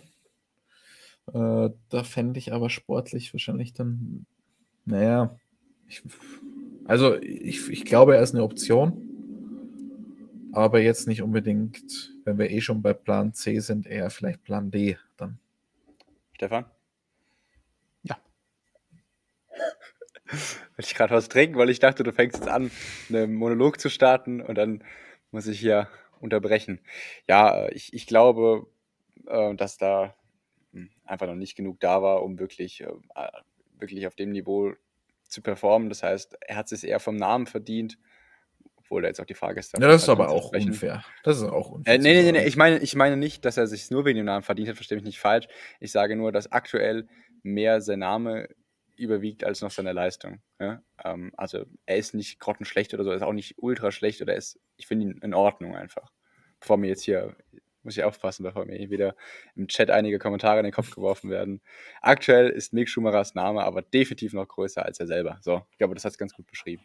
[1.33, 4.27] Äh, da fände ich aber sportlich wahrscheinlich dann,
[4.85, 5.37] naja,
[5.89, 6.03] ich,
[6.85, 9.87] also ich, ich glaube, er ist eine Option,
[10.53, 14.71] aber jetzt nicht unbedingt, wenn wir eh schon bei Plan C sind, eher vielleicht Plan
[14.71, 15.39] D dann.
[16.35, 16.65] Stefan?
[20.31, 22.71] Wollte ich gerade was trinken, weil ich dachte, du fängst jetzt an,
[23.09, 24.85] einen Monolog zu starten und dann
[25.31, 25.89] muss ich hier
[26.21, 26.81] unterbrechen.
[27.29, 28.67] Ja, ich, ich glaube,
[29.27, 30.15] äh, dass da
[30.73, 32.89] hm, einfach noch nicht genug da war, um wirklich, äh,
[33.79, 34.73] wirklich auf dem Niveau
[35.25, 35.89] zu performen.
[35.89, 37.99] Das heißt, er hat es eher vom Namen verdient,
[38.77, 39.73] obwohl da jetzt auch die Frage ist.
[39.75, 41.05] Ja, das ist aber auch unfair.
[41.23, 41.95] Das ist auch unfair.
[41.95, 44.27] Äh, nee, nee, nee, ich meine, ich meine nicht, dass er sich nur wegen dem
[44.27, 45.47] Namen verdient hat, verstehe mich nicht falsch.
[45.81, 47.07] Ich sage nur, dass aktuell
[47.43, 48.49] mehr sein Name
[48.99, 50.41] überwiegt als noch seine Leistung.
[50.59, 50.83] Ja?
[51.05, 54.33] Ähm, also er ist nicht grottenschlecht oder so, er ist auch nicht ultra schlecht oder
[54.33, 56.13] er ist, ich finde ihn in Ordnung einfach.
[56.61, 57.37] Bevor mir jetzt hier
[57.83, 59.15] muss ich aufpassen, bevor mir wieder
[59.57, 61.63] im Chat einige Kommentare in den Kopf geworfen werden.
[62.03, 65.39] Aktuell ist Mick Schumachers Name aber definitiv noch größer als er selber.
[65.41, 66.85] So, ich glaube, das hat es ganz gut beschrieben.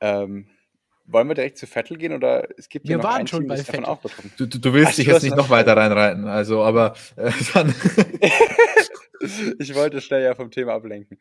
[0.00, 0.48] Ähm,
[1.06, 3.84] wollen wir direkt zu Vettel gehen oder es gibt wir waren schon Team, bei Vettel.
[3.84, 4.32] Auch betroffen.
[4.36, 7.74] Du, du, du willst Ach, dich jetzt nicht noch weiter reinreiten, also aber äh, dann.
[9.58, 11.18] ich wollte schnell ja vom Thema ablenken.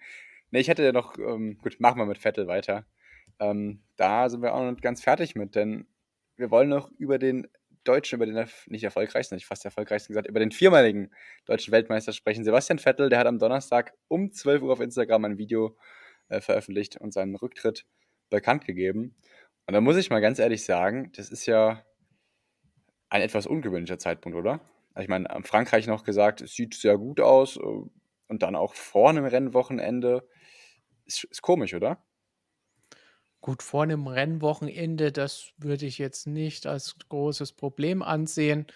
[0.51, 2.85] Ne, ich hätte ja noch, ähm, gut, machen wir mit Vettel weiter.
[3.39, 5.87] Ähm, da sind wir auch noch nicht ganz fertig mit, denn
[6.35, 7.47] wir wollen noch über den
[7.83, 11.11] Deutschen, über den nicht erfolgreichsten, nicht fast erfolgreichsten gesagt, über den viermaligen
[11.45, 12.43] deutschen Weltmeister sprechen.
[12.43, 15.77] Sebastian Vettel, der hat am Donnerstag um 12 Uhr auf Instagram ein Video
[16.29, 17.85] äh, veröffentlicht und seinen Rücktritt
[18.29, 19.15] bekannt gegeben.
[19.65, 21.83] Und da muss ich mal ganz ehrlich sagen, das ist ja
[23.09, 24.59] ein etwas ungewöhnlicher Zeitpunkt, oder?
[24.99, 29.09] Ich meine, Frankreich noch gesagt, es sieht sehr gut aus äh, und dann auch vor
[29.09, 30.27] einem Rennwochenende.
[31.05, 32.03] Ist, ist komisch, oder?
[33.41, 38.67] Gut, vor einem Rennwochenende, das würde ich jetzt nicht als großes Problem ansehen.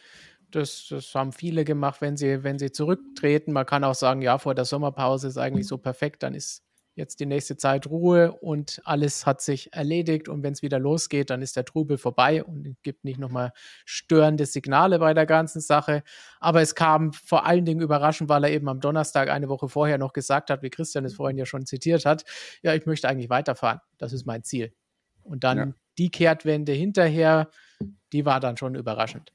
[0.52, 3.54] Das, das haben viele gemacht, wenn sie, wenn sie zurücktreten.
[3.54, 6.67] Man kann auch sagen, ja, vor der Sommerpause ist eigentlich so perfekt, dann ist
[6.98, 10.28] jetzt die nächste Zeit Ruhe und alles hat sich erledigt.
[10.28, 13.54] Und wenn es wieder losgeht, dann ist der Trubel vorbei und es gibt nicht nochmal
[13.86, 16.04] störende Signale bei der ganzen Sache.
[16.40, 20.00] Aber es kam vor allen Dingen überraschend, weil er eben am Donnerstag eine Woche vorher
[20.00, 22.26] noch gesagt hat, wie Christian es vorhin ja schon zitiert hat,
[22.64, 23.80] ja, ich möchte eigentlich weiterfahren.
[24.00, 24.74] Das ist mein Ziel.
[25.22, 25.74] Und dann ja.
[26.00, 27.52] die Kehrtwende hinterher,
[28.12, 29.34] die war dann schon überraschend.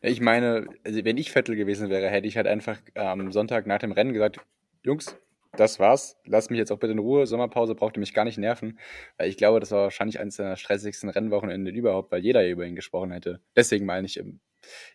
[0.00, 3.80] Ich meine, also wenn ich Vettel gewesen wäre, hätte ich halt einfach am Sonntag nach
[3.80, 4.38] dem Rennen gesagt,
[4.84, 5.18] Jungs,
[5.56, 6.16] das war's.
[6.24, 7.26] Lass mich jetzt auch bitte in Ruhe.
[7.26, 8.78] Sommerpause braucht ihr mich gar nicht nerven.
[9.16, 12.76] Weil ich glaube, das war wahrscheinlich eines der stressigsten Rennwochenende überhaupt, weil jeder über ihn
[12.76, 13.40] gesprochen hätte.
[13.56, 14.40] Deswegen meine ich, ähm,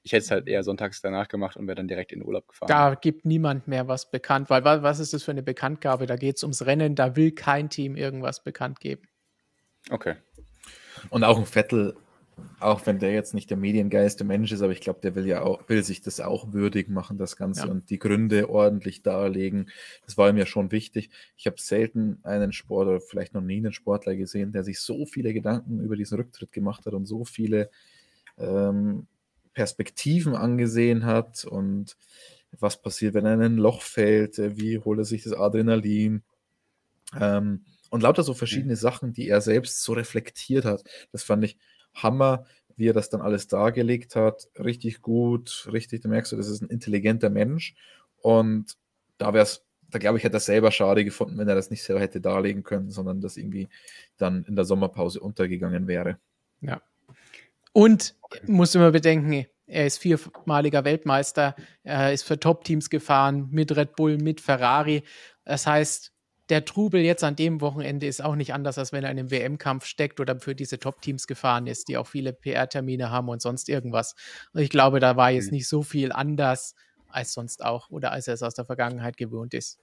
[0.03, 2.47] ich hätte es halt eher sonntags danach gemacht und wäre dann direkt in den Urlaub
[2.47, 2.67] gefahren.
[2.67, 6.05] Da gibt niemand mehr was bekannt, weil was ist das für eine Bekanntgabe?
[6.05, 9.07] Da geht es ums Rennen, da will kein Team irgendwas bekannt geben.
[9.89, 10.15] Okay.
[11.09, 11.95] Und auch ein Vettel
[12.59, 15.41] auch wenn der jetzt nicht der mediengeiste Mensch ist, aber ich glaube, der will ja
[15.41, 17.71] auch, will sich das auch würdig machen, das Ganze, ja.
[17.71, 19.69] und die Gründe ordentlich darlegen.
[20.05, 21.09] Das war ihm ja schon wichtig.
[21.37, 25.05] Ich habe selten einen Sport oder vielleicht noch nie einen Sportler gesehen, der sich so
[25.05, 27.69] viele Gedanken über diesen Rücktritt gemacht hat und so viele
[28.37, 29.07] ähm,
[29.53, 31.97] Perspektiven angesehen hat und
[32.59, 36.23] was passiert, wenn er in ein Loch fällt, wie holt er sich das Adrenalin.
[37.19, 38.77] Ähm, und lauter so verschiedene mhm.
[38.77, 40.83] Sachen, die er selbst so reflektiert hat.
[41.11, 41.57] Das fand ich,
[41.93, 42.45] Hammer,
[42.75, 44.47] wie er das dann alles dargelegt hat.
[44.57, 47.75] Richtig gut, richtig, da merkst du, das ist ein intelligenter Mensch.
[48.17, 48.77] Und
[49.17, 51.83] da wäre es, da glaube ich, hätte er selber schade gefunden, wenn er das nicht
[51.83, 53.69] selber hätte darlegen können, sondern das irgendwie
[54.17, 56.17] dann in der Sommerpause untergegangen wäre.
[56.61, 56.81] Ja.
[57.73, 58.15] Und
[58.45, 64.17] muss immer bedenken, er ist viermaliger Weltmeister, er ist für Top-Teams gefahren, mit Red Bull,
[64.17, 65.03] mit Ferrari.
[65.45, 66.12] Das heißt,
[66.49, 69.31] der Trubel jetzt an dem Wochenende ist auch nicht anders, als wenn er in einem
[69.31, 73.69] WM-Kampf steckt oder für diese Top-Teams gefahren ist, die auch viele PR-Termine haben und sonst
[73.69, 74.15] irgendwas.
[74.53, 75.57] Und ich glaube, da war jetzt mhm.
[75.57, 76.75] nicht so viel anders
[77.09, 79.79] als sonst auch oder als er es aus der Vergangenheit gewohnt ist.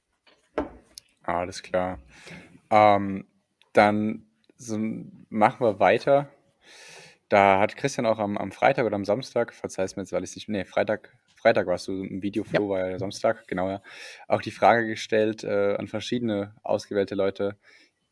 [1.22, 1.98] Alles klar.
[2.70, 3.26] Ähm,
[3.72, 4.26] dann
[4.56, 4.76] so,
[5.28, 6.28] machen wir weiter.
[7.28, 10.34] Da hat Christian auch am, am Freitag oder am Samstag, verzeih's mir jetzt, weil ich
[10.34, 12.68] nicht, nee, Freitag, Freitag warst du im Videoflow, ja.
[12.82, 13.82] war ja Samstag, genau, ja,
[14.28, 17.56] auch die Frage gestellt äh, an verschiedene ausgewählte Leute,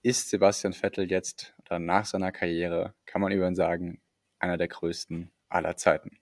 [0.03, 4.01] ist Sebastian Vettel jetzt oder nach seiner Karriere, kann man über ihn sagen,
[4.39, 6.19] einer der größten aller Zeiten?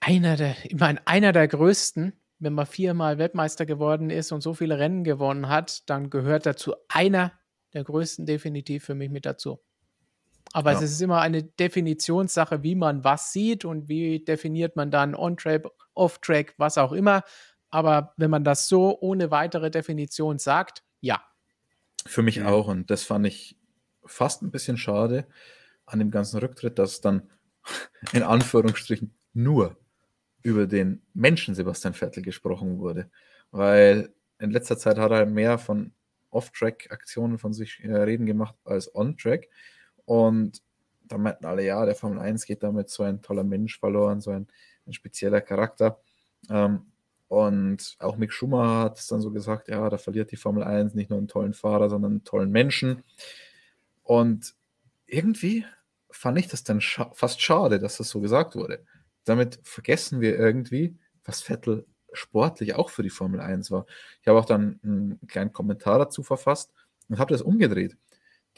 [0.00, 4.52] Einer der, ich meine, einer der größten, wenn man viermal Weltmeister geworden ist und so
[4.52, 7.32] viele Rennen gewonnen hat, dann gehört dazu einer
[7.72, 9.60] der größten definitiv für mich mit dazu.
[10.52, 10.78] Aber ja.
[10.78, 15.66] es ist immer eine Definitionssache, wie man was sieht und wie definiert man dann On-Track,
[15.94, 17.22] Off-Track, was auch immer.
[17.70, 21.22] Aber wenn man das so ohne weitere Definition sagt, ja.
[22.06, 22.68] Für mich auch.
[22.68, 23.58] Und das fand ich
[24.04, 25.26] fast ein bisschen schade
[25.86, 27.30] an dem ganzen Rücktritt, dass dann
[28.12, 29.76] in Anführungsstrichen nur
[30.42, 33.10] über den Menschen Sebastian Vettel gesprochen wurde.
[33.52, 35.92] Weil in letzter Zeit hat er mehr von
[36.30, 39.48] Off-Track-Aktionen von sich äh, reden gemacht als On-Track.
[40.04, 40.62] Und
[41.04, 44.30] da meinten alle, ja, der Formel 1 geht damit so ein toller Mensch verloren, so
[44.30, 44.48] ein,
[44.86, 46.00] ein spezieller Charakter.
[46.48, 46.86] Ähm,
[47.28, 50.94] und auch Mick Schumacher hat es dann so gesagt, ja, da verliert die Formel 1
[50.94, 53.04] nicht nur einen tollen Fahrer, sondern einen tollen Menschen.
[54.02, 54.54] Und
[55.06, 55.64] irgendwie
[56.10, 58.84] fand ich das dann scha fast schade, dass das so gesagt wurde.
[59.24, 63.86] Damit vergessen wir irgendwie, was Vettel sportlich auch für die Formel 1 war.
[64.20, 66.72] Ich habe auch dann einen kleinen Kommentar dazu verfasst
[67.08, 67.96] und habe das umgedreht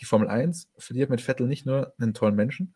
[0.00, 2.74] die Formel 1 verliert mit Vettel nicht nur einen tollen Menschen,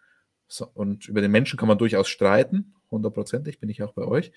[0.48, 4.32] so, und über den Menschen kann man durchaus streiten, hundertprozentig bin ich auch bei euch,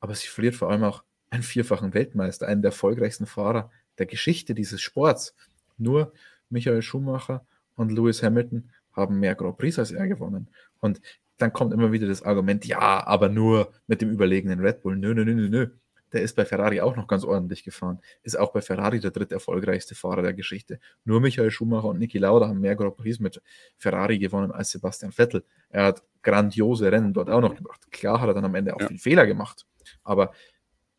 [0.00, 4.54] aber sie verliert vor allem auch einen vierfachen Weltmeister, einen der erfolgreichsten Fahrer der Geschichte
[4.54, 5.34] dieses Sports.
[5.78, 6.12] Nur
[6.50, 7.46] Michael Schumacher
[7.76, 10.48] und Lewis Hamilton haben mehr Grand Prix als er gewonnen.
[10.80, 11.00] Und
[11.38, 14.96] dann kommt immer wieder das Argument, ja, aber nur mit dem überlegenen Red Bull.
[14.96, 15.66] Nö, nö, nö, nö, nö
[16.12, 18.00] der ist bei Ferrari auch noch ganz ordentlich gefahren.
[18.22, 20.78] Ist auch bei Ferrari der dritt erfolgreichste Fahrer der Geschichte.
[21.04, 23.40] Nur Michael Schumacher und Niki Lauda haben mehr Grand Prix mit
[23.76, 25.44] Ferrari gewonnen als Sebastian Vettel.
[25.70, 27.90] Er hat grandiose Rennen dort auch noch gemacht.
[27.90, 28.88] Klar hat er dann am Ende auch ja.
[28.88, 29.66] viel Fehler gemacht,
[30.04, 30.32] aber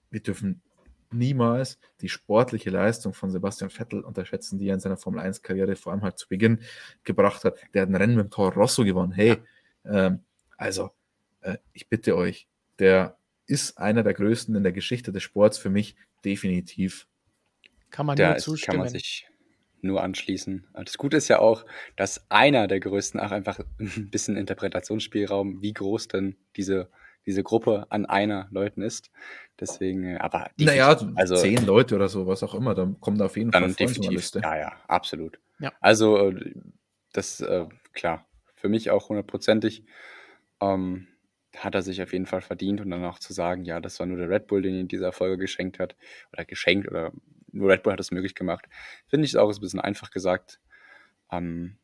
[0.10, 0.61] wir dürfen
[1.14, 5.91] niemals die sportliche Leistung von Sebastian Vettel unterschätzen, die er in seiner Formel 1-Karriere vor
[5.91, 6.60] allem halt zu Beginn
[7.03, 7.56] gebracht hat.
[7.73, 9.11] Der hat ein Rennen mit dem Toro Rosso gewonnen.
[9.11, 9.38] Hey,
[9.85, 10.23] ähm,
[10.57, 10.91] also,
[11.41, 12.48] äh, ich bitte euch,
[12.80, 17.07] der ist einer der größten in der Geschichte des Sports für mich definitiv.
[17.90, 18.78] Kann man nur zustimmen.
[18.78, 19.28] Kann man sich
[19.84, 20.65] nur anschließen.
[20.74, 21.65] Das Gute ist ja auch,
[21.95, 26.90] dass einer der größten auch einfach ein bisschen Interpretationsspielraum, wie groß denn diese,
[27.26, 29.11] diese Gruppe an einer Leuten ist.
[29.60, 33.38] Deswegen, äh, aber naja, also zehn Leute oder so, was auch immer, dann kommt auf
[33.38, 34.32] jeden Fall definitiv.
[34.41, 35.40] Ja, ja, absolut.
[35.60, 35.72] Ja.
[35.80, 36.53] Also äh,
[37.11, 38.26] das äh, klar,
[38.56, 39.84] für mich auch hundertprozentig.
[40.61, 41.07] Ähm,
[41.58, 44.08] hat er sich auf jeden Fall verdient und dann auch zu sagen, ja, das war
[44.08, 45.96] nur der Red Bull, den ihn dieser Folge geschenkt hat
[46.32, 47.12] oder geschenkt oder
[47.52, 48.66] nur Red Bull hat es möglich gemacht.
[49.08, 50.60] Finde ich es auch ein bisschen einfach gesagt.
[51.32, 51.78] Ähm,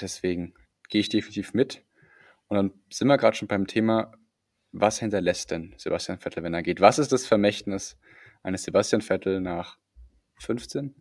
[0.00, 0.54] deswegen
[0.88, 1.84] gehe ich definitiv mit.
[2.48, 4.12] Und dann sind wir gerade schon beim Thema,
[4.72, 6.80] was hinterlässt denn Sebastian Vettel, wenn er geht?
[6.80, 7.96] Was ist das Vermächtnis
[8.42, 9.78] eines Sebastian Vettel nach
[10.40, 10.94] 15?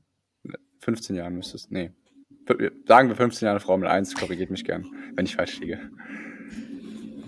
[0.79, 1.91] 15 Jahren müsste es, nee.
[2.85, 4.85] Sagen wir 15 Jahre Formel 1, korrigiert mich gern,
[5.15, 5.79] wenn ich falsch liege.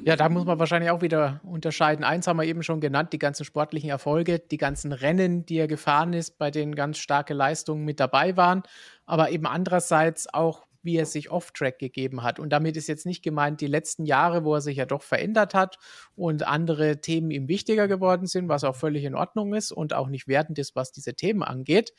[0.07, 2.05] Ja, da muss man wahrscheinlich auch wieder unterscheiden.
[2.05, 5.67] Eins haben wir eben schon genannt, die ganzen sportlichen Erfolge, die ganzen Rennen, die er
[5.67, 8.61] gefahren ist, bei denen ganz starke Leistungen mit dabei waren,
[9.07, 12.39] aber eben andererseits auch wie er sich off-track gegeben hat.
[12.39, 15.55] Und damit ist jetzt nicht gemeint die letzten Jahre, wo er sich ja doch verändert
[15.55, 15.79] hat
[16.15, 20.07] und andere Themen ihm wichtiger geworden sind, was auch völlig in Ordnung ist und auch
[20.07, 21.93] nicht wertend ist, was diese Themen angeht,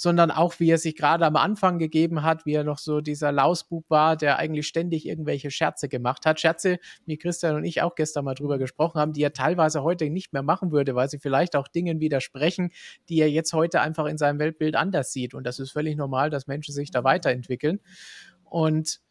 [0.00, 3.32] sondern auch wie er sich gerade am Anfang gegeben hat, wie er noch so dieser
[3.32, 6.40] Lausbub war, der eigentlich ständig irgendwelche Scherze gemacht hat.
[6.40, 10.08] Scherze, wie Christian und ich auch gestern mal drüber gesprochen haben, die er teilweise heute
[10.08, 12.70] nicht mehr machen würde, weil sie vielleicht auch Dingen widersprechen,
[13.10, 15.34] die er jetzt heute einfach in seinem Weltbild anders sieht.
[15.34, 17.80] Und das ist völlig normal, dass Menschen sich da weiterentwickeln.
[18.44, 19.02] Und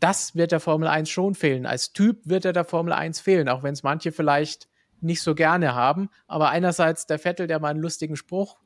[0.00, 1.64] das wird der Formel 1 schon fehlen.
[1.64, 4.68] Als Typ wird er der Formel 1 fehlen, auch wenn es manche vielleicht
[5.00, 6.10] nicht so gerne haben.
[6.26, 8.58] Aber einerseits der Vettel, der mal einen lustigen Spruch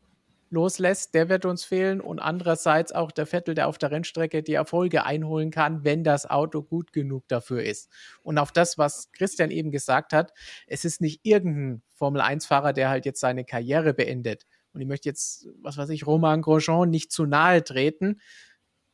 [0.54, 2.00] loslässt, der wird uns fehlen.
[2.00, 6.28] Und andererseits auch der Vettel, der auf der Rennstrecke die Erfolge einholen kann, wenn das
[6.28, 7.90] Auto gut genug dafür ist.
[8.22, 10.32] Und auf das, was Christian eben gesagt hat,
[10.66, 14.46] es ist nicht irgendein Formel 1-Fahrer, der halt jetzt seine Karriere beendet.
[14.72, 18.20] Und ich möchte jetzt, was weiß ich, Romain Grosjean nicht zu nahe treten.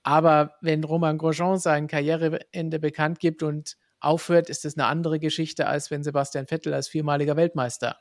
[0.02, 5.66] Aber wenn Roman Grosjean sein Karriereende bekannt gibt und aufhört, ist das eine andere Geschichte,
[5.66, 7.98] als wenn Sebastian Vettel als viermaliger Weltmeister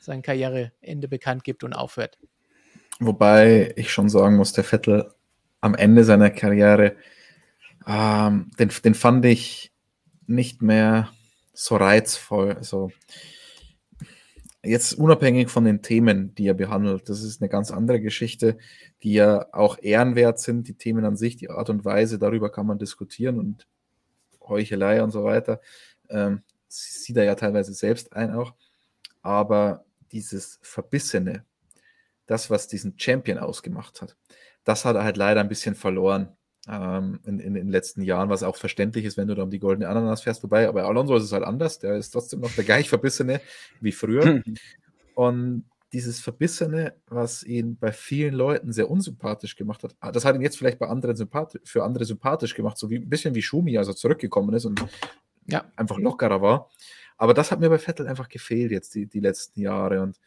[0.00, 2.18] sein Karriereende bekannt gibt und aufhört.
[3.04, 5.12] Wobei ich schon sagen muss, der Vettel
[5.60, 6.96] am Ende seiner Karriere,
[7.86, 9.72] ähm, den, den fand ich
[10.26, 11.10] nicht mehr
[11.52, 12.52] so reizvoll.
[12.52, 12.92] Also
[14.62, 18.56] jetzt unabhängig von den Themen, die er behandelt, das ist eine ganz andere Geschichte,
[19.02, 22.66] die ja auch ehrenwert sind, die Themen an sich, die Art und Weise, darüber kann
[22.66, 23.66] man diskutieren und
[24.40, 25.60] Heuchelei und so weiter,
[26.08, 28.54] ähm, sieht er ja teilweise selbst ein auch.
[29.22, 31.44] Aber dieses Verbissene,
[32.26, 34.16] das, was diesen Champion ausgemacht hat,
[34.64, 36.36] das hat er halt leider ein bisschen verloren
[36.68, 39.58] ähm, in, in, den letzten Jahren, was auch verständlich ist, wenn du da um die
[39.58, 40.42] goldene Ananas fährst.
[40.42, 43.40] Wobei, aber Alonso ist es halt anders, der ist trotzdem noch der gleich Verbissene
[43.80, 44.24] wie früher.
[44.24, 44.42] Hm.
[45.14, 50.40] Und dieses Verbissene, was ihn bei vielen Leuten sehr unsympathisch gemacht hat, das hat ihn
[50.40, 51.28] jetzt vielleicht bei anderen
[51.64, 54.82] für andere sympathisch gemacht, so wie ein bisschen wie Schumi, als er zurückgekommen ist und
[55.46, 55.64] ja.
[55.76, 56.70] einfach lockerer war.
[57.18, 60.18] Aber das hat mir bei Vettel einfach gefehlt jetzt die, die letzten Jahre und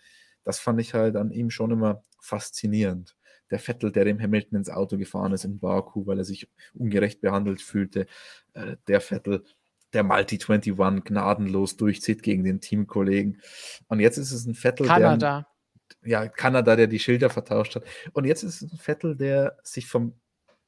[0.45, 3.15] das fand ich halt an ihm schon immer faszinierend
[3.51, 7.21] der Vettel, der dem Hamilton ins Auto gefahren ist in Baku, weil er sich ungerecht
[7.21, 8.07] behandelt fühlte,
[8.53, 9.43] äh, der Vettel,
[9.93, 13.41] der Multi 21 gnadenlos durchzieht gegen den Teamkollegen.
[13.87, 15.47] Und jetzt ist es ein Vettel, Kanada.
[16.01, 17.83] der ja Kanada, der die Schilder vertauscht hat.
[18.13, 20.19] Und jetzt ist es ein Vettel, der sich vom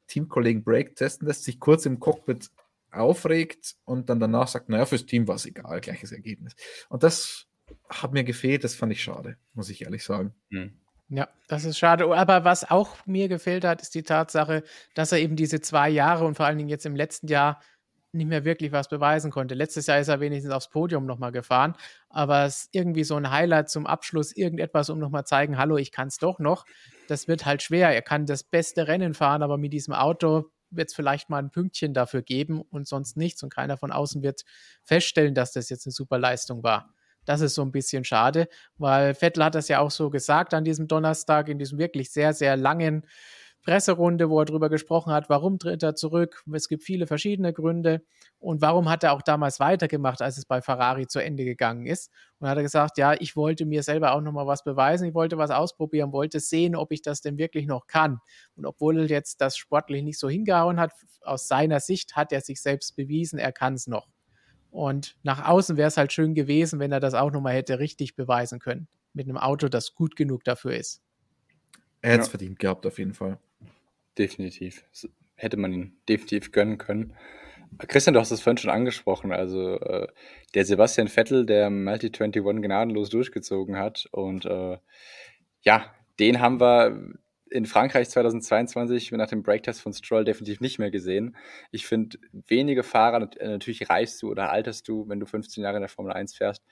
[0.08, 2.50] Teamkollegen Break testen lässt, sich kurz im Cockpit
[2.92, 6.56] aufregt und dann danach sagt, naja, fürs Team war es egal, gleiches Ergebnis.
[6.90, 7.48] Und das
[7.90, 10.34] hat mir gefehlt, das fand ich schade, muss ich ehrlich sagen.
[10.50, 10.74] Mhm.
[11.10, 12.06] Ja, das ist schade.
[12.06, 14.64] Aber was auch mir gefehlt hat, ist die Tatsache,
[14.94, 17.62] dass er eben diese zwei Jahre und vor allen Dingen jetzt im letzten Jahr
[18.12, 19.54] nicht mehr wirklich was beweisen konnte.
[19.54, 21.76] Letztes Jahr ist er wenigstens aufs Podium nochmal gefahren,
[22.10, 25.92] aber es ist irgendwie so ein Highlight zum Abschluss, irgendetwas, um nochmal zeigen, hallo, ich
[25.92, 26.66] kann es doch noch.
[27.08, 27.94] Das wird halt schwer.
[27.94, 31.52] Er kann das beste Rennen fahren, aber mit diesem Auto wird es vielleicht mal ein
[31.52, 33.44] Pünktchen dafür geben und sonst nichts.
[33.44, 34.44] Und keiner von außen wird
[34.84, 36.94] feststellen, dass das jetzt eine super Leistung war.
[37.28, 38.48] Das ist so ein bisschen schade,
[38.78, 42.34] weil Vettel hat das ja auch so gesagt an diesem Donnerstag, in diesem wirklich sehr,
[42.34, 43.06] sehr langen
[43.64, 46.42] Presserunde, wo er darüber gesprochen hat, warum tritt er zurück.
[46.54, 48.02] Es gibt viele verschiedene Gründe.
[48.40, 52.10] Und warum hat er auch damals weitergemacht, als es bei Ferrari zu Ende gegangen ist?
[52.40, 55.38] Und hat er gesagt, ja, ich wollte mir selber auch nochmal was beweisen, ich wollte
[55.38, 58.20] was ausprobieren, wollte sehen, ob ich das denn wirklich noch kann.
[58.56, 60.94] Und obwohl er jetzt das sportlich nicht so hingehauen hat,
[61.24, 64.08] aus seiner Sicht hat er sich selbst bewiesen, er kann es noch.
[64.72, 68.16] Und nach außen wäre es halt schön gewesen, wenn er das auch nochmal hätte richtig
[68.16, 68.88] beweisen können.
[69.14, 71.02] Mit einem Auto, das gut genug dafür ist.
[72.02, 72.32] Er hätte es ja.
[72.32, 73.40] verdient gehabt, auf jeden Fall.
[74.18, 74.84] Definitiv.
[74.92, 77.14] Das hätte man ihn definitiv gönnen können.
[77.88, 79.32] Christian, du hast es vorhin schon angesprochen.
[79.32, 80.08] Also äh,
[80.54, 84.08] der Sebastian Vettel, der Multi 21 gnadenlos durchgezogen hat.
[84.12, 84.78] Und äh,
[85.62, 87.18] ja, den haben wir
[87.52, 91.36] in Frankreich 2022 nach dem Breaktest von Stroll definitiv nicht mehr gesehen.
[91.72, 95.78] Ich finde, wenige Fahrer, äh, natürlich reichst du oder alterst du, wenn du 15 Jahre
[95.78, 96.64] in der Formel 1 fährst.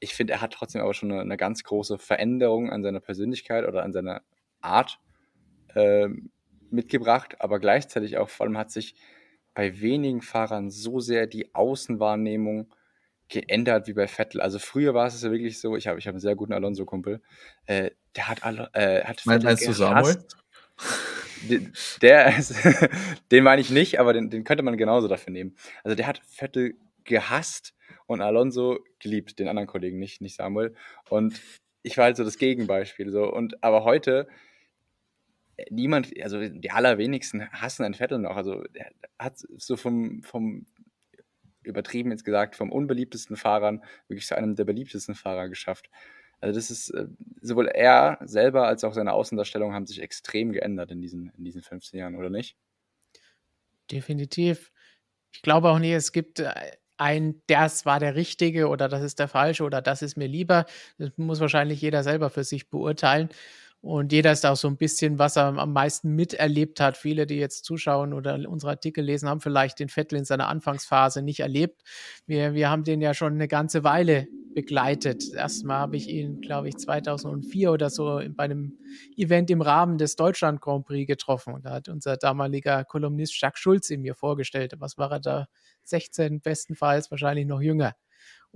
[0.00, 3.66] Ich finde, er hat trotzdem aber schon eine, eine, ganz große Veränderung an seiner Persönlichkeit
[3.66, 4.22] oder an seiner
[4.60, 4.98] Art
[5.74, 6.08] äh,
[6.70, 8.94] mitgebracht, aber gleichzeitig auch vor allem hat sich
[9.54, 12.74] bei wenigen Fahrern so sehr die Außenwahrnehmung
[13.28, 14.40] geändert wie bei Vettel.
[14.40, 17.20] Also früher war es ja wirklich so, ich habe ich hab einen sehr guten Alonso-Kumpel,
[17.66, 20.16] äh, der hat, alle, äh, hat Vettel Meinst du Samuel?
[22.02, 22.54] Der, ist,
[23.30, 25.54] den meine ich nicht, aber den, den könnte man genauso dafür nehmen.
[25.84, 26.74] Also der hat Vettel
[27.04, 27.74] gehasst
[28.06, 30.74] und Alonso geliebt, den anderen Kollegen nicht, nicht Samuel.
[31.08, 31.40] Und
[31.82, 33.10] ich war halt so das Gegenbeispiel.
[33.10, 33.30] So.
[33.30, 34.28] Und, aber heute,
[35.70, 38.36] niemand, also die allerwenigsten hassen einen Vettel noch.
[38.36, 40.66] Also er hat so vom, vom
[41.66, 45.90] übertrieben jetzt gesagt, vom unbeliebtesten Fahrern wirklich zu einem der beliebtesten Fahrer geschafft.
[46.40, 47.06] Also das ist, äh,
[47.40, 51.62] sowohl er selber als auch seine Außendarstellung haben sich extrem geändert in diesen, in diesen
[51.62, 52.56] 15 Jahren, oder nicht?
[53.90, 54.72] Definitiv.
[55.32, 56.52] Ich glaube auch nicht, es gibt äh,
[56.98, 60.66] ein, das war der richtige oder das ist der falsche oder das ist mir lieber.
[60.98, 63.28] Das muss wahrscheinlich jeder selber für sich beurteilen.
[63.86, 66.96] Und jeder ist auch so ein bisschen, was er am meisten miterlebt hat.
[66.96, 71.22] Viele, die jetzt zuschauen oder unsere Artikel lesen, haben vielleicht den Vettel in seiner Anfangsphase
[71.22, 71.82] nicht erlebt.
[72.26, 74.26] Wir, wir haben den ja schon eine ganze Weile
[74.56, 75.32] begleitet.
[75.32, 78.76] Erstmal habe ich ihn, glaube ich, 2004 oder so bei einem
[79.16, 81.54] Event im Rahmen des Deutschland Grand Prix getroffen.
[81.54, 84.74] Und da hat unser damaliger Kolumnist Jacques Schulz ihn mir vorgestellt.
[84.78, 85.46] Was war er da?
[85.84, 87.94] 16 bestenfalls, wahrscheinlich noch jünger.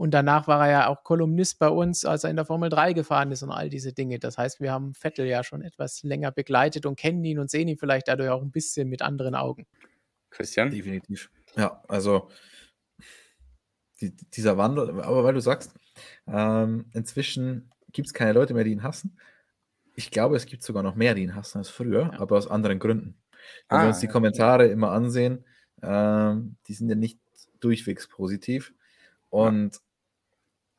[0.01, 2.95] Und danach war er ja auch Kolumnist bei uns, als er in der Formel 3
[2.95, 4.19] gefahren ist und all diese Dinge.
[4.19, 7.69] Das heißt, wir haben Vettel ja schon etwas länger begleitet und kennen ihn und sehen
[7.69, 9.67] ihn vielleicht dadurch auch ein bisschen mit anderen Augen.
[10.31, 10.71] Christian?
[10.71, 11.31] Definitiv.
[11.55, 12.31] Ja, also
[14.01, 15.75] die, dieser Wandel, aber weil du sagst,
[16.27, 19.19] ähm, inzwischen gibt es keine Leute mehr, die ihn hassen.
[19.97, 22.21] Ich glaube, es gibt sogar noch mehr, die ihn hassen als früher, ja.
[22.21, 23.19] aber aus anderen Gründen.
[23.69, 24.73] Wenn ah, wir uns die Kommentare ja.
[24.73, 25.45] immer ansehen,
[25.83, 27.21] ähm, die sind ja nicht
[27.61, 28.73] durchwegs positiv.
[29.29, 29.79] Und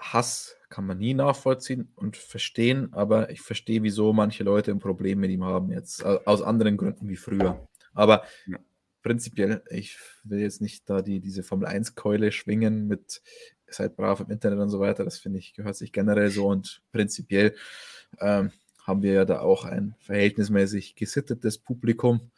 [0.02, 5.20] Hass kann man nie nachvollziehen und verstehen, aber ich verstehe, wieso manche Leute ein Problem
[5.20, 7.68] mit ihm haben jetzt, aus anderen Gründen wie früher.
[7.94, 8.58] Aber ja.
[9.04, 13.22] prinzipiell, ich will jetzt nicht da die, diese Formel 1-Keule schwingen mit
[13.74, 15.04] seid brav im Internet und so weiter.
[15.04, 17.56] Das finde ich, gehört sich generell so und prinzipiell
[18.20, 18.52] ähm,
[18.84, 22.32] haben wir ja da auch ein verhältnismäßig gesittetes Publikum.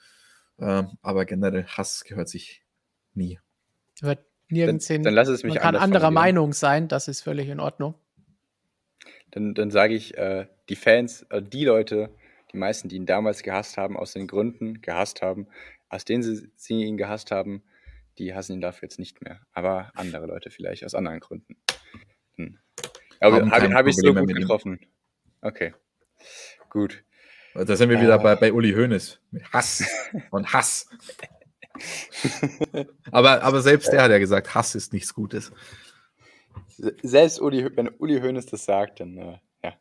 [0.59, 2.63] Ähm, aber generell Hass gehört sich
[3.13, 3.39] nie.
[4.01, 5.03] Wird nirgends hin.
[5.03, 7.95] Dann lass es mich Man kann anderer Meinung sein, das ist völlig in Ordnung.
[9.31, 12.09] Dann, dann sage ich, äh, die Fans, äh, die Leute,
[12.51, 15.47] die meisten, die ihn damals gehasst haben, aus den Gründen gehasst haben,
[15.89, 17.63] aus denen sie, sie ihn gehasst haben,
[18.17, 19.41] die hassen ihn dafür jetzt nicht mehr.
[19.53, 21.57] Aber andere Leute vielleicht aus anderen Gründen.
[22.35, 22.59] Hm.
[23.19, 24.79] Aber habe hab ich so gut getroffen.
[25.41, 25.73] Okay.
[26.69, 27.03] Gut.
[27.53, 29.19] Da sind wir wieder äh, bei, bei Uli Hoeneß.
[29.31, 29.85] Mit Hass
[30.31, 30.89] und Hass.
[33.11, 35.51] aber, aber selbst der hat ja gesagt, Hass ist nichts Gutes.
[37.01, 39.73] Selbst Uli, wenn Uli Hoeneß das sagt, dann äh, ja.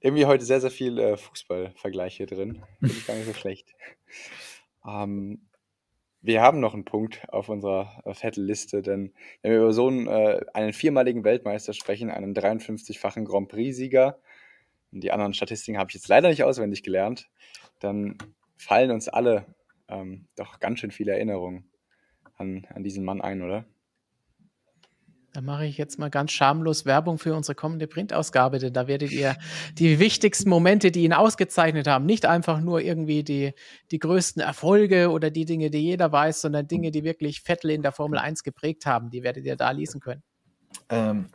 [0.00, 2.62] Irgendwie heute sehr, sehr viel äh, Fußballvergleiche drin.
[2.80, 3.74] Finde ich gar nicht so schlecht.
[4.86, 5.40] Ähm,
[6.22, 9.12] wir haben noch einen Punkt auf unserer äh, Vettel-Liste, denn
[9.42, 14.18] wenn wir über so einen, äh, einen viermaligen Weltmeister sprechen, einen 53-fachen Grand Prix-Sieger,
[14.90, 17.28] die anderen Statistiken habe ich jetzt leider nicht auswendig gelernt,
[17.80, 18.16] dann
[18.56, 19.46] fallen uns alle
[19.88, 21.70] ähm, doch ganz schön viele Erinnerungen
[22.36, 23.64] an, an diesen Mann ein, oder?
[25.32, 29.12] Da mache ich jetzt mal ganz schamlos Werbung für unsere kommende Printausgabe, denn da werdet
[29.12, 29.36] ihr
[29.78, 33.52] die wichtigsten Momente, die ihn ausgezeichnet haben, nicht einfach nur irgendwie die,
[33.90, 37.82] die größten Erfolge oder die Dinge, die jeder weiß, sondern Dinge, die wirklich Vettel in
[37.82, 40.22] der Formel 1 geprägt haben, die werdet ihr da lesen können.
[40.88, 41.26] Ähm,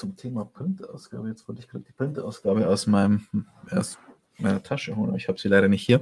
[0.00, 3.26] zum Thema Printausgabe, jetzt wollte ich gerade die Printausgabe aus meinem
[3.70, 3.98] erst
[4.42, 6.00] meiner Tasche holen, aber ich habe sie leider nicht hier.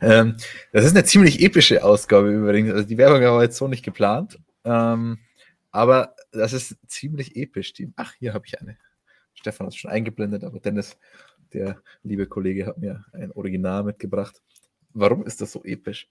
[0.00, 0.36] Ähm,
[0.72, 2.72] das ist eine ziemlich epische Ausgabe übrigens.
[2.72, 4.38] Also die Werbung war jetzt so nicht geplant.
[4.64, 5.18] Ähm,
[5.70, 7.72] aber das ist ziemlich episch.
[7.74, 8.78] Die, ach, hier habe ich eine.
[9.34, 10.96] Stefan hat es schon eingeblendet, aber Dennis,
[11.52, 14.42] der liebe Kollege, hat mir ein Original mitgebracht.
[14.92, 16.08] Warum ist das so episch?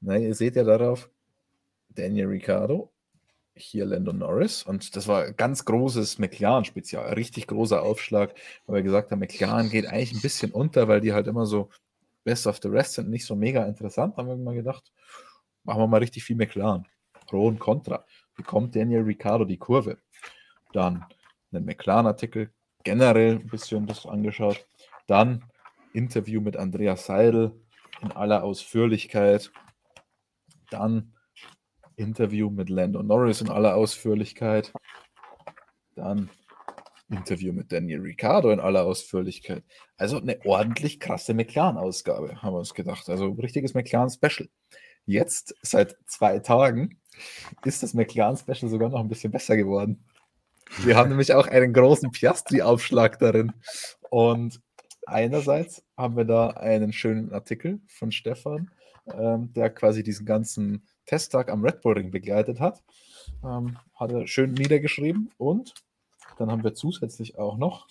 [0.00, 1.10] Na, ihr seht ja darauf
[1.88, 2.92] Daniel Ricciardo,
[3.54, 8.34] hier Lando Norris und das war ganz großes McLaren-Spezial, richtig großer Aufschlag,
[8.66, 11.68] weil wir gesagt haben, McLaren geht eigentlich ein bisschen unter, weil die halt immer so
[12.24, 14.92] best of the rest sind, nicht so mega interessant, haben wir mal gedacht,
[15.64, 16.86] machen wir mal richtig viel McLaren.
[17.26, 18.04] Pro und Contra
[18.34, 19.98] bekommt Daniel Ricciardo die Kurve.
[20.72, 21.04] Dann
[21.52, 22.50] einen McLaren-Artikel,
[22.84, 24.66] generell ein bisschen das angeschaut.
[25.06, 25.44] Dann
[25.92, 27.52] Interview mit Andreas Seidel
[28.00, 29.52] in aller Ausführlichkeit.
[30.70, 31.11] Dann
[32.02, 34.72] Interview mit Lando Norris in aller Ausführlichkeit.
[35.94, 36.30] Dann
[37.08, 39.62] Interview mit Daniel Ricciardo in aller Ausführlichkeit.
[39.96, 43.08] Also eine ordentlich krasse McLaren-Ausgabe, haben wir uns gedacht.
[43.08, 44.48] Also richtiges McLaren-Special.
[45.04, 46.98] Jetzt, seit zwei Tagen,
[47.64, 50.04] ist das McLaren-Special sogar noch ein bisschen besser geworden.
[50.78, 53.52] Wir haben nämlich auch einen großen Piastri-Aufschlag darin.
[54.10, 54.60] Und
[55.06, 58.70] einerseits haben wir da einen schönen Artikel von Stefan,
[59.12, 62.82] ähm, der quasi diesen ganzen Testtag am Red Bull Ring begleitet hat.
[63.44, 65.30] Ähm, hat er schön niedergeschrieben.
[65.38, 65.74] Und
[66.38, 67.88] dann haben wir zusätzlich auch noch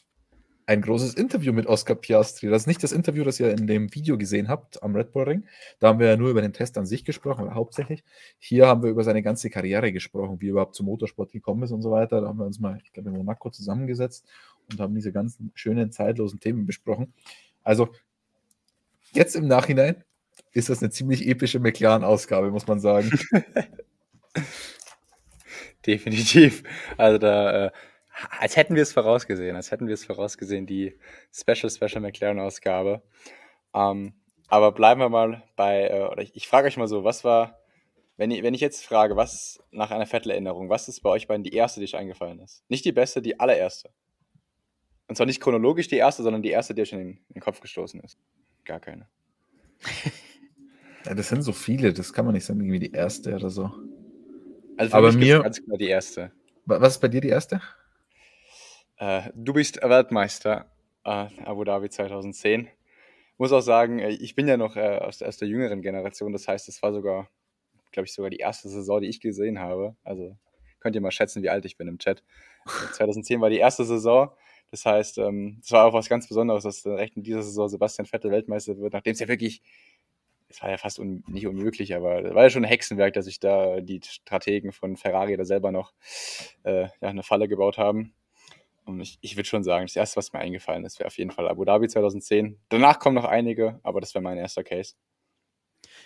[0.65, 2.47] ein großes Interview mit Oscar Piastri.
[2.49, 5.23] Das ist nicht das Interview, das ihr in dem Video gesehen habt am Red Bull
[5.23, 5.43] Ring.
[5.79, 8.03] Da haben wir ja nur über den Test an sich gesprochen, aber hauptsächlich.
[8.39, 11.71] Hier haben wir über seine ganze Karriere gesprochen, wie er überhaupt zum Motorsport gekommen ist
[11.71, 12.21] und so weiter.
[12.21, 14.25] Da haben wir uns mal, ich glaube, in Monaco zusammengesetzt
[14.71, 17.13] und haben diese ganzen schönen, zeitlosen Themen besprochen.
[17.63, 17.89] Also,
[19.13, 20.03] jetzt im Nachhinein
[20.53, 23.11] ist das eine ziemlich epische McLaren-Ausgabe, muss man sagen.
[25.85, 26.63] Definitiv.
[26.97, 27.71] Also da äh,
[28.39, 30.97] als hätten wir es vorausgesehen, als hätten wir es vorausgesehen, die
[31.33, 33.01] Special Special McLaren-Ausgabe.
[33.73, 34.13] Ähm,
[34.47, 37.59] aber bleiben wir mal bei, äh, oder ich, ich frage euch mal so, was war,
[38.17, 41.43] wenn ich, wenn ich jetzt frage, was nach einer Vettel-Erinnerung, was ist bei euch beiden
[41.43, 42.63] die erste, die euch eingefallen ist?
[42.67, 43.89] Nicht die beste, die allererste.
[45.07, 47.41] Und zwar nicht chronologisch die erste, sondern die erste, die euch in den, in den
[47.41, 48.17] Kopf gestoßen ist.
[48.65, 49.07] Gar keine.
[51.05, 53.71] Ja, das sind so viele, das kann man nicht sagen, irgendwie die erste oder so.
[54.77, 56.31] Also für Aber mich mir ganz klar die erste.
[56.65, 57.61] Was ist bei dir die erste?
[58.97, 60.67] Äh, du bist Weltmeister,
[61.03, 62.67] äh, Abu Dhabi 2010.
[63.37, 66.33] Muss auch sagen, äh, ich bin ja noch äh, aus, aus, der jüngeren Generation.
[66.33, 67.27] Das heißt, es war sogar,
[67.91, 69.95] glaube ich, sogar die erste Saison, die ich gesehen habe.
[70.03, 70.37] Also
[70.79, 72.23] könnt ihr mal schätzen, wie alt ich bin im Chat.
[72.93, 74.29] 2010 war die erste Saison.
[74.71, 78.05] Das heißt, ähm, es war auch was ganz Besonderes, dass direkt in dieser Saison Sebastian
[78.05, 79.61] Vettel Weltmeister wird, nachdem es ja wirklich,
[80.47, 83.25] es war ja fast un, nicht unmöglich, aber es war ja schon ein Hexenwerk, dass
[83.25, 85.93] sich da die Strategen von Ferrari da selber noch
[86.63, 88.13] äh, ja, eine Falle gebaut haben.
[88.85, 91.31] Und ich, ich würde schon sagen, das erste, was mir eingefallen ist, wäre auf jeden
[91.31, 92.57] Fall Abu Dhabi 2010.
[92.69, 94.95] Danach kommen noch einige, aber das wäre mein erster Case.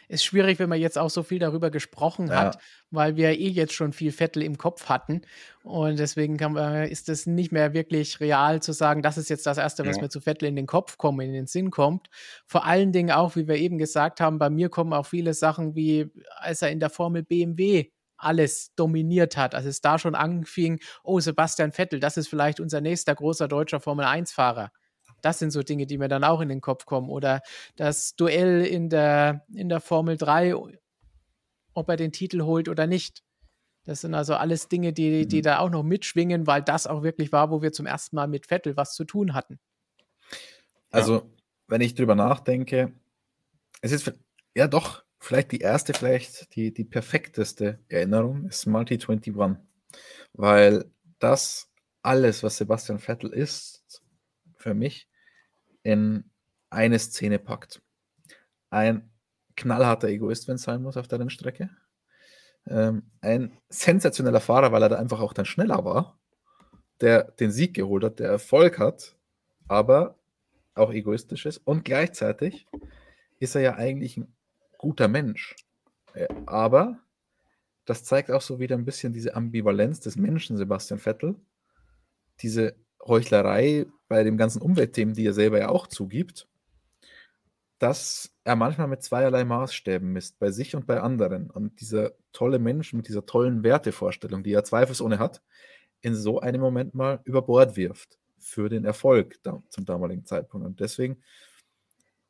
[0.08, 2.36] Ist schwierig, wenn man jetzt auch so viel darüber gesprochen ja.
[2.36, 2.60] hat,
[2.92, 5.22] weil wir eh jetzt schon viel Vettel im Kopf hatten.
[5.64, 9.58] Und deswegen man, ist es nicht mehr wirklich real zu sagen, das ist jetzt das
[9.58, 10.04] Erste, was ja.
[10.04, 12.10] mir zu Vettel in den Kopf kommt, in den Sinn kommt.
[12.46, 15.76] Vor allen Dingen auch, wie wir eben gesagt haben, bei mir kommen auch viele Sachen
[15.76, 20.80] wie, als er in der Formel BMW alles dominiert hat, als es da schon anfing,
[21.04, 24.72] oh, Sebastian Vettel, das ist vielleicht unser nächster großer deutscher Formel-1-Fahrer.
[25.26, 27.10] Das sind so Dinge, die mir dann auch in den Kopf kommen.
[27.10, 27.42] Oder
[27.78, 30.54] das Duell in der, in der Formel 3,
[31.74, 33.24] ob er den Titel holt oder nicht.
[33.86, 35.42] Das sind also alles Dinge, die, die mhm.
[35.42, 38.46] da auch noch mitschwingen, weil das auch wirklich war, wo wir zum ersten Mal mit
[38.46, 39.60] Vettel was zu tun hatten.
[40.92, 41.26] Also, ja.
[41.70, 42.94] wenn ich drüber nachdenke,
[43.82, 44.14] es ist
[44.54, 49.34] ja doch vielleicht die erste, vielleicht die, die perfekteste Erinnerung ist Multi 21.
[50.34, 50.86] Weil
[51.18, 51.72] das
[52.04, 54.04] alles, was Sebastian Vettel ist,
[54.56, 55.08] für mich,
[55.86, 56.24] in
[56.72, 57.82] eine Szene packt.
[58.72, 59.12] Ein
[59.56, 61.70] knallharter Egoist, wenn es sein muss, auf der Rennstrecke.
[62.68, 66.20] Ähm, ein sensationeller Fahrer, weil er da einfach auch dann schneller war,
[67.02, 69.16] der den Sieg geholt hat, der Erfolg hat,
[69.68, 70.18] aber
[70.74, 71.60] auch egoistisch ist.
[71.60, 72.66] Und gleichzeitig
[73.40, 74.36] ist er ja eigentlich ein
[74.80, 75.56] guter Mensch.
[76.16, 76.98] Äh, aber
[77.86, 81.36] das zeigt auch so wieder ein bisschen diese Ambivalenz des Menschen, Sebastian Vettel.
[82.42, 82.76] Diese
[83.06, 83.86] Heuchlerei
[84.16, 86.48] bei den ganzen Umweltthemen, die er selber ja auch zugibt,
[87.80, 91.50] dass er manchmal mit zweierlei Maßstäben misst, bei sich und bei anderen.
[91.52, 95.42] Und dieser tolle Mensch mit dieser tollen Wertevorstellung, die er zweifelsohne hat,
[96.00, 100.66] in so einem Moment mal über Bord wirft für den Erfolg da, zum damaligen Zeitpunkt.
[100.66, 101.18] Und deswegen,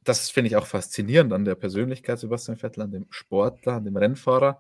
[0.04, 3.96] das finde ich auch faszinierend an der Persönlichkeit Sebastian Vettel, an dem Sportler, an dem
[3.96, 4.60] Rennfahrer.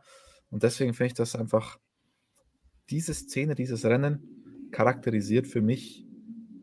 [0.51, 1.79] Und deswegen finde ich das einfach,
[2.91, 6.04] diese Szene, dieses Rennen charakterisiert für mich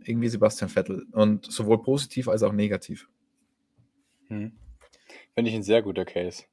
[0.09, 1.07] irgendwie Sebastian Vettel.
[1.13, 3.09] Und sowohl positiv als auch negativ.
[4.29, 4.53] Hm.
[5.35, 6.45] Finde ich ein sehr guter Case.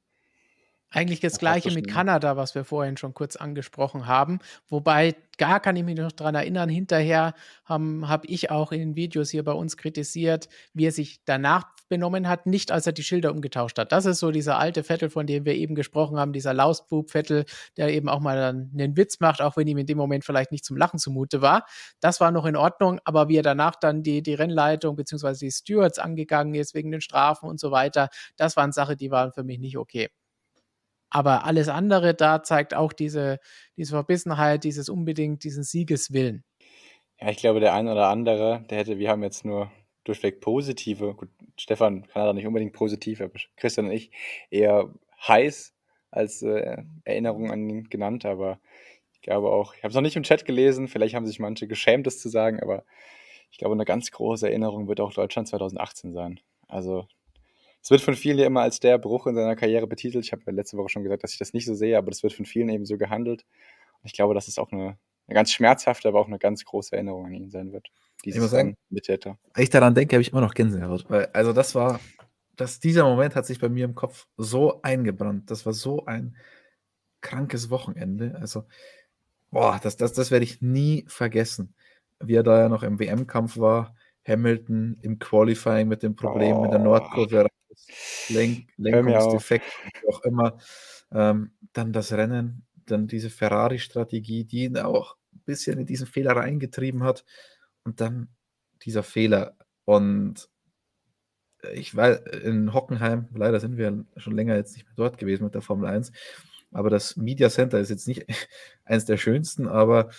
[0.92, 4.40] Eigentlich das gleiche mit Kanada, was wir vorhin schon kurz angesprochen haben.
[4.68, 7.34] Wobei, gar kann ich mich noch daran erinnern, hinterher
[7.64, 11.68] habe hab ich auch in den Videos hier bei uns kritisiert, wie er sich danach
[11.88, 13.92] benommen hat, nicht als er die Schilder umgetauscht hat.
[13.92, 17.44] Das ist so dieser alte Vettel, von dem wir eben gesprochen haben, dieser Lausbub-Vettel,
[17.76, 20.50] der eben auch mal dann einen Witz macht, auch wenn ihm in dem Moment vielleicht
[20.50, 21.66] nicht zum Lachen zumute war.
[22.00, 25.34] Das war noch in Ordnung, aber wie er danach dann die, die Rennleitung bzw.
[25.34, 29.32] die Stewards angegangen ist wegen den Strafen und so weiter, das waren Sachen, die waren
[29.32, 30.10] für mich nicht okay.
[31.10, 33.38] Aber alles andere da zeigt auch diese,
[33.76, 36.44] diese Verbissenheit, dieses unbedingt, diesen Siegeswillen.
[37.20, 39.70] Ja, ich glaube, der ein oder andere, der hätte, wir haben jetzt nur
[40.04, 41.28] durchweg positive, gut,
[41.58, 44.10] Stefan kann da nicht unbedingt positiv, aber Christian und ich
[44.48, 44.92] eher
[45.28, 45.74] heiß
[46.10, 48.58] als äh, Erinnerung an ihn genannt, aber
[49.12, 51.68] ich glaube auch, ich habe es noch nicht im Chat gelesen, vielleicht haben sich manche
[51.68, 52.84] geschämt, das zu sagen, aber
[53.50, 56.40] ich glaube, eine ganz große Erinnerung wird auch Deutschland 2018 sein.
[56.68, 57.06] Also
[57.82, 60.24] es wird von vielen ja immer als der Bruch in seiner Karriere betitelt.
[60.24, 62.22] Ich habe ja letzte Woche schon gesagt, dass ich das nicht so sehe, aber das
[62.22, 63.44] wird von vielen eben so gehandelt.
[64.02, 66.94] Und ich glaube, dass es auch eine, eine ganz schmerzhafte, aber auch eine ganz große
[66.94, 67.90] Erinnerung an ihn sein wird
[68.24, 69.38] ich muss sagen, Mittäter.
[69.54, 71.06] Wenn ich daran denke, habe ich immer noch Gänsehaut.
[71.08, 72.00] Weil, also das war,
[72.56, 75.50] das, dieser Moment hat sich bei mir im Kopf so eingebrannt.
[75.50, 76.36] Das war so ein
[77.20, 78.36] krankes Wochenende.
[78.40, 78.64] Also,
[79.50, 81.74] boah, das, das, das werde ich nie vergessen.
[82.18, 83.94] Wie er da ja noch im WM-Kampf war,
[84.26, 86.62] Hamilton im Qualifying mit dem Problem oh.
[86.62, 87.48] mit der Nordkurve,
[88.28, 89.64] Lenk, Lenkungsdefekt,
[90.02, 90.58] wie auch immer.
[91.12, 96.36] Ähm, dann das Rennen, dann diese Ferrari-Strategie, die ihn auch ein bisschen in diesen Fehler
[96.36, 97.24] reingetrieben hat.
[97.84, 98.28] Und dann
[98.82, 99.56] dieser Fehler.
[99.84, 100.48] Und
[101.72, 105.54] ich war in Hockenheim, leider sind wir schon länger jetzt nicht mehr dort gewesen mit
[105.54, 106.12] der Formel 1,
[106.72, 108.26] aber das Media Center ist jetzt nicht
[108.84, 110.10] eines der schönsten, aber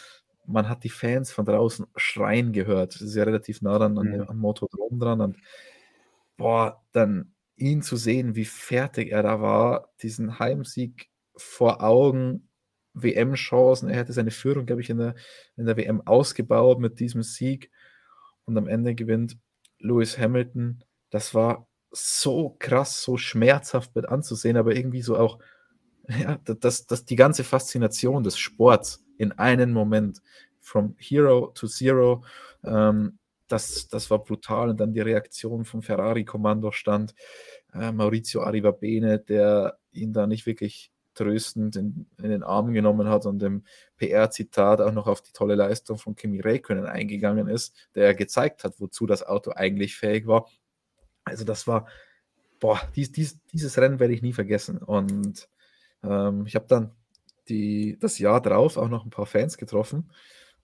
[0.45, 2.95] man hat die Fans von draußen schreien gehört.
[2.95, 4.21] Das ist ja relativ nah dann an, mhm.
[4.23, 5.37] am Motodrom dran und
[6.37, 12.49] boah, dann ihn zu sehen, wie fertig er da war, diesen Heimsieg vor Augen,
[12.93, 13.89] WM-Chancen.
[13.89, 15.15] Er hätte seine Führung, glaube ich, in der,
[15.55, 17.71] in der WM ausgebaut mit diesem Sieg.
[18.45, 19.37] Und am Ende gewinnt
[19.79, 20.83] Lewis Hamilton.
[21.09, 25.39] Das war so krass, so schmerzhaft mit anzusehen, aber irgendwie so auch,
[26.07, 30.21] ja, das, das, die ganze Faszination des Sports in einen Moment,
[30.61, 32.23] from Hero to Zero,
[32.63, 33.17] ähm,
[33.47, 34.69] das, das war brutal.
[34.69, 37.13] Und dann die Reaktion vom Ferrari-Kommandostand,
[37.73, 43.25] äh, Maurizio Arrivabene, der ihn da nicht wirklich tröstend in, in, den Arm genommen hat
[43.25, 43.65] und im
[43.97, 48.79] PR-Zitat auch noch auf die tolle Leistung von Kimi Räikkönen eingegangen ist, der gezeigt hat,
[48.79, 50.47] wozu das Auto eigentlich fähig war.
[51.25, 51.87] Also das war,
[52.59, 54.77] boah, dies, dies, dieses Rennen werde ich nie vergessen.
[54.77, 55.49] Und
[56.03, 56.91] ähm, ich habe dann
[57.49, 60.09] die, das Jahr drauf auch noch ein paar Fans getroffen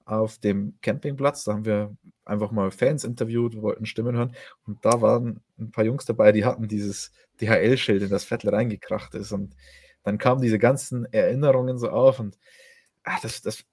[0.05, 1.43] auf dem Campingplatz.
[1.43, 1.95] Da haben wir
[2.25, 4.35] einfach mal Fans interviewt, wollten Stimmen hören.
[4.65, 7.11] Und da waren ein paar Jungs dabei, die hatten dieses
[7.41, 9.31] DHL-Schild, in das Vettel reingekracht ist.
[9.31, 9.55] Und
[10.03, 12.19] dann kamen diese ganzen Erinnerungen so auf.
[12.19, 12.37] Und
[13.03, 13.65] ach, das, das,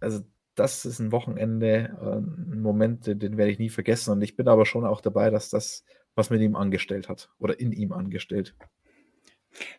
[0.00, 0.20] also
[0.54, 4.12] das ist ein Wochenende, äh, ein Moment, den werde ich nie vergessen.
[4.12, 5.84] Und ich bin aber schon auch dabei, dass das
[6.14, 8.54] was mit ihm angestellt hat oder in ihm angestellt.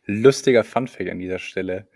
[0.06, 1.88] Lustiger Funfact an dieser Stelle.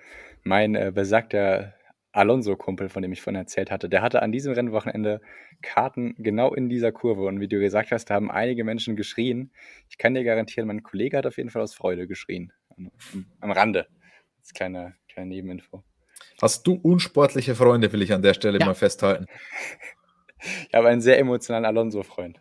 [0.43, 1.73] Mein äh, besagter
[2.11, 5.21] Alonso-Kumpel, von dem ich vorhin erzählt hatte, der hatte an diesem Rennwochenende
[5.61, 7.25] Karten genau in dieser Kurve.
[7.25, 9.51] Und wie du gesagt hast, da haben einige Menschen geschrien.
[9.89, 12.53] Ich kann dir garantieren, mein Kollege hat auf jeden Fall aus Freude geschrien.
[12.77, 12.91] Am,
[13.41, 13.87] am Rande.
[14.39, 15.83] Als kleine, kleine Nebeninfo.
[16.41, 18.65] Hast du unsportliche Freunde, will ich an der Stelle ja.
[18.65, 19.25] mal festhalten.
[20.69, 22.39] Ich habe einen sehr emotionalen Alonso-Freund.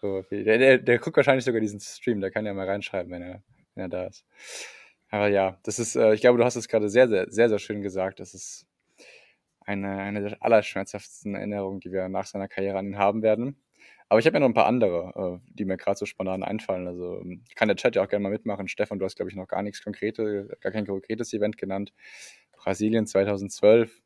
[0.00, 3.22] So, der, der, der, guckt wahrscheinlich sogar diesen Stream, der kann ja mal reinschreiben, wenn
[3.22, 3.42] er,
[3.74, 4.24] wenn er da ist.
[5.10, 7.58] Aber ja, das ist, äh, ich glaube, du hast es gerade sehr, sehr, sehr, sehr
[7.58, 8.20] schön gesagt.
[8.20, 8.66] Das ist
[9.60, 13.60] eine, eine der allerschmerzhaftesten Erinnerungen, die wir nach seiner Karriere an ihn haben werden.
[14.08, 16.86] Aber ich habe ja noch ein paar andere, äh, die mir gerade so spontan einfallen.
[16.88, 17.22] Also
[17.54, 18.68] kann der Chat ja auch gerne mal mitmachen.
[18.68, 21.92] Stefan, du hast, glaube ich, noch gar nichts Konkretes, gar kein konkretes Event genannt.
[22.56, 24.02] Brasilien 2012,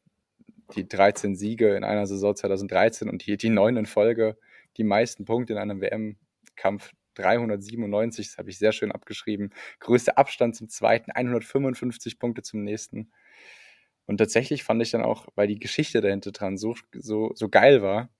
[0.75, 4.37] die 13 Siege in einer Saison 2013 und die, die neun in Folge,
[4.77, 9.51] die meisten Punkte in einem WM-Kampf 397, das habe ich sehr schön abgeschrieben.
[9.81, 13.13] Größter Abstand zum zweiten, 155 Punkte zum nächsten.
[14.07, 17.83] Und tatsächlich fand ich dann auch, weil die Geschichte dahinter dran so, so, so geil
[17.83, 18.11] war,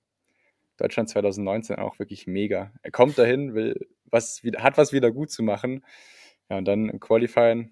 [0.77, 2.73] Deutschland 2019 auch wirklich mega.
[2.81, 5.85] Er kommt dahin, will was, hat was wieder gut zu machen.
[6.49, 7.71] Ja, und dann im Qualifying,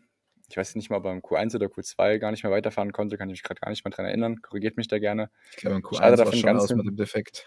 [0.50, 3.18] ich weiß nicht mal, ob er im Q1 oder Q2 gar nicht mehr weiterfahren konnte,
[3.18, 4.41] kann ich mich gerade gar nicht mehr dran erinnern.
[4.41, 5.30] Korrigiert mich da gerne.
[5.52, 7.45] Ich glaube, im Q1 Schade war schon aus mit dem Defekt.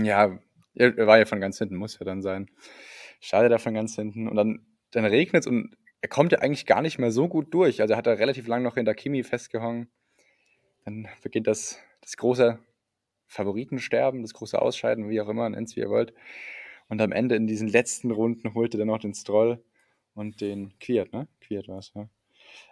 [0.00, 0.38] Ja,
[0.74, 2.50] er war ja von ganz hinten, muss ja dann sein.
[3.20, 4.28] Schade davon ganz hinten.
[4.28, 7.52] Und dann, dann regnet es und er kommt ja eigentlich gar nicht mehr so gut
[7.54, 7.80] durch.
[7.80, 9.88] Also hat er relativ lang noch hinter Kimi festgehangen.
[10.84, 12.58] Dann beginnt das, das große
[13.26, 16.12] Favoritensterben, das große Ausscheiden, wie auch immer, nennt es wie ihr wollt.
[16.88, 19.64] Und am Ende in diesen letzten Runden holte er noch den Stroll
[20.14, 21.26] und den Quiert, ne?
[21.40, 22.08] Quiert war es, ja.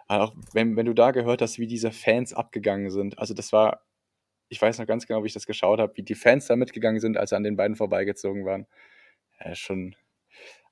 [0.07, 3.51] Aber auch wenn, wenn du da gehört hast, wie diese Fans abgegangen sind, also das
[3.51, 3.81] war
[4.53, 7.01] ich weiß noch ganz genau, wie ich das geschaut habe, wie die Fans da mitgegangen
[7.01, 8.67] sind, als sie an den beiden vorbeigezogen waren.
[9.43, 9.95] Ja, schon.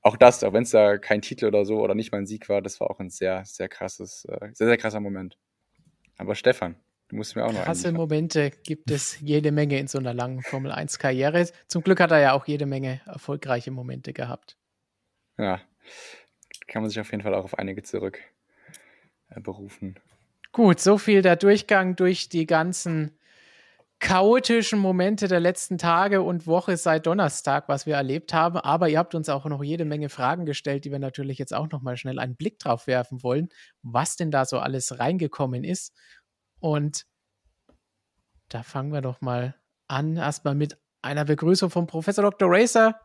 [0.04, 2.48] Auch das, auch wenn es da kein Titel oder so oder nicht mal ein Sieg
[2.48, 5.38] war, das war auch ein sehr, sehr krasses, äh, sehr, sehr krasser Moment.
[6.18, 6.76] Aber Stefan,
[7.08, 10.42] du musst mir auch noch Krasse Momente gibt es jede Menge in so einer langen
[10.42, 11.48] Formel 1 Karriere.
[11.68, 14.58] Zum Glück hat er ja auch jede Menge erfolgreiche Momente gehabt.
[15.38, 15.60] Ja,
[16.68, 18.20] kann man sich auf jeden Fall auch auf einige zurück
[19.30, 20.00] äh, berufen.
[20.52, 23.18] Gut, so viel der Durchgang durch die ganzen
[24.02, 28.58] chaotischen Momente der letzten Tage und Woche seit Donnerstag, was wir erlebt haben.
[28.58, 31.70] Aber ihr habt uns auch noch jede Menge Fragen gestellt, die wir natürlich jetzt auch
[31.70, 33.50] noch mal schnell einen Blick drauf werfen wollen,
[33.84, 35.96] was denn da so alles reingekommen ist.
[36.60, 37.06] Und
[38.50, 39.56] da fangen wir doch mal
[39.88, 42.50] an, erstmal mit einer Begrüßung vom Professor Dr.
[42.52, 43.00] Racer.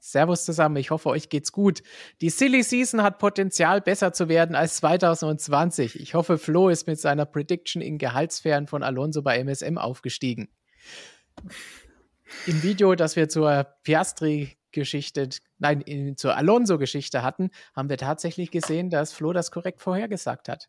[0.00, 1.82] Servus zusammen, ich hoffe, euch geht's gut.
[2.22, 6.00] Die Silly Season hat Potenzial, besser zu werden als 2020.
[6.00, 10.48] Ich hoffe, Flo ist mit seiner Prediction in Gehaltssphären von Alonso bei MSM aufgestiegen.
[12.46, 15.28] Im Video, das wir zur Piastri-Geschichte,
[15.58, 20.68] nein, in, zur Alonso-Geschichte hatten, haben wir tatsächlich gesehen, dass Flo das korrekt vorhergesagt hat.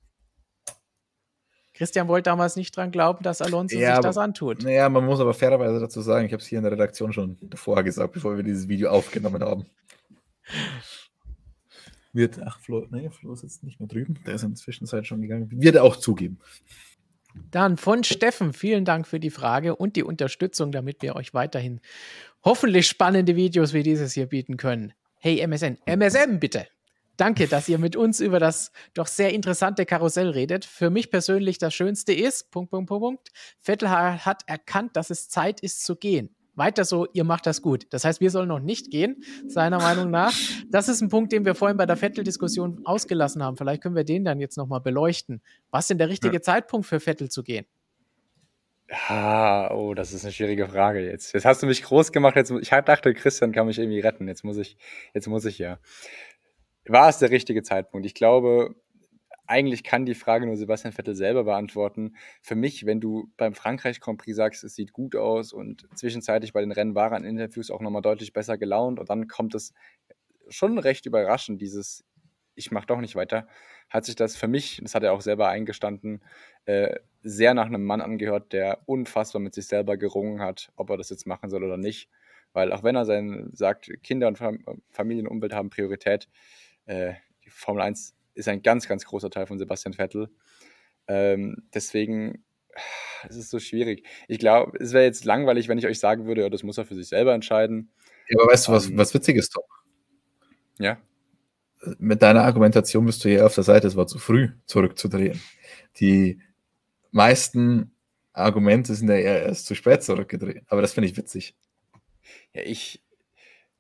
[1.82, 4.62] Christian wollte damals nicht dran glauben, dass Alonso ja, sich aber, das antut.
[4.62, 7.40] Naja, man muss aber fairerweise dazu sagen, ich habe es hier in der Redaktion schon
[7.41, 9.66] davor gesagt, bevor wir dieses Video aufgenommen haben.
[12.14, 15.08] Wird, ach, Flo, nee, Flo ist jetzt nicht mehr drüben, der ist in der Zwischenzeit
[15.08, 15.49] schon gegangen.
[15.49, 16.38] Wird er auch zugeben.
[17.49, 21.82] Dann von Steffen, vielen Dank für die Frage und die Unterstützung, damit wir euch weiterhin
[22.44, 24.94] hoffentlich spannende Videos wie dieses hier bieten können.
[25.18, 26.68] Hey MSN, MSM bitte.
[27.17, 30.65] Danke, dass ihr mit uns über das doch sehr interessante Karussell redet.
[30.65, 33.29] Für mich persönlich das Schönste ist, Punkt, Punkt, Punkt, Punkt,
[33.59, 36.35] Vettel hat erkannt, dass es Zeit ist zu gehen.
[36.55, 37.88] Weiter so, ihr macht das gut.
[37.91, 40.33] Das heißt, wir sollen noch nicht gehen, seiner Meinung nach.
[40.69, 43.55] Das ist ein Punkt, den wir vorhin bei der Vettel-Diskussion ausgelassen haben.
[43.55, 45.41] Vielleicht können wir den dann jetzt nochmal beleuchten.
[45.69, 46.41] Was ist denn der richtige ja.
[46.41, 47.65] Zeitpunkt für Vettel zu gehen?
[49.07, 51.33] Ah, oh, das ist eine schwierige Frage jetzt.
[51.33, 52.35] Jetzt hast du mich groß gemacht.
[52.35, 54.27] Jetzt, ich dachte, Christian kann mich irgendwie retten.
[54.27, 54.75] Jetzt muss ich,
[55.13, 55.79] jetzt muss ich ja
[56.88, 58.06] war es der richtige Zeitpunkt?
[58.06, 58.76] Ich glaube,
[59.48, 62.16] eigentlich kann die Frage nur Sebastian Vettel selber beantworten.
[62.41, 66.53] Für mich, wenn du beim Frankreich Grand Prix sagst, es sieht gut aus und zwischenzeitlich
[66.53, 69.56] bei den Rennen war er in Interviews auch nochmal deutlich besser gelaunt und dann kommt
[69.56, 69.74] es
[70.49, 72.06] schon recht überraschend, dieses
[72.56, 73.48] ich mache doch nicht weiter,
[73.90, 76.24] hat sich das für mich, das hat er auch selber eingestanden,
[76.66, 80.98] äh, sehr nach einem Mann angehört, der unfassbar mit sich selber gerungen hat, ob er
[80.98, 82.10] das jetzt machen soll oder nicht.
[82.53, 84.38] Weil auch wenn er sein, sagt, Kinder und
[84.91, 86.28] Familienumwelt haben Priorität,
[86.91, 87.13] äh,
[87.45, 90.30] die Formel 1 ist ein ganz, ganz großer Teil von Sebastian Vettel.
[91.07, 92.43] Ähm, deswegen
[93.27, 94.05] es ist so schwierig.
[94.27, 96.85] Ich glaube, es wäre jetzt langweilig, wenn ich euch sagen würde, ja, das muss er
[96.85, 97.91] für sich selber entscheiden.
[98.30, 99.68] Ja, aber weißt du, was, ähm, was witzig ist doch?
[100.80, 100.97] Ja.
[101.97, 105.41] Mit deiner Argumentation bist du hier auf der Seite, es war zu früh zurückzudrehen.
[105.99, 106.39] Die
[107.11, 107.95] meisten
[108.34, 110.63] Argumente sind ja eher erst zu spät zurückgedreht.
[110.68, 111.55] Aber das finde ich witzig.
[112.53, 113.03] Ja, ich,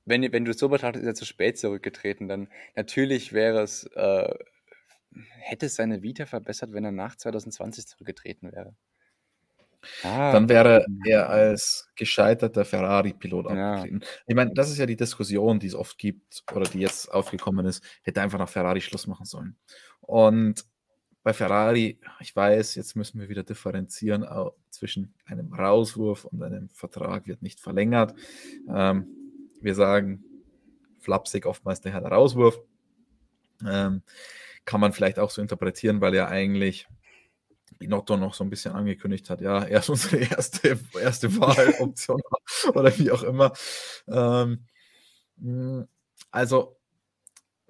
[0.05, 3.85] wenn, wenn du es so betrachtest, ist er zu spät zurückgetreten, dann natürlich wäre es,
[3.95, 4.33] äh,
[5.39, 8.75] hätte es seine Vita verbessert, wenn er nach 2020 zurückgetreten wäre.
[10.03, 13.73] Ah, dann wäre er als gescheiterter Ferrari-Pilot ja.
[13.73, 14.01] abgetreten.
[14.27, 17.65] Ich meine, das ist ja die Diskussion, die es oft gibt oder die jetzt aufgekommen
[17.65, 19.57] ist, hätte einfach nach Ferrari Schluss machen sollen.
[20.01, 20.65] Und
[21.23, 24.25] bei Ferrari, ich weiß, jetzt müssen wir wieder differenzieren
[24.69, 28.15] zwischen einem Rauswurf und einem Vertrag wird nicht verlängert.
[28.67, 29.20] Ähm,
[29.61, 30.23] wir sagen
[30.99, 32.59] flapsig oftmals der Rauswurf.
[33.67, 34.03] Ähm,
[34.65, 36.87] kann man vielleicht auch so interpretieren, weil er eigentlich
[37.81, 42.21] Binotto noch so ein bisschen angekündigt hat, ja, er ist unsere erste, erste Wahloption
[42.73, 43.53] oder wie auch immer.
[44.07, 44.65] Ähm,
[45.39, 45.87] hm,
[46.29, 46.77] also,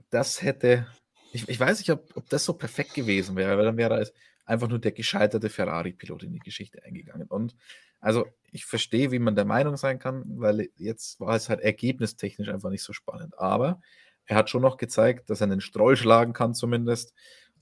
[0.09, 0.85] das hätte,
[1.31, 4.13] ich, ich weiß nicht, ob, ob das so perfekt gewesen wäre, weil dann wäre es
[4.45, 7.27] einfach nur der gescheiterte Ferrari-Pilot in die Geschichte eingegangen.
[7.27, 7.55] Und
[8.01, 12.49] also, ich verstehe, wie man der Meinung sein kann, weil jetzt war es halt ergebnistechnisch
[12.49, 13.39] einfach nicht so spannend.
[13.39, 13.81] Aber
[14.25, 17.13] er hat schon noch gezeigt, dass er einen Stroll schlagen kann, zumindest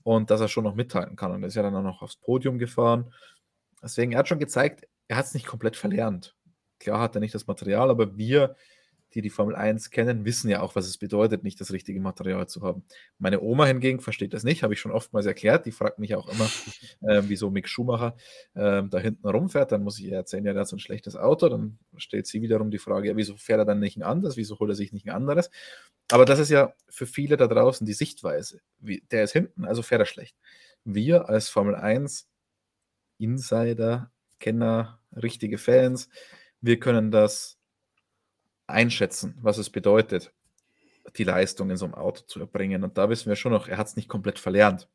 [0.02, 1.30] und dass er schon noch mithalten kann.
[1.30, 3.12] Und er ist ja dann auch noch aufs Podium gefahren.
[3.82, 6.34] Deswegen, er hat schon gezeigt, er hat es nicht komplett verlernt.
[6.78, 8.56] Klar hat er nicht das Material, aber wir
[9.14, 12.48] die die Formel 1 kennen, wissen ja auch, was es bedeutet, nicht das richtige Material
[12.48, 12.84] zu haben.
[13.18, 15.66] Meine Oma hingegen versteht das nicht, habe ich schon oftmals erklärt.
[15.66, 16.44] Die fragt mich auch immer,
[17.02, 18.16] äh, wieso Mick Schumacher
[18.54, 19.72] äh, da hinten rumfährt.
[19.72, 21.48] Dann muss ich ihr erzählen, ja, der hat so ein schlechtes Auto.
[21.48, 24.36] Dann stellt sie wiederum die Frage, ja, wieso fährt er dann nicht ein anderes?
[24.36, 25.50] Wieso holt er sich nicht ein anderes?
[26.10, 28.60] Aber das ist ja für viele da draußen die Sichtweise.
[28.78, 30.36] Wie, der ist hinten, also fährt er schlecht.
[30.84, 32.28] Wir als Formel 1
[33.18, 36.08] Insider, Kenner, richtige Fans,
[36.60, 37.59] wir können das
[38.70, 40.32] einschätzen, was es bedeutet,
[41.16, 42.84] die Leistung in so einem Auto zu erbringen.
[42.84, 44.88] Und da wissen wir schon noch, er hat es nicht komplett verlernt.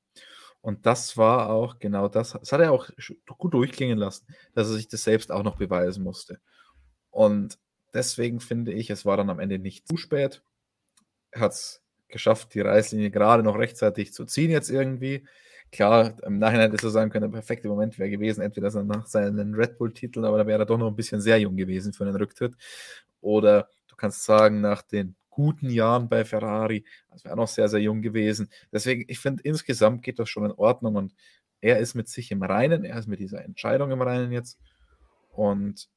[0.62, 2.32] Und das war auch genau das.
[2.32, 2.90] Das hat er auch
[3.38, 6.40] gut durchklingen lassen, dass er sich das selbst auch noch beweisen musste.
[7.12, 7.60] Und
[7.94, 10.42] deswegen finde ich, es war dann am Ende nicht zu spät.
[11.32, 15.28] Er hat es geschafft, die Reißlinie gerade noch rechtzeitig zu ziehen, jetzt irgendwie.
[15.72, 19.54] Klar, im Nachhinein hätte er sagen können, der perfekte Moment wäre gewesen, entweder nach seinen
[19.54, 22.16] Red Bull-Titeln, aber da wäre er doch noch ein bisschen sehr jung gewesen für einen
[22.16, 22.56] Rücktritt.
[23.26, 27.82] Oder du kannst sagen, nach den guten Jahren bei Ferrari, das wäre noch sehr, sehr
[27.82, 28.52] jung gewesen.
[28.72, 31.16] Deswegen, ich finde, insgesamt geht das schon in Ordnung und
[31.60, 34.60] er ist mit sich im Reinen, er ist mit dieser Entscheidung im Reinen jetzt.
[35.32, 35.90] Und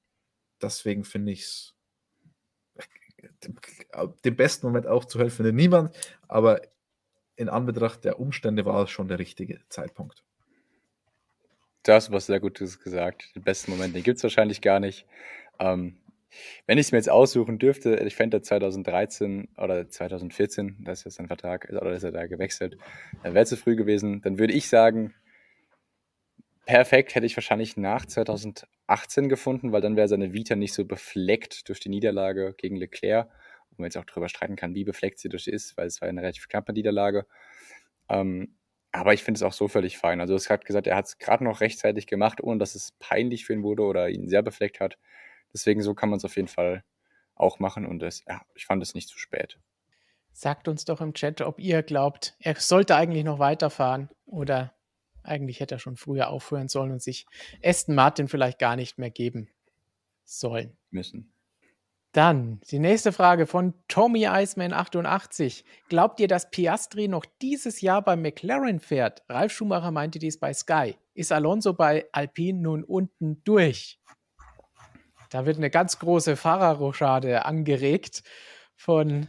[0.62, 1.74] deswegen finde ich es
[4.24, 5.94] den besten Moment aufzuhelfen, finde niemand,
[6.28, 6.62] aber
[7.36, 10.24] in Anbetracht der Umstände war es schon der richtige Zeitpunkt.
[11.82, 13.36] Du hast was sehr Gutes gesagt.
[13.36, 15.06] Den besten Moment, den gibt es wahrscheinlich gar nicht.
[15.58, 15.98] Ähm,
[16.66, 21.14] wenn ich es mir jetzt aussuchen dürfte, ich fände 2013 oder 2014, das ist jetzt
[21.16, 22.76] sein Vertrag, oder ist er da gewechselt,
[23.22, 24.20] dann wäre zu früh gewesen.
[24.22, 25.14] Dann würde ich sagen,
[26.66, 31.68] perfekt hätte ich wahrscheinlich nach 2018 gefunden, weil dann wäre seine Vita nicht so befleckt
[31.68, 33.28] durch die Niederlage gegen Leclerc,
[33.70, 36.08] wo man jetzt auch darüber streiten kann, wie befleckt sie durch ist, weil es war
[36.08, 37.26] eine relativ knappe Niederlage.
[38.10, 38.54] Ähm,
[38.92, 40.20] aber ich finde es auch so völlig fein.
[40.20, 43.44] Also, es hat gesagt, er hat es gerade noch rechtzeitig gemacht, ohne dass es peinlich
[43.44, 44.98] für ihn wurde oder ihn sehr befleckt hat.
[45.52, 46.84] Deswegen so kann man es auf jeden Fall
[47.34, 49.58] auch machen und das, ja, ich fand es nicht zu spät.
[50.32, 54.74] Sagt uns doch im Chat, ob ihr glaubt, er sollte eigentlich noch weiterfahren oder
[55.22, 57.26] eigentlich hätte er schon früher aufhören sollen und sich
[57.62, 59.48] Aston Martin vielleicht gar nicht mehr geben
[60.24, 60.76] sollen.
[60.90, 61.32] Müssen.
[62.12, 65.64] Dann die nächste Frage von Tommy Iceman 88.
[65.88, 69.22] Glaubt ihr, dass Piastri noch dieses Jahr bei McLaren fährt?
[69.28, 70.96] Ralf Schumacher meinte dies bei Sky.
[71.12, 74.00] Ist Alonso bei Alpine nun unten durch?
[75.28, 78.22] Da wird eine ganz große Fahrerrochade angeregt
[78.74, 79.28] von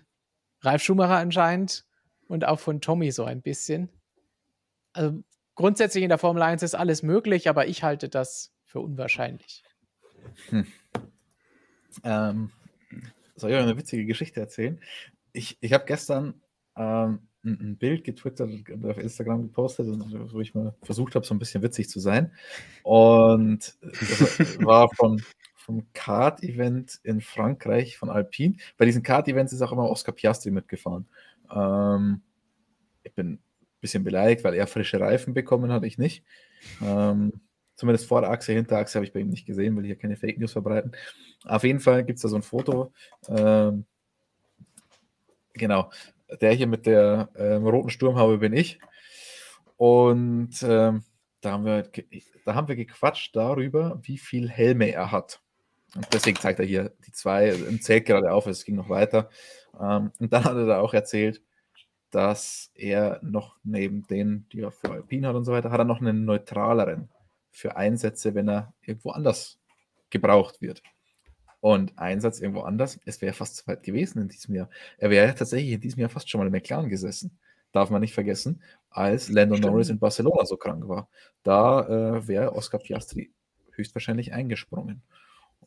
[0.62, 1.86] Ralf Schumacher anscheinend
[2.28, 3.90] und auch von Tommy so ein bisschen.
[4.94, 5.24] Also
[5.56, 9.64] grundsätzlich in der Formel 1 ist alles möglich, aber ich halte das für unwahrscheinlich.
[10.50, 10.68] Hm.
[12.04, 12.52] Ähm,
[13.36, 14.80] soll ich euch eine witzige Geschichte erzählen?
[15.34, 16.42] Ich, ich habe gestern
[16.76, 21.40] ähm, ein, Bild getwittert und auf Instagram gepostet, wo ich mal versucht habe, so ein
[21.40, 22.34] bisschen witzig zu sein.
[22.84, 25.22] Und das war von,
[25.70, 28.56] vom Kart-Event in Frankreich von Alpine.
[28.80, 31.06] Bei diesen Kart-Events ist auch immer Oscar Piastri mitgefahren.
[31.56, 32.24] Ähm,
[33.04, 33.40] ich bin ein
[33.80, 36.24] bisschen beleidigt, weil er frische Reifen bekommen hat, ich nicht.
[36.82, 37.34] Ähm,
[37.76, 40.54] zumindest Vorderachse, Hinterachse habe ich bei ihm nicht gesehen, weil ich ja keine Fake News
[40.54, 40.94] verbreiten.
[41.46, 42.92] Auf jeden Fall gibt es da so ein Foto.
[43.28, 43.86] Ähm,
[45.54, 45.92] genau,
[46.42, 48.80] der hier mit der ähm, roten Sturmhaube bin ich.
[49.78, 51.04] Und ähm,
[51.42, 51.88] da haben, wir,
[52.44, 55.44] da haben wir gequatscht darüber, wie viel Helme er hat.
[55.96, 59.30] Und deswegen zeigt er hier die zwei und zählt gerade auf, es ging noch weiter.
[59.80, 61.42] Ähm, und dann hat er da auch erzählt,
[62.12, 65.86] dass er noch neben denen, die er für Alpine hat und so weiter, hat er
[65.86, 67.10] noch einen neutraleren
[67.52, 69.60] für Einsätze, wenn er irgendwo anders
[70.10, 70.82] gebraucht wird.
[71.62, 74.70] Und Einsatz irgendwo anders, es wäre fast zu weit gewesen in diesem Jahr.
[74.98, 77.38] Er wäre ja tatsächlich in diesem Jahr fast schon mal im McLaren gesessen.
[77.72, 79.72] Darf man nicht vergessen, als Lando Stimmt.
[79.72, 81.10] Norris in Barcelona so krank war.
[81.44, 83.32] Da äh, wäre Oscar Piastri
[83.74, 85.04] höchstwahrscheinlich eingesprungen.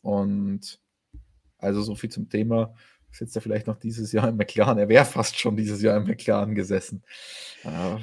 [0.03, 0.79] Und
[1.57, 2.75] also so viel zum Thema,
[3.09, 4.77] sitzt er vielleicht noch dieses Jahr im McLaren.
[4.77, 7.03] Er wäre fast schon dieses Jahr im McLaren gesessen.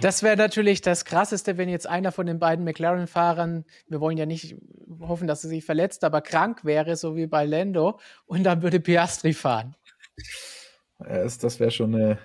[0.01, 4.27] Das wäre natürlich das Krasseste, wenn jetzt einer von den beiden McLaren-Fahrern, wir wollen ja
[4.27, 4.57] nicht
[5.01, 8.81] hoffen, dass er sich verletzt, aber krank wäre, so wie bei Lando, und dann würde
[8.81, 9.77] Piastri fahren.
[10.99, 12.19] das wäre schon eine.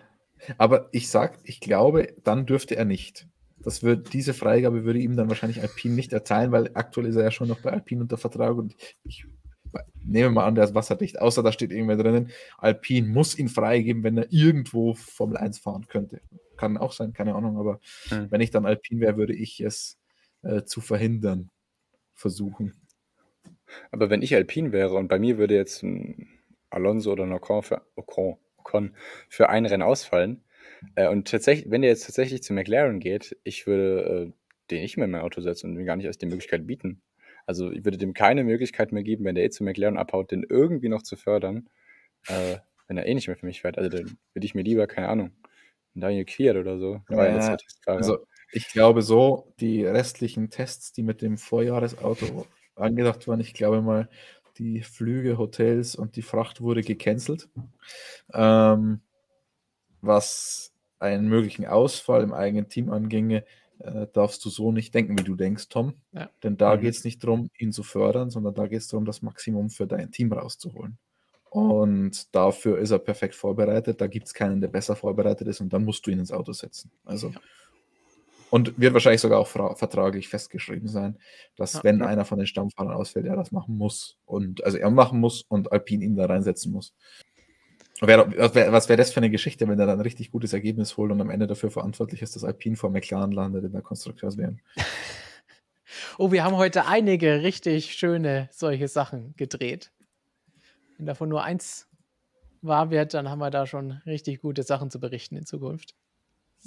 [0.58, 3.28] Aber ich sag, ich glaube, dann dürfte er nicht.
[3.58, 7.24] Das wird, diese Freigabe würde ihm dann wahrscheinlich Alpine nicht erteilen, weil aktuell ist er
[7.24, 9.26] ja schon noch bei Alpine unter Vertrag und ich
[10.04, 13.50] nehmen wir mal an, der ist wasserdicht, außer da steht irgendwer drinnen, Alpine muss ihn
[13.50, 16.22] freigeben, wenn er irgendwo Formel 1 fahren könnte.
[16.58, 17.80] Kann auch sein, keine Ahnung, aber
[18.12, 18.32] mhm.
[18.32, 19.98] wenn ich dann Alpine wäre, würde ich es
[20.44, 21.50] äh, zu verhindern
[22.14, 22.74] versuchen.
[23.92, 26.30] Aber wenn ich Alpine wäre und bei mir würde jetzt ein
[26.70, 28.96] Alonso oder ein Ocon für, Ocon, Ocon
[29.30, 30.44] für ein Rennen ausfallen
[30.96, 34.32] äh, und tatsächlich, wenn der jetzt tatsächlich zu McLaren geht, ich würde äh,
[34.72, 37.02] den nicht mehr in mein Auto setzen und mir gar nicht erst die Möglichkeit bieten.
[37.46, 40.44] Also ich würde dem keine Möglichkeit mehr geben, wenn der eh zu McLaren abhaut, den
[40.44, 41.70] irgendwie noch zu fördern,
[42.28, 42.58] äh,
[42.88, 43.78] wenn er eh nicht mehr für mich fährt.
[43.78, 45.32] Also dann würde ich mir lieber, keine Ahnung,
[45.94, 47.02] Daniel Quiert oder so.
[47.10, 53.54] Ja, also ich glaube so, die restlichen Tests, die mit dem Vorjahresauto angedacht waren, ich
[53.54, 54.10] glaube mal,
[54.58, 57.50] die Flüge, Hotels und die Fracht wurde gecancelt.
[58.34, 59.02] Ähm,
[60.02, 63.44] was einen möglichen Ausfall im eigenen Team anginge,
[63.80, 65.96] äh, darfst du so nicht denken, wie du denkst, Tom.
[66.12, 66.30] Ja.
[66.44, 66.82] Denn da mhm.
[66.82, 69.88] geht es nicht darum, ihn zu fördern, sondern da geht es darum, das Maximum für
[69.88, 70.98] dein Team rauszuholen.
[71.50, 74.02] Und dafür ist er perfekt vorbereitet.
[74.02, 76.52] Da gibt es keinen, der besser vorbereitet ist und dann musst du ihn ins Auto
[76.52, 76.92] setzen.
[77.06, 77.30] Also.
[77.30, 77.40] Ja.
[78.50, 81.18] Und wird wahrscheinlich sogar auch vertraglich festgeschrieben sein,
[81.56, 84.18] dass ja, wenn einer von den Stammfahrern ausfällt, er das machen muss.
[84.26, 86.94] Und also er machen muss und Alpine ihn da reinsetzen muss.
[88.02, 91.22] Was wäre das für eine Geschichte, wenn er dann ein richtig gutes Ergebnis holt und
[91.22, 94.58] am Ende dafür verantwortlich ist, dass Alpine vor McLaren landet in der Konstrukteurswärme?
[96.18, 99.92] oh, wir haben heute einige richtig schöne solche Sachen gedreht.
[100.98, 101.88] Wenn davon nur eins
[102.62, 105.96] wahr wird, dann haben wir da schon richtig gute Sachen zu berichten in Zukunft.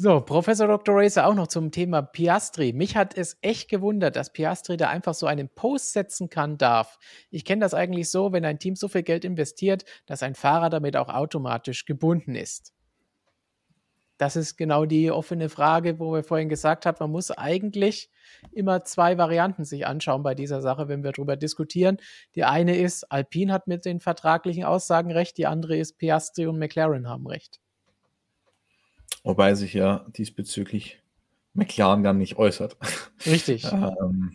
[0.00, 0.94] So, Professor Dr.
[0.94, 2.72] Racer auch noch zum Thema Piastri.
[2.72, 7.00] Mich hat es echt gewundert, dass Piastri da einfach so einen Post setzen kann, darf.
[7.32, 10.70] Ich kenne das eigentlich so, wenn ein Team so viel Geld investiert, dass ein Fahrer
[10.70, 12.72] damit auch automatisch gebunden ist.
[14.18, 18.08] Das ist genau die offene Frage, wo wir vorhin gesagt haben, man muss eigentlich
[18.52, 21.96] immer zwei Varianten sich anschauen bei dieser Sache, wenn wir darüber diskutieren.
[22.36, 26.60] Die eine ist, Alpine hat mit den vertraglichen Aussagen recht, die andere ist, Piastri und
[26.60, 27.58] McLaren haben recht.
[29.28, 31.02] Wobei sich ja diesbezüglich
[31.52, 32.78] McLaren gar nicht äußert.
[33.26, 33.62] Richtig.
[33.72, 34.32] ähm,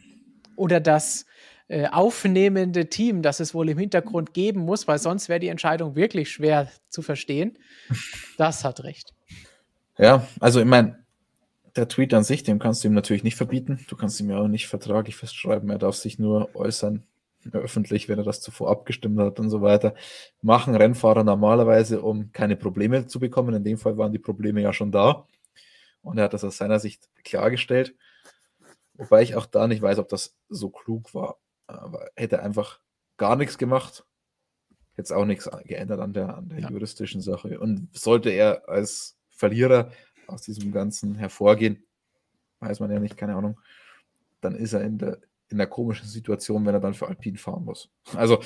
[0.56, 1.26] Oder das
[1.68, 5.96] äh, aufnehmende Team, das es wohl im Hintergrund geben muss, weil sonst wäre die Entscheidung
[5.96, 7.58] wirklich schwer zu verstehen.
[8.38, 9.16] Das hat recht.
[9.98, 11.04] Ja, also ich meine,
[11.76, 13.84] der Tweet an sich, dem kannst du ihm natürlich nicht verbieten.
[13.90, 15.72] Du kannst ihm ja auch nicht vertraglich festschreiben.
[15.72, 17.04] Er darf sich nur äußern,
[17.52, 19.96] öffentlich, wenn er das zuvor abgestimmt hat und so weiter,
[20.42, 23.56] machen Rennfahrer normalerweise, um keine Probleme zu bekommen.
[23.56, 25.28] In dem Fall waren die Probleme ja schon da.
[26.02, 27.96] Und er hat das aus seiner Sicht klargestellt.
[28.96, 31.38] Wobei ich auch da nicht weiß, ob das so klug war.
[31.68, 32.80] Aber hätte einfach
[33.18, 34.06] gar nichts gemacht,
[34.96, 36.70] hätte es auch nichts geändert an der, an der ja.
[36.70, 37.60] juristischen Sache.
[37.60, 39.92] Und sollte er als Verlierer
[40.28, 41.84] aus diesem Ganzen hervorgehen,
[42.60, 43.60] weiß man ja nicht, keine Ahnung,
[44.42, 45.20] dann ist er in der,
[45.54, 47.90] in einer komischen Situation, wenn er dann für Alpine fahren muss.
[48.16, 48.42] Also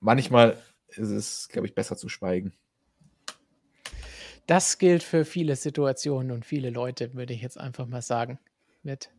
[0.00, 0.56] manchmal
[0.88, 2.54] ist es, glaube ich, besser zu schweigen.
[4.46, 8.38] Das gilt für viele Situationen und viele Leute, würde ich jetzt einfach mal sagen.
[8.82, 9.10] Wird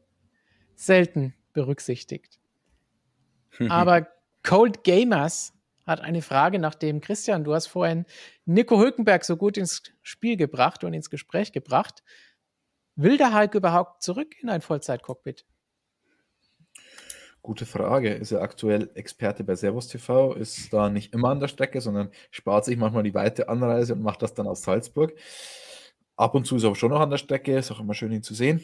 [0.76, 2.40] selten berücksichtigt.
[3.69, 4.07] Aber
[4.44, 5.53] Cold Gamers
[5.86, 8.06] hat eine Frage, nachdem Christian, du hast vorhin
[8.45, 12.03] Nico Hülkenberg so gut ins Spiel gebracht und ins Gespräch gebracht.
[12.95, 15.45] Will der Hulk überhaupt zurück in ein Vollzeit-Cockpit?
[17.45, 18.11] Gute Frage.
[18.11, 20.34] Ist er aktuell Experte bei Servus TV?
[20.34, 24.01] Ist da nicht immer an der Strecke, sondern spart sich manchmal die weite Anreise und
[24.01, 25.13] macht das dann aus Salzburg.
[26.15, 28.11] Ab und zu ist er auch schon noch an der Strecke, ist auch immer schön,
[28.11, 28.63] ihn zu sehen.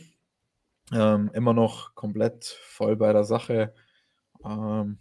[0.92, 3.72] Ähm, immer noch komplett voll bei der Sache.
[4.44, 4.98] Ähm,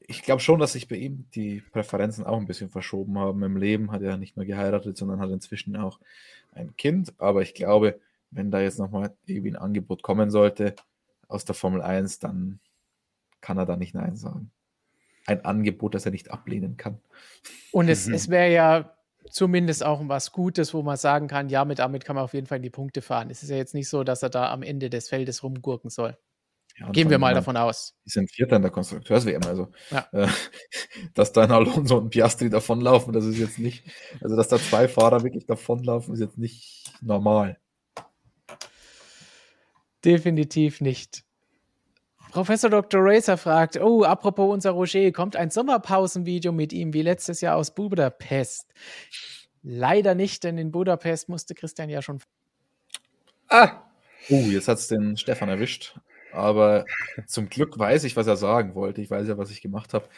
[0.00, 3.42] ich glaube schon, dass sich bei ihm die Präferenzen auch ein bisschen verschoben haben.
[3.42, 6.00] Im Leben hat er nicht mehr geheiratet, sondern hat inzwischen auch
[6.52, 7.12] ein Kind.
[7.18, 10.74] Aber ich glaube, wenn da jetzt nochmal irgendwie ein Angebot kommen sollte
[11.28, 12.60] aus der Formel 1, dann
[13.40, 14.50] kann er da nicht Nein sagen.
[15.26, 17.00] Ein Angebot, das er nicht ablehnen kann.
[17.70, 18.14] Und es, mhm.
[18.14, 18.98] es wäre ja
[19.30, 22.46] zumindest auch was Gutes, wo man sagen kann, ja, mit damit kann man auf jeden
[22.46, 23.30] Fall in die Punkte fahren.
[23.30, 26.16] Es ist ja jetzt nicht so, dass er da am Ende des Feldes rumgurken soll.
[26.78, 27.96] Ja, Gehen wir mal davon aus.
[28.06, 30.06] Die sind Vierter in der Konstrukteurs-WM, also ja.
[30.12, 30.28] äh,
[31.14, 33.84] dass da ein Alonso und ein Piastri davonlaufen, das ist jetzt nicht,
[34.20, 37.58] also dass da zwei Fahrer wirklich davonlaufen, ist jetzt nicht normal.
[40.04, 41.24] Definitiv nicht.
[42.30, 43.00] Professor Dr.
[43.02, 47.74] Racer fragt: Oh, apropos unser Roger, kommt ein Sommerpausenvideo mit ihm wie letztes Jahr aus
[47.74, 48.72] Budapest?
[49.62, 52.20] Leider nicht, denn in Budapest musste Christian ja schon.
[53.48, 53.82] Ah!
[54.28, 55.98] Uh, jetzt hat es den Stefan erwischt.
[56.32, 56.84] Aber
[57.26, 59.00] zum Glück weiß ich, was er sagen wollte.
[59.00, 60.08] Ich weiß ja, was ich gemacht habe.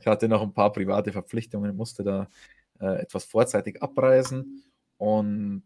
[0.00, 2.28] Ich hatte noch ein paar private Verpflichtungen, musste da
[2.80, 4.64] äh, etwas vorzeitig abreisen.
[4.98, 5.64] Und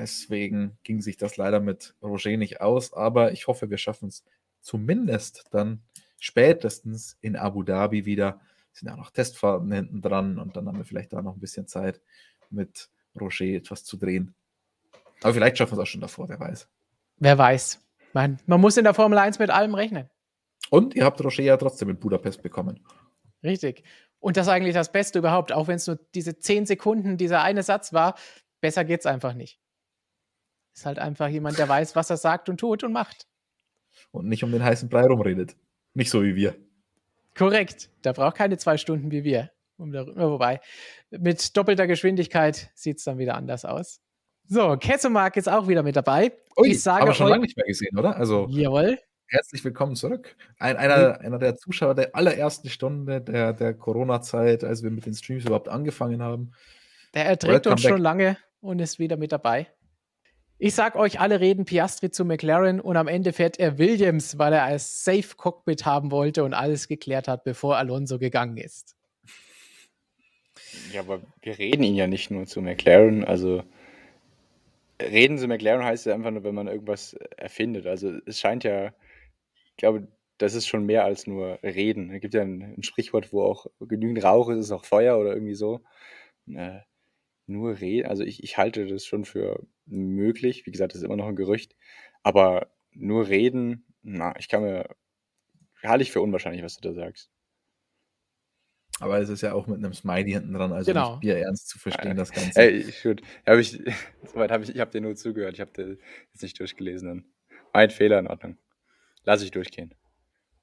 [0.00, 2.92] deswegen ging sich das leider mit Roger nicht aus.
[2.92, 4.24] Aber ich hoffe, wir schaffen es
[4.60, 5.82] zumindest dann
[6.18, 8.40] spätestens in Abu Dhabi wieder.
[8.72, 11.40] Es sind ja noch Testfahrten hinten dran und dann haben wir vielleicht da noch ein
[11.40, 12.00] bisschen Zeit,
[12.50, 12.88] mit
[13.20, 14.34] Roger etwas zu drehen.
[15.22, 16.68] Aber vielleicht schaffen wir es auch schon davor, wer weiß.
[17.18, 17.80] Wer weiß.
[18.12, 20.08] Man, man muss in der Formel 1 mit allem rechnen.
[20.70, 22.80] Und ihr habt Roger ja trotzdem in Budapest bekommen.
[23.42, 23.84] Richtig.
[24.18, 27.42] Und das ist eigentlich das Beste überhaupt, auch wenn es nur diese 10 Sekunden, dieser
[27.42, 28.16] eine Satz war.
[28.60, 29.58] Besser geht es einfach nicht.
[30.74, 33.26] Ist halt einfach jemand, der weiß, was er sagt und tut und macht
[34.12, 35.56] und nicht um den heißen Brei rumredet.
[35.94, 36.54] Nicht so wie wir.
[37.36, 37.90] Korrekt.
[38.02, 39.50] Da braucht keine zwei Stunden wie wir.
[39.78, 40.60] Wobei,
[41.10, 44.00] mit doppelter Geschwindigkeit sieht es dann wieder anders aus.
[44.46, 46.32] So, Kessemark ist auch wieder mit dabei.
[46.58, 48.16] Ui, ich sage aber schon lange nicht mehr gesehen, oder?
[48.16, 48.98] Also, jawohl.
[49.28, 50.36] Herzlich willkommen zurück.
[50.58, 51.26] Ein, einer, mhm.
[51.26, 55.68] einer der Zuschauer der allerersten Stunde der, der Corona-Zeit, als wir mit den Streams überhaupt
[55.68, 56.52] angefangen haben.
[57.14, 59.68] Der erträgt uns schon lange und ist wieder mit dabei.
[60.62, 64.52] Ich sag euch, alle reden Piastri zu McLaren und am Ende fährt er Williams, weil
[64.52, 68.94] er als Safe Cockpit haben wollte und alles geklärt hat, bevor Alonso gegangen ist.
[70.92, 73.24] Ja, aber wir reden ihn ja nicht nur zu McLaren.
[73.24, 73.62] Also
[75.00, 77.86] reden zu McLaren heißt ja einfach nur, wenn man irgendwas erfindet.
[77.86, 82.10] Also es scheint ja, ich glaube, das ist schon mehr als nur reden.
[82.10, 85.32] Es gibt ja ein, ein Sprichwort, wo auch genügend Rauch ist, ist auch Feuer oder
[85.32, 85.80] irgendwie so.
[86.54, 86.80] Äh,
[87.50, 90.66] nur reden, also ich, ich halte das schon für möglich.
[90.66, 91.76] Wie gesagt, das ist immer noch ein Gerücht.
[92.22, 94.88] Aber nur reden, na, ich kann mir,
[95.82, 97.30] halte ich für unwahrscheinlich, was du da sagst.
[99.00, 101.12] Aber es ist ja auch mit einem Smiley hinten dran, also genau.
[101.12, 102.60] nicht Bier ernst zu verstehen, das Ganze.
[102.60, 103.04] Ey, ich,
[103.46, 103.80] hab ich,
[104.24, 105.98] soweit habe ich, ich habe dir nur zugehört, ich habe
[106.32, 107.08] jetzt nicht durchgelesen.
[107.08, 107.24] Dann.
[107.72, 108.58] Mein Fehler in Ordnung.
[109.24, 109.94] Lass ich durchgehen.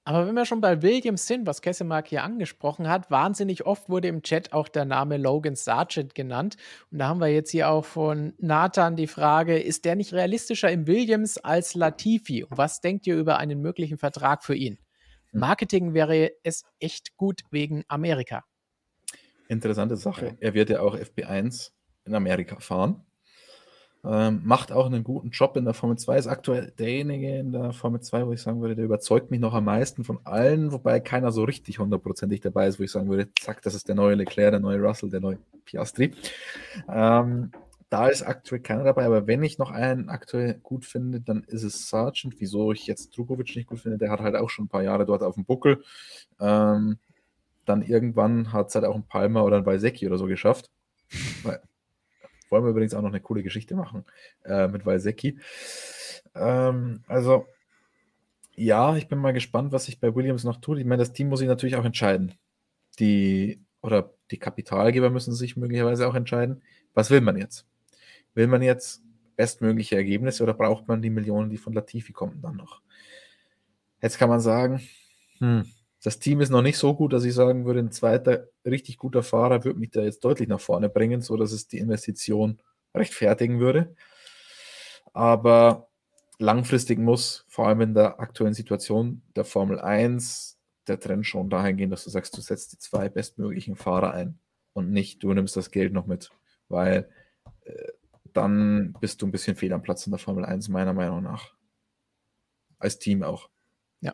[0.08, 4.08] Aber wenn wir schon bei Williams sind, was Kessemark hier angesprochen hat, wahnsinnig oft wurde
[4.08, 6.56] im Chat auch der Name Logan Sargent genannt.
[6.90, 10.72] Und da haben wir jetzt hier auch von Nathan die Frage, ist der nicht realistischer
[10.72, 12.46] im Williams als Latifi?
[12.46, 14.80] Und was denkt ihr über einen möglichen Vertrag für ihn?
[15.34, 18.46] Marketing wäre es echt gut wegen Amerika.
[19.50, 20.38] Interessante Sache.
[20.40, 21.72] Er wird ja auch FP1
[22.06, 23.04] in Amerika fahren.
[24.06, 27.74] Ähm, macht auch einen guten Job in der Formel 2, ist aktuell derjenige in der
[27.74, 31.00] Formel 2, wo ich sagen würde, der überzeugt mich noch am meisten von allen, wobei
[31.00, 34.16] keiner so richtig hundertprozentig dabei ist, wo ich sagen würde, zack, das ist der neue
[34.16, 36.14] Leclerc, der neue Russell, der neue Piastri.
[36.88, 37.52] Ähm,
[37.90, 41.64] da ist aktuell keiner dabei, aber wenn ich noch einen aktuell gut finde, dann ist
[41.64, 42.36] es Sargent.
[42.40, 45.06] Wieso ich jetzt Drugovic nicht gut finde, der hat halt auch schon ein paar Jahre
[45.06, 45.82] dort auf dem Buckel.
[46.40, 46.98] Ähm,
[47.66, 50.70] dann irgendwann hat es halt auch ein Palmer oder ein Valsecki oder so geschafft.
[52.50, 54.06] Wollen wir übrigens auch noch eine coole Geschichte machen
[54.46, 55.40] äh, mit Walsecki.
[56.36, 57.46] Ähm, also,
[58.56, 60.80] ja, ich bin mal gespannt, was sich bei Williams noch tut.
[60.80, 62.34] Ich meine, das Team muss sich natürlich auch entscheiden.
[63.00, 66.62] Die oder die Kapitalgeber müssen sich möglicherweise auch entscheiden,
[66.94, 67.66] was will man jetzt?
[68.34, 69.04] Will man jetzt
[69.36, 72.82] bestmögliche Ergebnisse oder braucht man die Millionen, die von Latifi kommen, dann noch?
[74.02, 74.82] Jetzt kann man sagen,
[75.40, 75.66] hm,
[76.04, 79.24] das Team ist noch nicht so gut, dass ich sagen würde, ein zweiter richtig guter
[79.24, 82.62] Fahrer würde mich da jetzt deutlich nach vorne bringen, sodass es die Investition
[82.94, 83.96] rechtfertigen würde.
[85.14, 85.90] Aber
[86.38, 91.78] langfristig muss, vor allem in der aktuellen Situation der Formel 1, der Trend schon dahin
[91.78, 94.40] gehen, dass du sagst, du setzt die zwei bestmöglichen Fahrer ein
[94.74, 96.32] und nicht, du nimmst das Geld noch mit,
[96.70, 97.10] weil
[97.62, 97.92] äh,
[98.34, 101.56] dann bist du ein bisschen fehl am Platz in der Formel 1, meiner Meinung nach.
[102.78, 103.50] Als Team auch.
[104.00, 104.14] Ja.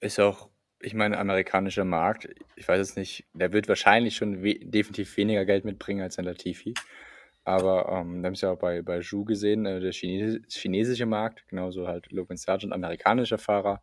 [0.00, 0.51] Ist auch
[0.82, 5.44] ich meine, amerikanischer Markt, ich weiß es nicht, der wird wahrscheinlich schon we definitiv weniger
[5.44, 6.74] Geld mitbringen als ein Latifi.
[7.44, 11.06] Aber ähm, wir haben es ja auch bei, bei Zhu gesehen, äh, der Chines chinesische
[11.06, 13.82] Markt, genauso halt Logan Sargent, amerikanischer Fahrer,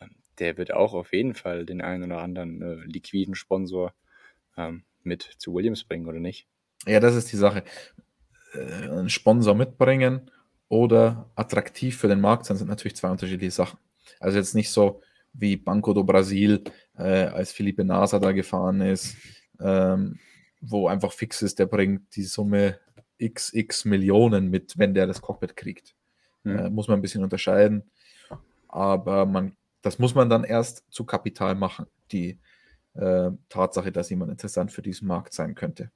[0.00, 3.94] ähm, der wird auch auf jeden Fall den einen oder anderen äh, liquiden Sponsor
[4.56, 6.46] ähm, mit zu Williams bringen, oder nicht?
[6.86, 7.64] Ja, das ist die Sache.
[8.52, 10.30] Äh, einen Sponsor mitbringen
[10.68, 13.78] oder attraktiv für den Markt sein, sind natürlich zwei unterschiedliche Sachen.
[14.20, 15.02] Also jetzt nicht so
[15.34, 16.62] wie Banco do Brasil,
[16.96, 19.16] äh, als Felipe Nasa da gefahren ist,
[19.60, 20.18] ähm,
[20.60, 22.78] wo einfach fix ist, der bringt die Summe
[23.22, 25.94] xx Millionen mit, wenn der das Cockpit kriegt.
[26.44, 26.58] Mhm.
[26.58, 27.90] Äh, muss man ein bisschen unterscheiden.
[28.68, 32.38] Aber man, das muss man dann erst zu Kapital machen, die
[32.94, 35.90] äh, Tatsache, dass jemand interessant für diesen Markt sein könnte.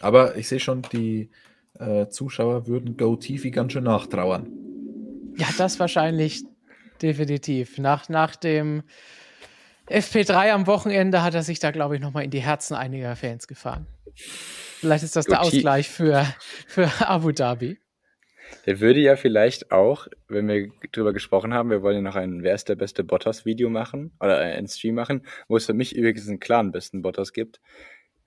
[0.00, 1.30] Aber ich sehe schon, die
[1.78, 4.50] äh, Zuschauer würden GoTV ganz schön nachtrauern.
[5.36, 6.44] Ja, das wahrscheinlich
[7.02, 7.78] definitiv.
[7.78, 8.82] Nach, nach dem
[9.88, 13.46] FP3 am Wochenende hat er sich da, glaube ich, nochmal in die Herzen einiger Fans
[13.46, 13.86] gefahren.
[14.14, 16.26] Vielleicht ist das der Ausgleich für,
[16.66, 17.78] für Abu Dhabi.
[18.66, 22.42] Der würde ja vielleicht auch, wenn wir drüber gesprochen haben, wir wollen ja noch ein
[22.42, 26.28] Wer ist der beste Bottas-Video machen oder ein Stream machen, wo es für mich übrigens
[26.28, 27.60] einen klaren besten Bottas gibt.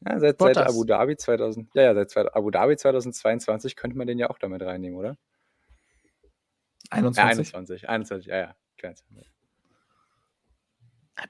[0.08, 4.20] Ja, seit, seit Abu Dhabi 2000, ja, ja, seit Abu Dhabi 2022 könnte man den
[4.20, 5.18] ja auch damit reinnehmen, oder?
[6.90, 7.18] 21.
[7.18, 8.56] Ja, 21, 21, ja, ja.
[8.94, 9.32] 22.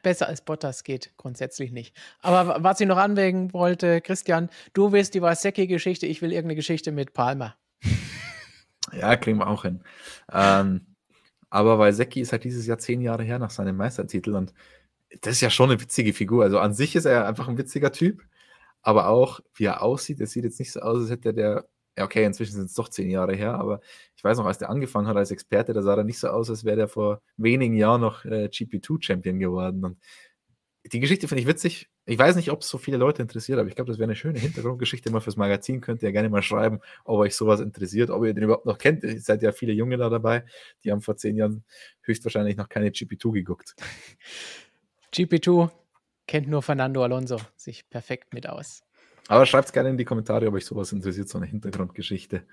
[0.02, 1.96] Besser als Bottas geht grundsätzlich nicht.
[2.22, 6.92] Aber was ich noch anwägen wollte, Christian, du willst die Wasecki-Geschichte, ich will irgendeine Geschichte
[6.92, 7.56] mit Palmer.
[8.94, 9.84] Ja, kriegen wir auch hin.
[10.32, 10.96] Ähm,
[11.50, 14.54] aber Wasecki ist halt dieses Jahr zehn Jahre her nach seinem Meistertitel und
[15.22, 16.44] das ist ja schon eine witzige Figur.
[16.44, 18.24] Also an sich ist er einfach ein witziger Typ,
[18.82, 21.68] aber auch wie er aussieht, es sieht jetzt nicht so aus, als hätte der
[22.04, 23.82] okay, inzwischen sind es doch zehn Jahre her, aber
[24.16, 26.50] ich weiß noch, als der angefangen hat als Experte, da sah er nicht so aus,
[26.50, 29.84] als wäre der vor wenigen Jahren noch äh, GP2-Champion geworden.
[29.86, 29.98] Und
[30.92, 31.90] die Geschichte finde ich witzig.
[32.06, 34.16] Ich weiß nicht, ob es so viele Leute interessiert, aber ich glaube, das wäre eine
[34.16, 35.82] schöne Hintergrundgeschichte mal fürs Magazin.
[35.82, 38.78] Könnt ihr ja gerne mal schreiben, ob euch sowas interessiert, ob ihr den überhaupt noch
[38.78, 39.04] kennt.
[39.04, 40.46] Ihr seid ja viele Junge da dabei,
[40.84, 41.64] die haben vor zehn Jahren
[42.02, 43.76] höchstwahrscheinlich noch keine GP2 geguckt.
[45.14, 45.72] GP2
[46.28, 48.85] kennt nur Fernando Alonso sich perfekt mit aus.
[49.28, 52.44] Aber schreibt es gerne in die Kommentare, ob euch sowas interessiert, so eine Hintergrundgeschichte.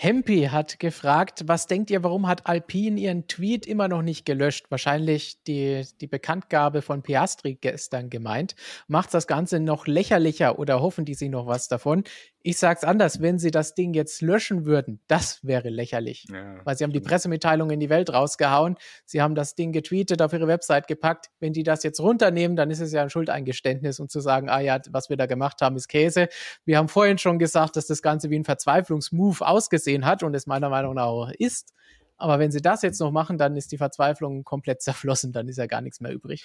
[0.00, 4.66] Hempi hat gefragt, was denkt ihr, warum hat Alpine ihren Tweet immer noch nicht gelöscht?
[4.70, 8.54] Wahrscheinlich die, die Bekanntgabe von Piastri gestern gemeint.
[8.86, 12.04] Macht das Ganze noch lächerlicher oder hoffen die sich noch was davon?
[12.42, 16.26] Ich sag's anders, wenn sie das Ding jetzt löschen würden, das wäre lächerlich.
[16.32, 20.22] Ja, Weil sie haben die Pressemitteilung in die Welt rausgehauen, sie haben das Ding getweetet,
[20.22, 21.30] auf ihre Website gepackt.
[21.40, 24.60] Wenn die das jetzt runternehmen, dann ist es ja ein Schuldeingeständnis und zu sagen, ah
[24.60, 26.28] ja, was wir da gemacht haben, ist Käse.
[26.64, 30.46] Wir haben vorhin schon gesagt, dass das Ganze wie ein Verzweiflungsmove ausgesehen hat und es
[30.46, 31.74] meiner Meinung nach auch ist.
[32.16, 35.56] Aber wenn sie das jetzt noch machen, dann ist die Verzweiflung komplett zerflossen, dann ist
[35.56, 36.44] ja gar nichts mehr übrig.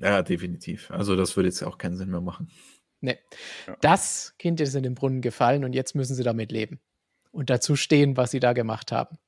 [0.00, 0.90] Ja, definitiv.
[0.90, 2.50] Also das würde jetzt auch keinen Sinn mehr machen.
[3.04, 3.18] Nee.
[3.66, 3.76] Ja.
[3.82, 6.80] Das Kind ist in den Brunnen gefallen und jetzt müssen sie damit leben
[7.32, 9.18] und dazu stehen, was sie da gemacht haben.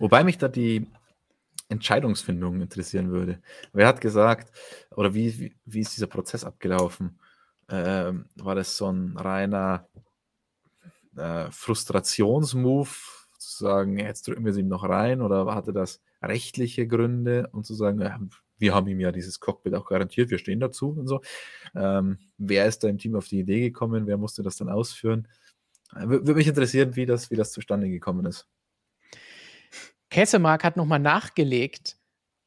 [0.00, 0.88] Wobei mich da die
[1.68, 3.40] Entscheidungsfindung interessieren würde.
[3.72, 4.50] Wer hat gesagt,
[4.90, 7.20] oder wie, wie, wie ist dieser Prozess abgelaufen?
[7.68, 9.88] Ähm, war das so ein reiner
[11.16, 16.88] äh, Frustrationsmove, zu sagen, jetzt drücken wir es ihm noch rein, oder hatte das rechtliche
[16.88, 18.18] Gründe, um zu sagen, ja,
[18.58, 21.20] wir haben ihm ja dieses Cockpit auch garantiert, wir stehen dazu und so.
[21.74, 24.06] Ähm, wer ist da im Team auf die Idee gekommen?
[24.06, 25.28] Wer musste das dann ausführen?
[25.94, 28.48] Äh, würde mich interessieren, wie das, wie das zustande gekommen ist.
[30.10, 31.96] Kessemark hat nochmal nachgelegt.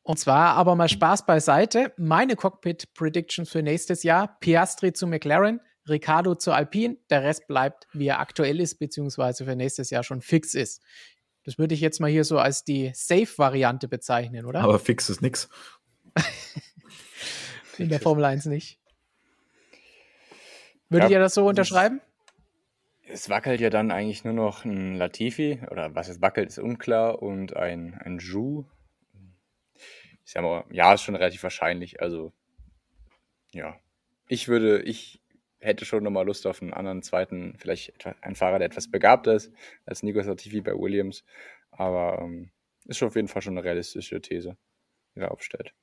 [0.03, 1.91] Und zwar aber mal Spaß beiseite.
[1.97, 5.59] Meine Cockpit-Predictions für nächstes Jahr: Piastri zu McLaren,
[5.89, 6.95] Ricardo zu Alpine.
[7.09, 10.81] Der Rest bleibt, wie er aktuell ist, beziehungsweise für nächstes Jahr schon fix ist.
[11.43, 14.61] Das würde ich jetzt mal hier so als die Safe-Variante bezeichnen, oder?
[14.61, 15.49] Aber fix ist nix.
[17.77, 18.79] In der Formel 1 nicht.
[20.89, 22.01] Würdet ja, ihr das so unterschreiben?
[23.07, 27.21] Es wackelt ja dann eigentlich nur noch ein Latifi, oder was es wackelt, ist unklar,
[27.21, 28.65] und ein, ein Ju.
[30.25, 32.01] Ich sag mal, ja, ist schon relativ wahrscheinlich.
[32.01, 32.33] Also,
[33.51, 33.79] ja.
[34.27, 35.21] Ich würde, ich
[35.59, 39.53] hätte schon nochmal Lust auf einen anderen zweiten, vielleicht einen Fahrer, der etwas begabter ist
[39.85, 41.23] als Nico Latifi bei Williams.
[41.71, 42.51] Aber ähm,
[42.85, 44.57] ist schon auf jeden Fall schon eine realistische These,
[45.15, 45.73] die er aufstellt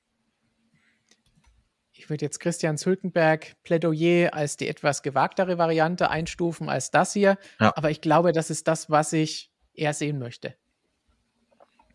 [2.05, 7.39] ich würde jetzt Christian Zülkenberg Plädoyer als die etwas gewagtere Variante einstufen als das hier.
[7.59, 7.73] Ja.
[7.77, 10.55] Aber ich glaube, das ist das, was ich eher sehen möchte.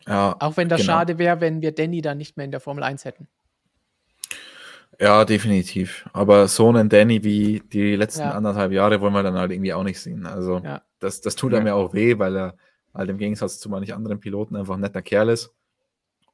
[0.08, 0.94] Ja, Auch wenn das genau.
[0.94, 3.28] schade wäre, wenn wir Danny dann nicht mehr in der Formel 1 hätten.
[4.98, 6.08] Ja, definitiv.
[6.12, 8.32] Aber so einen Danny wie die letzten ja.
[8.32, 10.26] anderthalb Jahre wollen wir dann halt irgendwie auch nicht sehen.
[10.26, 10.82] Also ja.
[10.98, 12.56] das, das tut einem ja auch weh, weil er
[12.92, 15.54] halt im Gegensatz zu manchen anderen Piloten einfach ein netter Kerl ist.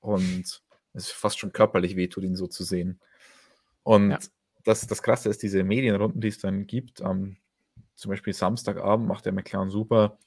[0.01, 0.63] Und
[0.95, 3.01] es ist fast schon körperlich weh tut, ihn so zu sehen.
[3.87, 4.19] Und ja.
[4.65, 7.37] das, das Krasse ist, diese Medienrunden, die es dann gibt, am
[7.95, 10.19] zum Beispiel Samstagabend macht der McLaren super,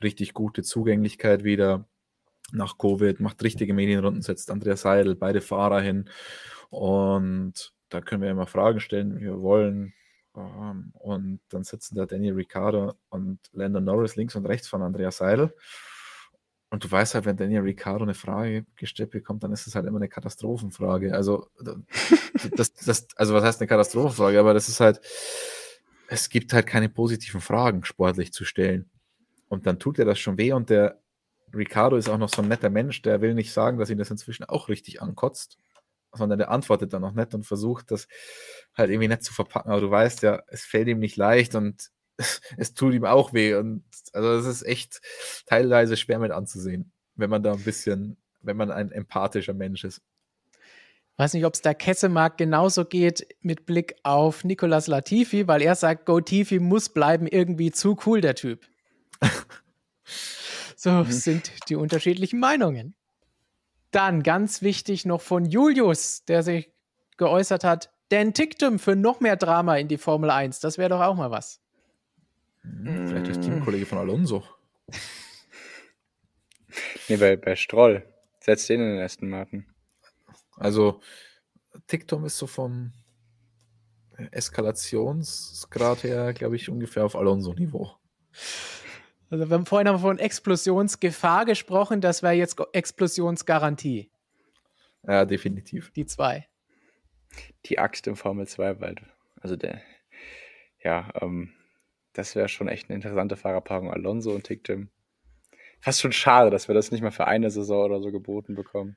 [0.00, 1.88] richtig gute Zugänglichkeit wieder
[2.52, 6.08] nach Covid, macht richtige Medienrunden, setzt Andreas Seidel, beide Fahrer hin
[6.70, 9.92] und da können wir immer Fragen stellen, wie wir wollen.
[10.36, 15.10] Ähm, und dann sitzen da Danny Ricciardo und Landon Norris links und rechts von Andrea
[15.10, 15.52] Seidel.
[16.70, 19.86] Und du weißt halt, wenn Daniel Ricciardo eine Frage gestellt bekommt, dann ist es halt
[19.86, 21.12] immer eine Katastrophenfrage.
[21.14, 21.48] Also,
[22.56, 24.38] das, das, also was heißt eine Katastrophenfrage?
[24.38, 25.00] Aber das ist halt,
[26.08, 28.88] es gibt halt keine positiven Fragen sportlich zu stellen.
[29.48, 31.00] Und dann tut er das schon weh und der
[31.52, 34.10] Ricardo ist auch noch so ein netter Mensch, der will nicht sagen, dass ihn das
[34.10, 35.56] inzwischen auch richtig ankotzt,
[36.12, 38.06] sondern der antwortet dann auch nett und versucht das
[38.76, 39.72] halt irgendwie nett zu verpacken.
[39.72, 41.90] Aber du weißt ja, es fällt ihm nicht leicht und
[42.56, 43.54] es tut ihm auch weh.
[43.54, 45.00] Und also es ist echt
[45.46, 50.02] teilweise schwer mit anzusehen, wenn man da ein bisschen, wenn man ein empathischer Mensch ist.
[51.12, 55.60] Ich weiß nicht, ob es der Kessemarkt genauso geht mit Blick auf Nicolas Latifi, weil
[55.60, 58.66] er sagt, Go Tifi muss bleiben, irgendwie zu cool, der Typ.
[60.76, 62.94] so sind die unterschiedlichen Meinungen.
[63.90, 66.72] Dann ganz wichtig noch von Julius, der sich
[67.18, 70.60] geäußert hat, Dan Ticktum für noch mehr Drama in die Formel 1.
[70.60, 71.59] Das wäre doch auch mal was.
[72.62, 74.44] Hm, vielleicht ist Teamkollege von Alonso.
[77.08, 78.04] nee, bei, bei Stroll.
[78.40, 79.66] Setzt den in den ersten Martin.
[80.56, 81.00] Also,
[81.86, 82.92] TikTok ist so vom
[84.30, 87.92] Eskalationsgrad her, glaube ich, ungefähr auf Alonso-Niveau.
[89.30, 94.10] Also, wir haben vorhin von Explosionsgefahr gesprochen, das wäre jetzt Explosionsgarantie.
[95.06, 95.90] Ja, definitiv.
[95.92, 96.46] Die zwei.
[97.66, 99.02] Die Axt im Formel 2 Wald.
[99.40, 99.80] Also der,
[100.82, 101.52] ja, ähm,
[102.12, 103.90] das wäre schon echt eine interessante Fahrerpaarung.
[103.90, 104.90] Alonso und Ticktim.
[105.80, 108.96] Fast schon schade, dass wir das nicht mal für eine Saison oder so geboten bekommen.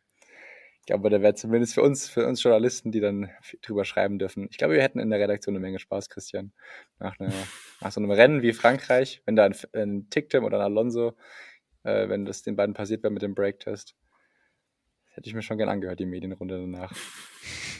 [0.82, 3.30] Ich glaube, da wäre zumindest für uns, für uns Journalisten, die dann
[3.62, 4.48] drüber schreiben dürfen.
[4.52, 6.52] Ich glaube, wir hätten in der Redaktion eine Menge Spaß, Christian.
[7.00, 7.32] Nach, eine,
[7.82, 11.14] nach so einem Rennen wie Frankreich, wenn da ein, ein Ticktim oder ein Alonso,
[11.84, 13.96] äh, wenn das den beiden passiert wäre mit dem Breaktest.
[15.06, 16.92] Das hätte ich mir schon gern angehört, die Medienrunde danach.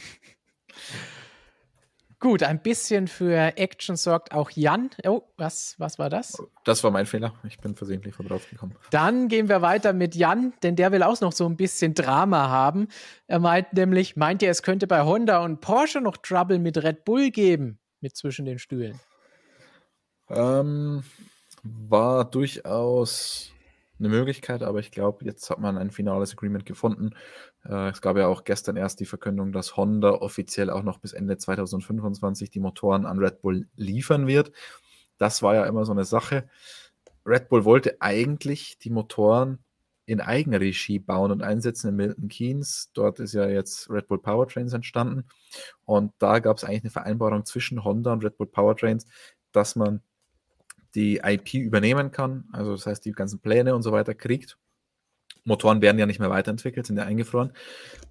[2.24, 4.88] Gut, ein bisschen für Action sorgt auch Jan.
[5.06, 6.42] Oh, was, was war das?
[6.64, 7.34] Das war mein Fehler.
[7.46, 8.74] Ich bin versehentlich von drauf gekommen.
[8.90, 12.48] Dann gehen wir weiter mit Jan, denn der will auch noch so ein bisschen Drama
[12.48, 12.88] haben.
[13.26, 17.04] Er meint nämlich, meint er, es könnte bei Honda und Porsche noch Trouble mit Red
[17.04, 18.98] Bull geben, mit zwischen den Stühlen.
[20.30, 21.04] Ähm,
[21.62, 23.52] war durchaus
[24.04, 27.10] eine Möglichkeit, aber ich glaube, jetzt hat man ein finales Agreement gefunden.
[27.64, 31.12] Äh, es gab ja auch gestern erst die Verkündung, dass Honda offiziell auch noch bis
[31.12, 34.52] Ende 2025 die Motoren an Red Bull liefern wird.
[35.18, 36.48] Das war ja immer so eine Sache.
[37.26, 39.58] Red Bull wollte eigentlich die Motoren
[40.06, 42.90] in eigener Regie bauen und einsetzen in Milton Keynes.
[42.92, 45.24] Dort ist ja jetzt Red Bull Powertrains entstanden.
[45.84, 49.06] Und da gab es eigentlich eine Vereinbarung zwischen Honda und Red Bull Powertrains,
[49.52, 50.02] dass man
[50.94, 54.58] die IP übernehmen kann, also das heißt, die ganzen Pläne und so weiter kriegt.
[55.44, 57.52] Motoren werden ja nicht mehr weiterentwickelt, sind ja eingefroren.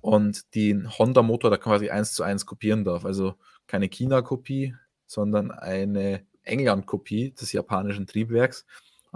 [0.02, 3.06] Und den Honda-Motor da quasi eins zu eins kopieren darf.
[3.06, 3.36] Also
[3.66, 4.76] keine China-Kopie,
[5.08, 8.66] sondern eine England-Kopie des japanischen Triebwerks.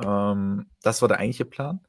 [0.04, 1.82] Ähm, das war der eigentliche Plan.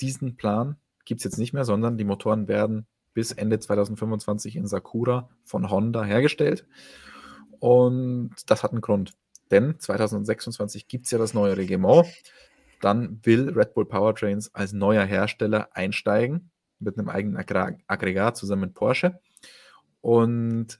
[0.00, 4.66] Diesen Plan gibt es jetzt nicht mehr, sondern die Motoren werden bis Ende 2025 in
[4.66, 6.66] Sakura von Honda hergestellt.
[7.60, 9.14] Und das hat einen Grund.
[9.50, 12.06] Denn 2026 gibt es ja das neue Reglement.
[12.80, 18.74] Dann will Red Bull Powertrains als neuer Hersteller einsteigen mit einem eigenen Aggregat zusammen mit
[18.74, 19.18] Porsche.
[20.00, 20.78] Und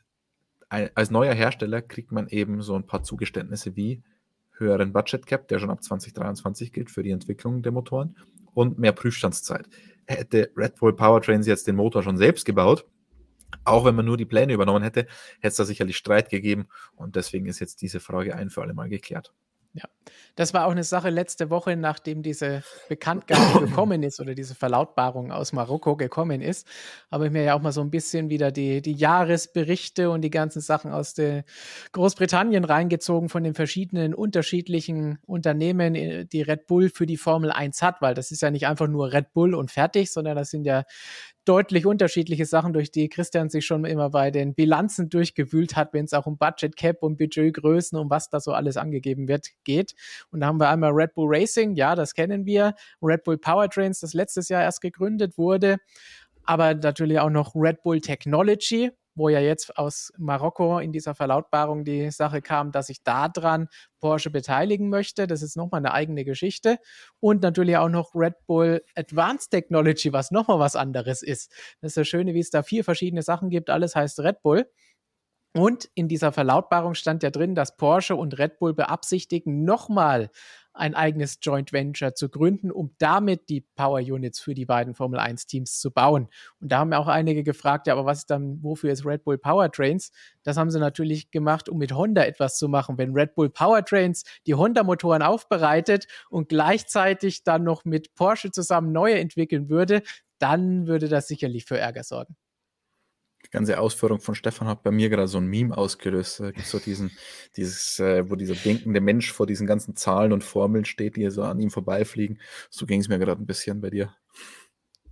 [0.69, 4.03] als neuer Hersteller kriegt man eben so ein paar Zugeständnisse wie
[4.53, 8.16] höheren Budget Cap, der schon ab 2023 gilt für die Entwicklung der Motoren
[8.55, 9.69] und mehr Prüfstandszeit.
[10.07, 12.86] Hätte Red Bull Powertrains jetzt den Motor schon selbst gebaut,
[13.69, 16.69] auch wenn man nur die Pläne übernommen hätte, hätte es da sicherlich Streit gegeben.
[16.97, 19.32] Und deswegen ist jetzt diese Frage ein für alle Mal geklärt.
[19.74, 19.85] Ja,
[20.35, 25.31] das war auch eine Sache letzte Woche, nachdem diese Bekanntgabe gekommen ist oder diese Verlautbarung
[25.31, 26.66] aus Marokko gekommen ist,
[27.12, 30.31] habe ich mir ja auch mal so ein bisschen wieder die, die Jahresberichte und die
[30.31, 31.15] ganzen Sachen aus
[31.93, 37.82] Großbritannien reingezogen von den verschiedenen unterschiedlichen Unternehmen, äh, die Red Bull für die Formel 1
[37.82, 40.65] hat, weil das ist ja nicht einfach nur Red Bull und fertig, sondern das sind
[40.65, 40.85] ja
[41.49, 46.05] deutlich unterschiedliche Sachen, durch die Christian sich schon immer bei den Bilanzen durchgewühlt hat, wenn
[46.05, 49.95] es auch um Budget Cap, um Budgetgrößen, um was da so alles angegeben wird, geht.
[50.31, 52.75] Und da haben wir einmal Red Bull Racing, ja, das kennen wir.
[53.01, 55.79] Red Bull Powertrains, das letztes Jahr erst gegründet wurde.
[56.45, 61.85] Aber natürlich auch noch Red Bull Technology, wo ja jetzt aus Marokko in dieser Verlautbarung
[61.85, 63.69] die Sache kam, dass sich daran
[64.01, 65.27] Porsche beteiligen möchte.
[65.27, 66.78] Das ist nochmal eine eigene Geschichte.
[67.20, 71.53] Und natürlich auch noch Red Bull Advanced Technology, was nochmal was anderes ist.
[71.81, 73.70] Das ist das Schöne, wie es da vier verschiedene Sachen gibt.
[73.70, 74.70] Alles heißt Red Bull.
[75.55, 80.31] Und in dieser Verlautbarung stand ja drin, dass Porsche und Red Bull beabsichtigen, nochmal
[80.79, 85.19] ein eigenes Joint Venture zu gründen, um damit die Power Units für die beiden Formel
[85.19, 86.29] 1 Teams zu bauen.
[86.61, 89.25] Und da haben ja auch einige gefragt, ja, aber was ist dann, wofür ist Red
[89.25, 90.13] Bull Powertrains?
[90.43, 92.99] Das haben sie natürlich gemacht, um mit Honda etwas zu machen.
[92.99, 99.19] Wenn Red Bull Powertrains die Honda-Motoren aufbereitet und gleichzeitig dann noch mit Porsche zusammen neue
[99.19, 100.03] entwickeln würde,
[100.39, 102.37] dann würde das sicherlich für Ärger sorgen
[103.49, 106.41] die ganze Ausführung von Stefan hat bei mir gerade so ein Meme ausgelöst.
[106.41, 107.11] Da gibt so diesen,
[107.57, 111.43] dieses, äh, wo dieser denkende Mensch vor diesen ganzen Zahlen und Formeln steht, die so
[111.43, 112.41] an ihm vorbeifliegen.
[112.69, 114.15] So ging es mir gerade ein bisschen bei dir.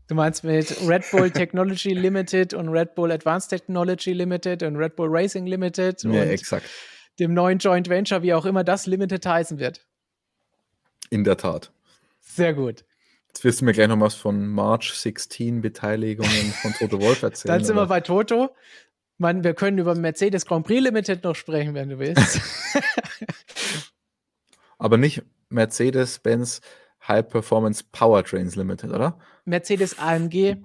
[0.09, 4.97] Du meinst mit Red Bull Technology Limited und Red Bull Advanced Technology Limited und Red
[4.97, 6.69] Bull Racing Limited ja, und exakt.
[7.19, 9.85] dem neuen Joint Venture, wie auch immer das Limited heißen wird.
[11.09, 11.73] In der Tat.
[12.21, 12.85] Sehr gut.
[13.37, 17.53] Jetzt wirst du mir gleich noch was von March 16 Beteiligungen von Toto Wolf erzählen.
[17.53, 18.57] Dann sind wir bei Toto.
[19.19, 22.41] Man, wir können über Mercedes Grand Prix Limited noch sprechen, wenn du willst.
[24.79, 26.63] Aber nicht Mercedes-Benz
[27.07, 29.19] High Performance Powertrains Limited, oder?
[29.45, 30.57] Mercedes AMG.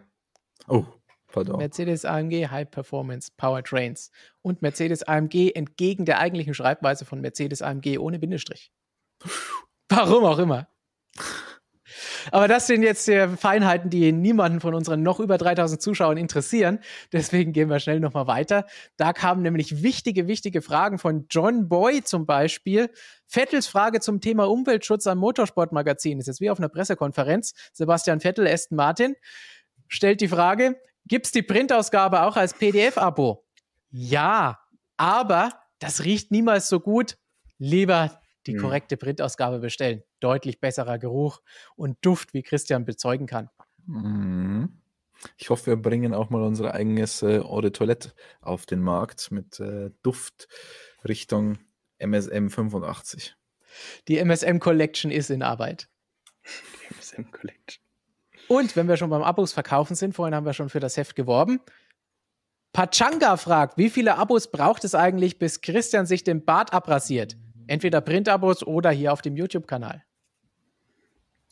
[0.70, 0.86] Oh,
[1.28, 1.58] pardon.
[1.58, 4.12] Mercedes AMG High Performance Powertrains.
[4.42, 8.72] Und Mercedes AMG entgegen der eigentlichen Schreibweise von Mercedes AMG ohne Bindestrich.
[9.90, 10.70] Warum auch immer.
[12.32, 16.80] Aber das sind jetzt die Feinheiten, die niemanden von unseren noch über 3000 Zuschauern interessieren.
[17.12, 18.66] Deswegen gehen wir schnell nochmal weiter.
[18.98, 22.90] Da kamen nämlich wichtige, wichtige Fragen von John Boy zum Beispiel.
[23.28, 26.20] Vettels Frage zum Thema Umweltschutz am Motorsportmagazin.
[26.20, 27.54] Ist jetzt wie auf einer Pressekonferenz.
[27.74, 29.16] Sebastian Vettel, Aston Martin,
[29.88, 33.46] stellt die Frage, gibt es die Printausgabe auch als PDF-Abo?
[33.90, 34.60] Ja,
[34.98, 37.18] aber das riecht niemals so gut.
[37.58, 38.60] Lieber die mhm.
[38.60, 40.04] korrekte Printausgabe bestellen.
[40.20, 41.42] Deutlich besserer Geruch
[41.76, 43.50] und Duft, wie Christian bezeugen kann.
[43.86, 44.82] Mhm.
[45.38, 49.32] Ich hoffe, wir bringen auch mal unser eigenes äh, Eau de Toilette auf den Markt
[49.32, 50.48] mit äh, Duft
[51.08, 51.60] Richtung
[52.00, 53.36] MSM 85.
[54.08, 55.88] Die MSM Collection ist in Arbeit.
[56.44, 57.84] Die MSM Collection.
[58.48, 61.16] Und wenn wir schon beim Abos verkaufen sind, vorhin haben wir schon für das Heft
[61.16, 61.62] geworben.
[62.74, 67.38] Pachanga fragt, wie viele Abos braucht es eigentlich, bis Christian sich den Bart abrasiert?
[67.72, 70.04] Entweder Printabos oder hier auf dem YouTube-Kanal.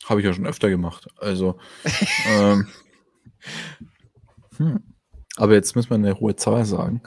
[0.04, 1.08] Habe ich ja schon öfter gemacht.
[1.16, 1.58] Also,
[2.28, 2.68] ähm,
[4.58, 4.82] hm.
[5.36, 7.00] aber jetzt müssen wir eine hohe Zahl sagen.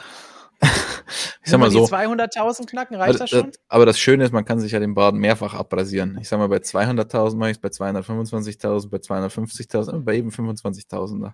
[0.64, 1.86] ich sag mal so.
[1.86, 3.52] 200.000 knacken, reicht das schon?
[3.68, 6.18] Aber das Schöne ist, man kann sich ja den Baden mehrfach abrasieren.
[6.20, 11.34] Ich sag mal, bei 200.000 mache ich es, bei 225.000, bei 250.000, bei eben 25.000.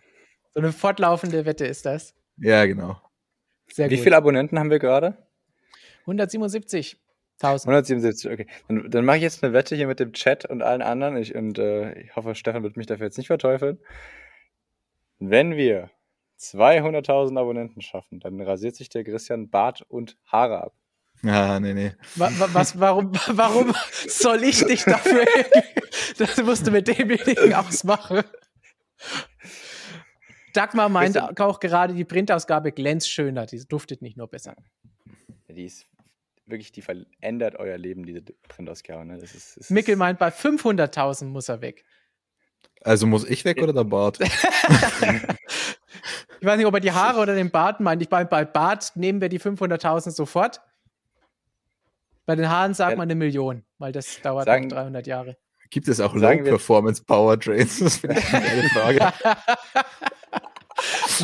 [0.53, 2.13] So eine fortlaufende Wette ist das.
[2.35, 3.01] Ja, genau.
[3.71, 4.03] Sehr Wie gut.
[4.03, 5.17] viele Abonnenten haben wir gerade?
[6.01, 6.99] 177.
[7.41, 8.47] 177, okay.
[8.67, 11.17] Dann, dann mache ich jetzt eine Wette hier mit dem Chat und allen anderen.
[11.17, 13.79] Ich, und äh, ich hoffe, Stefan wird mich dafür jetzt nicht verteufeln.
[15.19, 15.89] Wenn wir
[16.39, 20.73] 200.000 Abonnenten schaffen, dann rasiert sich der Christian Bart und Haare ab.
[21.23, 21.91] Ah, nee, nee.
[22.15, 23.73] Was, warum, warum
[24.07, 25.25] soll ich dich dafür?
[26.17, 28.23] das musst du mit demjenigen ausmachen.
[30.53, 33.45] Dagmar meint auch gerade, die Printausgabe glänzt schöner.
[33.45, 34.55] Die duftet nicht nur besser.
[35.49, 35.85] Die ist
[36.49, 39.05] wirklich, die verändert euer Leben, diese Printausgabe.
[39.05, 39.17] Ne?
[39.17, 41.83] Das ist, das Mickel meint, bei 500.000 muss er weg.
[42.81, 44.19] Also muss ich weg oder der Bart?
[44.21, 44.27] ich
[46.41, 48.01] weiß nicht, ob er die Haare oder den Bart meint.
[48.01, 50.61] Ich meine, bei Bart nehmen wir die 500.000 sofort.
[52.25, 52.97] Bei den Haaren sagt ja.
[52.97, 55.37] man eine Million, weil das dauert sagen, 300 Jahre.
[55.71, 57.79] Gibt es auch Low-Performance Powertrains?
[57.79, 59.13] Das finde ich eine Frage.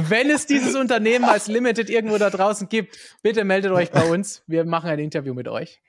[0.04, 4.44] Wenn es dieses Unternehmen als Limited irgendwo da draußen gibt, bitte meldet euch bei uns.
[4.48, 5.82] Wir machen ein Interview mit euch.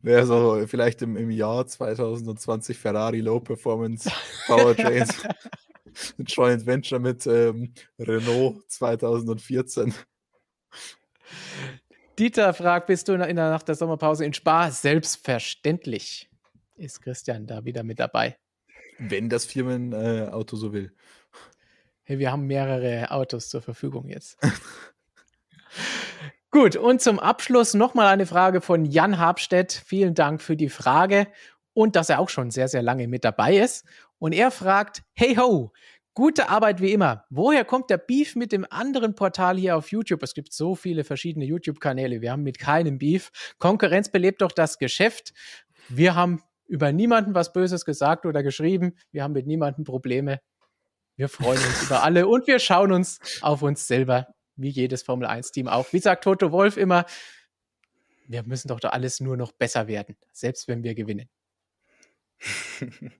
[0.00, 4.10] Wäre so vielleicht im, im Jahr 2020 Ferrari Low Performance
[4.46, 5.22] Powertrains.
[6.18, 9.94] ein Joint Venture mit ähm, Renault 2014.
[12.18, 14.70] Dieter fragt, bist du in der Nacht der Sommerpause in Spa?
[14.70, 16.30] Selbstverständlich
[16.76, 18.36] ist Christian da wieder mit dabei.
[18.98, 20.92] Wenn das Firmenauto äh, so will
[22.06, 24.38] hey, wir haben mehrere Autos zur Verfügung jetzt.
[26.50, 29.72] Gut, und zum Abschluss nochmal eine Frage von Jan Habstedt.
[29.72, 31.26] Vielen Dank für die Frage
[31.74, 33.84] und dass er auch schon sehr, sehr lange mit dabei ist.
[34.18, 35.72] Und er fragt, hey ho,
[36.14, 37.24] gute Arbeit wie immer.
[37.28, 40.22] Woher kommt der Beef mit dem anderen Portal hier auf YouTube?
[40.22, 42.22] Es gibt so viele verschiedene YouTube-Kanäle.
[42.22, 43.30] Wir haben mit keinem Beef.
[43.58, 45.34] Konkurrenz belebt doch das Geschäft.
[45.88, 48.94] Wir haben über niemanden was Böses gesagt oder geschrieben.
[49.10, 50.40] Wir haben mit niemandem Probleme.
[51.16, 55.26] Wir freuen uns über alle und wir schauen uns auf uns selber, wie jedes Formel
[55.26, 55.92] 1-Team auch.
[55.92, 57.06] Wie sagt Toto Wolf immer,
[58.28, 61.30] wir müssen doch da alles nur noch besser werden, selbst wenn wir gewinnen.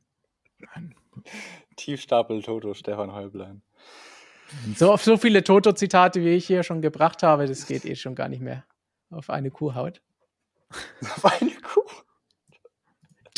[1.77, 3.63] Tiefstapel Toto, Stefan Heublein.
[4.77, 8.29] So, so viele Toto-Zitate, wie ich hier schon gebracht habe, das geht eh schon gar
[8.29, 8.65] nicht mehr
[9.11, 10.03] auf eine Kuhhaut.
[11.01, 11.86] auf eine Kuh?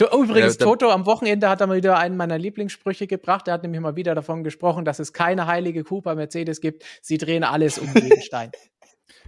[0.00, 3.48] Übrigens, ja, Toto am Wochenende hat er mal wieder einen meiner Lieblingssprüche gebracht.
[3.48, 6.84] Er hat nämlich mal wieder davon gesprochen, dass es keine heilige Kuh bei Mercedes gibt.
[7.02, 8.50] Sie drehen alles um jeden Stein.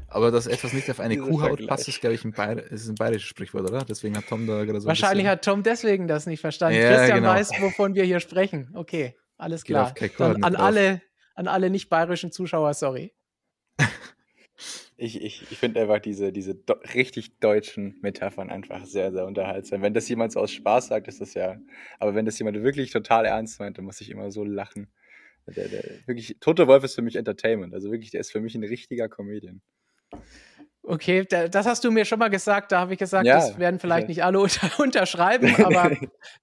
[0.09, 2.97] Aber dass etwas nicht auf eine Kuhhaut passt, ist, glaube ich, ein, Bayer ist ein
[2.97, 3.85] bayerisches Sprichwort, oder?
[3.85, 4.89] Deswegen hat Tom da gerade so.
[4.89, 6.81] Wahrscheinlich hat Tom deswegen das nicht verstanden.
[6.81, 7.31] Ja, Christian genau.
[7.31, 8.71] weiß, wovon wir hier sprechen.
[8.75, 9.95] Okay, alles klar.
[10.19, 11.01] Dann an alle,
[11.37, 13.15] an alle nicht bayerischen Zuschauer, sorry.
[15.03, 16.55] Ich, ich, ich finde einfach diese, diese
[16.95, 19.81] richtig deutschen Metaphern einfach sehr, sehr unterhaltsam.
[19.81, 21.59] Wenn das jemand so aus Spaß sagt, ist das ja.
[21.99, 24.93] Aber wenn das jemand wirklich total ernst meint, dann muss ich immer so lachen.
[25.47, 27.73] Der, der, wirklich, Tote Wolf ist für mich Entertainment.
[27.73, 29.63] Also wirklich, der ist für mich ein richtiger Comedian.
[30.91, 32.73] Okay, das hast du mir schon mal gesagt.
[32.73, 35.97] Da habe ich gesagt, ja, das werden vielleicht nicht alle unter unterschreiben, aber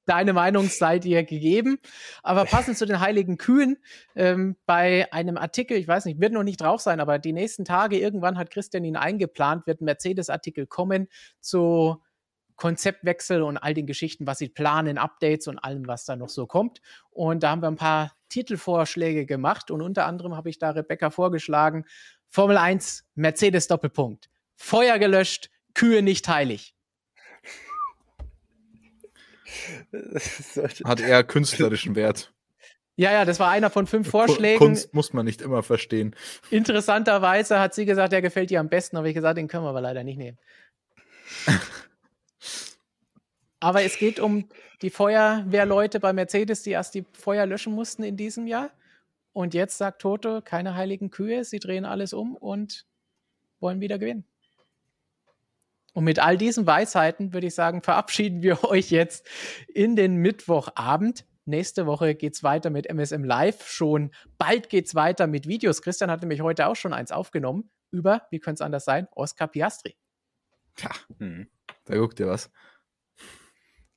[0.05, 1.79] deine Meinung sei dir gegeben.
[2.23, 3.77] Aber passend zu den heiligen Kühen,
[4.15, 7.65] ähm, bei einem Artikel, ich weiß nicht, wird noch nicht drauf sein, aber die nächsten
[7.65, 11.09] Tage, irgendwann hat Christian ihn eingeplant, wird ein Mercedes-Artikel kommen
[11.41, 12.01] zu
[12.55, 16.47] Konzeptwechsel und all den Geschichten, was sie planen, Updates und allem, was da noch so
[16.47, 16.81] kommt.
[17.09, 21.09] Und da haben wir ein paar Titelvorschläge gemacht und unter anderem habe ich da Rebecca
[21.09, 21.83] vorgeschlagen,
[22.29, 24.29] Formel 1, Mercedes Doppelpunkt.
[24.57, 26.75] Feuer gelöscht, Kühe nicht heilig.
[30.83, 32.33] Hat eher künstlerischen Wert.
[32.99, 34.57] Ja, ja, das war einer von fünf Vorschlägen.
[34.57, 36.15] Kunst muss man nicht immer verstehen.
[36.49, 39.69] Interessanterweise hat sie gesagt, der gefällt ihr am besten, aber ich gesagt, den können wir
[39.69, 40.39] aber leider nicht nehmen.
[43.59, 44.49] aber es geht um
[44.81, 48.71] die Feuerwehrleute bei Mercedes, die erst die Feuer löschen mussten in diesem Jahr.
[49.31, 52.87] Und jetzt sagt Toto, keine heiligen Kühe, sie drehen alles um und
[53.59, 54.25] wollen wieder gewinnen.
[55.97, 59.25] Und mit all diesen Weisheiten würde ich sagen, verabschieden wir euch jetzt
[59.73, 61.25] in den Mittwochabend.
[61.45, 63.67] Nächste Woche geht es weiter mit MSM Live.
[63.67, 65.81] Schon bald geht es weiter mit Videos.
[65.81, 69.47] Christian hat nämlich heute auch schon eins aufgenommen über, wie könnte es anders sein, Oscar
[69.47, 69.97] Piastri.
[70.77, 71.47] Ja, hm.
[71.85, 72.51] da guckt ihr was.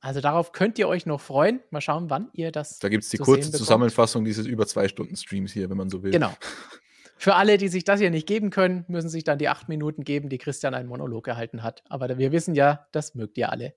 [0.01, 1.60] Also darauf könnt ihr euch noch freuen.
[1.68, 2.78] Mal schauen, wann ihr das.
[2.78, 6.02] Da gibt es die kurze Zusammenfassung dieses über zwei Stunden Streams hier, wenn man so
[6.02, 6.12] will.
[6.12, 6.32] Genau.
[7.20, 10.05] Für alle, die sich das hier nicht geben können, müssen sich dann die acht Minuten
[10.05, 11.84] geben, die Christian einen Monolog gehalten hat.
[11.86, 13.74] Aber wir wissen ja, das mögt ihr alle.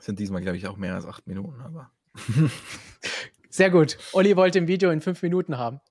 [0.00, 1.90] Sind diesmal, glaube ich, auch mehr als acht Minuten, aber.
[3.50, 3.98] Sehr gut.
[4.14, 5.82] Olli wollte ein Video in fünf Minuten haben.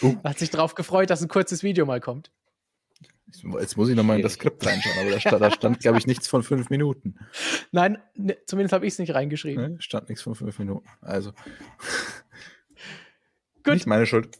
[0.00, 0.14] Uh.
[0.22, 2.30] Hat sich darauf gefreut, dass ein kurzes Video mal kommt.
[3.58, 6.06] Jetzt muss ich nochmal in das Skript reinschauen, aber da stand, da stand glaube ich,
[6.06, 7.16] nichts von fünf Minuten.
[7.72, 9.72] Nein, ne, zumindest habe ich es nicht reingeschrieben.
[9.72, 10.88] Ne, stand nichts von fünf Minuten.
[11.00, 11.32] Also.
[13.64, 13.74] Gut.
[13.74, 14.38] Nicht meine Schuld.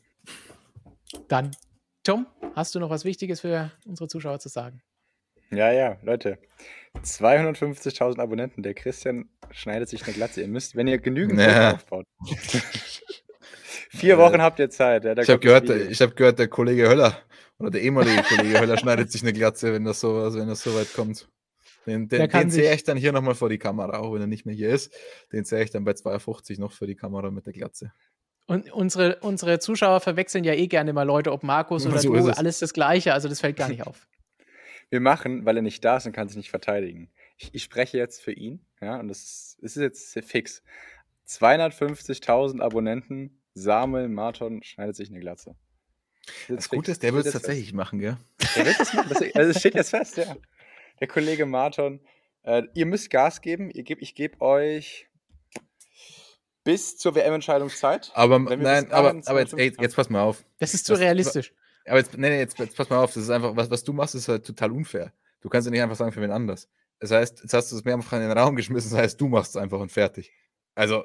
[1.29, 1.51] Dann,
[2.03, 4.83] Tom, hast du noch was Wichtiges für unsere Zuschauer zu sagen?
[5.51, 6.39] Ja, ja, Leute.
[6.97, 8.63] 250.000 Abonnenten.
[8.63, 10.43] Der Christian schneidet sich eine Glatze.
[10.43, 11.75] Ihr müsst, wenn ihr genügend ja.
[11.75, 12.07] aufbaut.
[13.91, 15.05] Vier Wochen habt ihr Zeit.
[15.05, 17.17] Ja, ich habe gehört, hab gehört, der Kollege Höller
[17.59, 20.63] oder der ehemalige Kollege Höller schneidet sich eine Glatze, wenn das so, also wenn das
[20.63, 21.29] so weit kommt.
[21.87, 24.47] Den, den, den sehe ich dann hier nochmal vor die Kamera, auch wenn er nicht
[24.47, 24.93] mehr hier ist.
[25.33, 27.93] Den sehe ich dann bei 2,50 noch für die Kamera mit der Glatze.
[28.47, 32.31] Und unsere, unsere Zuschauer verwechseln ja eh gerne mal Leute, ob Markus oder so du,
[32.31, 34.07] alles das Gleiche, also das fällt gar nicht auf.
[34.91, 37.11] Wir machen, weil er nicht da ist und kann sich nicht verteidigen.
[37.39, 40.63] Ich, ich spreche jetzt für ihn, ja, und das ist, das ist jetzt fix.
[41.27, 45.57] 250.000 Abonnenten, Samuel Marton schneidet sich eine Glatze.
[46.49, 47.77] Das, das Gute ist, der wird es tatsächlich fest.
[47.77, 48.17] machen, gell?
[48.57, 49.09] Der wird es machen.
[49.09, 50.37] Das, also es steht jetzt fest, ja.
[51.01, 52.01] Der Kollege Marton.
[52.43, 53.71] Äh, ihr müsst Gas geben.
[53.71, 55.09] Ihr geb, ich gebe euch
[56.65, 58.11] bis zur WM-Entscheidungszeit.
[58.15, 60.45] Aber nein, aber, aber jetzt, ey, jetzt pass mal auf.
[60.59, 61.53] Das ist zu das, realistisch.
[61.87, 63.13] Aber jetzt, nee, nee, jetzt, jetzt pass mal auf.
[63.13, 65.13] Das ist einfach, was, was du machst, ist halt total unfair.
[65.41, 66.69] Du kannst ja nicht einfach sagen für wen anders.
[66.99, 69.55] Das heißt, jetzt hast du es mehrfach in den Raum geschmissen, das heißt, du machst
[69.55, 70.33] es einfach und fertig.
[70.75, 71.05] Also,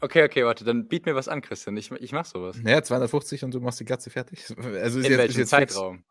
[0.00, 1.76] Okay, okay, warte, dann biet mir was an, Christian.
[1.76, 2.56] Ich, ich mach sowas.
[2.62, 4.44] Naja, 250 und du machst die Glatze fertig.
[4.58, 5.96] Also In jetzt, welchem Zeitraum?
[5.96, 6.06] Fix.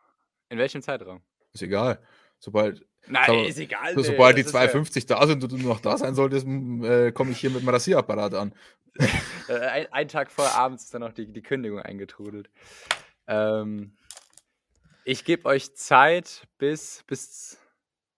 [0.49, 1.21] In welchem Zeitraum?
[1.53, 1.99] Ist egal.
[2.39, 2.85] Sobald.
[3.07, 3.93] Nein, aber, ist egal.
[3.95, 5.19] So, sobald die 250 ja...
[5.19, 8.33] da sind und du noch da sein solltest, äh, komme ich hier mit dem Rasierapparat
[8.33, 8.53] an.
[9.47, 12.49] Äh, ein, ein, Tag vor abends ist dann noch die, die Kündigung eingetrudelt.
[13.27, 13.95] Ähm,
[15.03, 17.59] ich gebe euch Zeit bis, bis.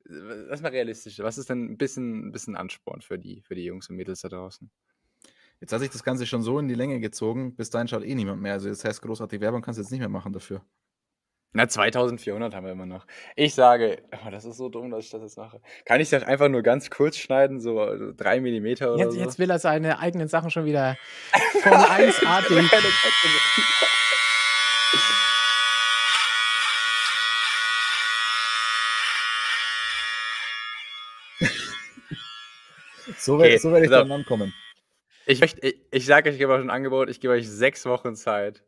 [0.06, 1.20] Lass mal realistisch.
[1.20, 4.22] Was ist denn ein bisschen, ein bisschen Ansporn für die, für die Jungs und Mädels
[4.22, 4.72] da draußen?
[5.60, 8.16] Jetzt hat sich das Ganze schon so in die Länge gezogen, bis dahin schaut eh
[8.16, 8.54] niemand mehr.
[8.54, 10.64] Also das heißt, großartig Werbung kannst du jetzt nicht mehr machen dafür.
[11.54, 13.08] Na, 2400 haben wir immer noch.
[13.36, 15.60] Ich sage, oh, das ist so dumm, dass ich das jetzt mache.
[15.86, 19.20] Kann ich das einfach nur ganz kurz schneiden, so, drei Millimeter oder jetzt, so?
[19.20, 20.98] Jetzt will er seine eigenen Sachen schon wieder
[21.64, 22.70] von 1artig.
[33.18, 34.54] so werde okay, so werd ich dann ankommen.
[35.26, 37.86] Ich, möchte, ich, ich sage euch, ich gebe euch ein Angebot, ich gebe euch sechs
[37.86, 38.64] Wochen Zeit.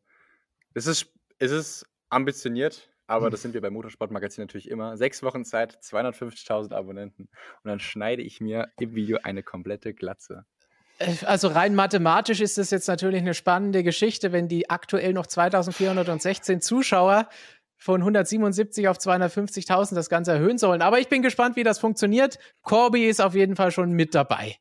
[0.73, 4.95] Es ist, es ist ambitioniert, aber das sind wir beim Motorsportmagazin natürlich immer.
[4.95, 7.23] Sechs Wochen Zeit, 250.000 Abonnenten.
[7.63, 10.45] Und dann schneide ich mir im Video eine komplette Glatze.
[10.99, 15.25] Äh, also rein mathematisch ist das jetzt natürlich eine spannende Geschichte, wenn die aktuell noch
[15.25, 17.27] 2416 Zuschauer
[17.77, 20.81] von 177 auf 250.000 das Ganze erhöhen sollen.
[20.81, 22.37] Aber ich bin gespannt, wie das funktioniert.
[22.61, 24.57] Corby ist auf jeden Fall schon mit dabei.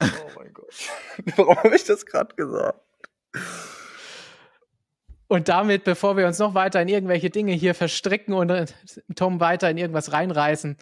[0.00, 0.06] Oh
[0.36, 0.74] mein Gott.
[1.36, 2.80] Warum habe ich das gerade gesagt?
[5.26, 8.66] Und damit, bevor wir uns noch weiter in irgendwelche Dinge hier verstricken und äh,
[9.14, 10.76] Tom weiter in irgendwas reinreißen,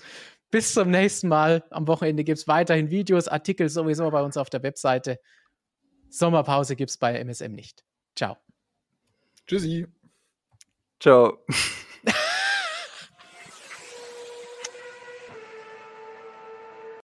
[0.50, 1.64] bis zum nächsten Mal.
[1.70, 5.18] Am Wochenende gibt es weiterhin Videos, Artikel sowieso bei uns auf der Webseite.
[6.10, 7.84] Sommerpause gibt es bei MSM nicht.
[8.14, 8.36] Ciao.
[9.46, 9.86] Tschüssi.
[11.00, 11.38] Ciao.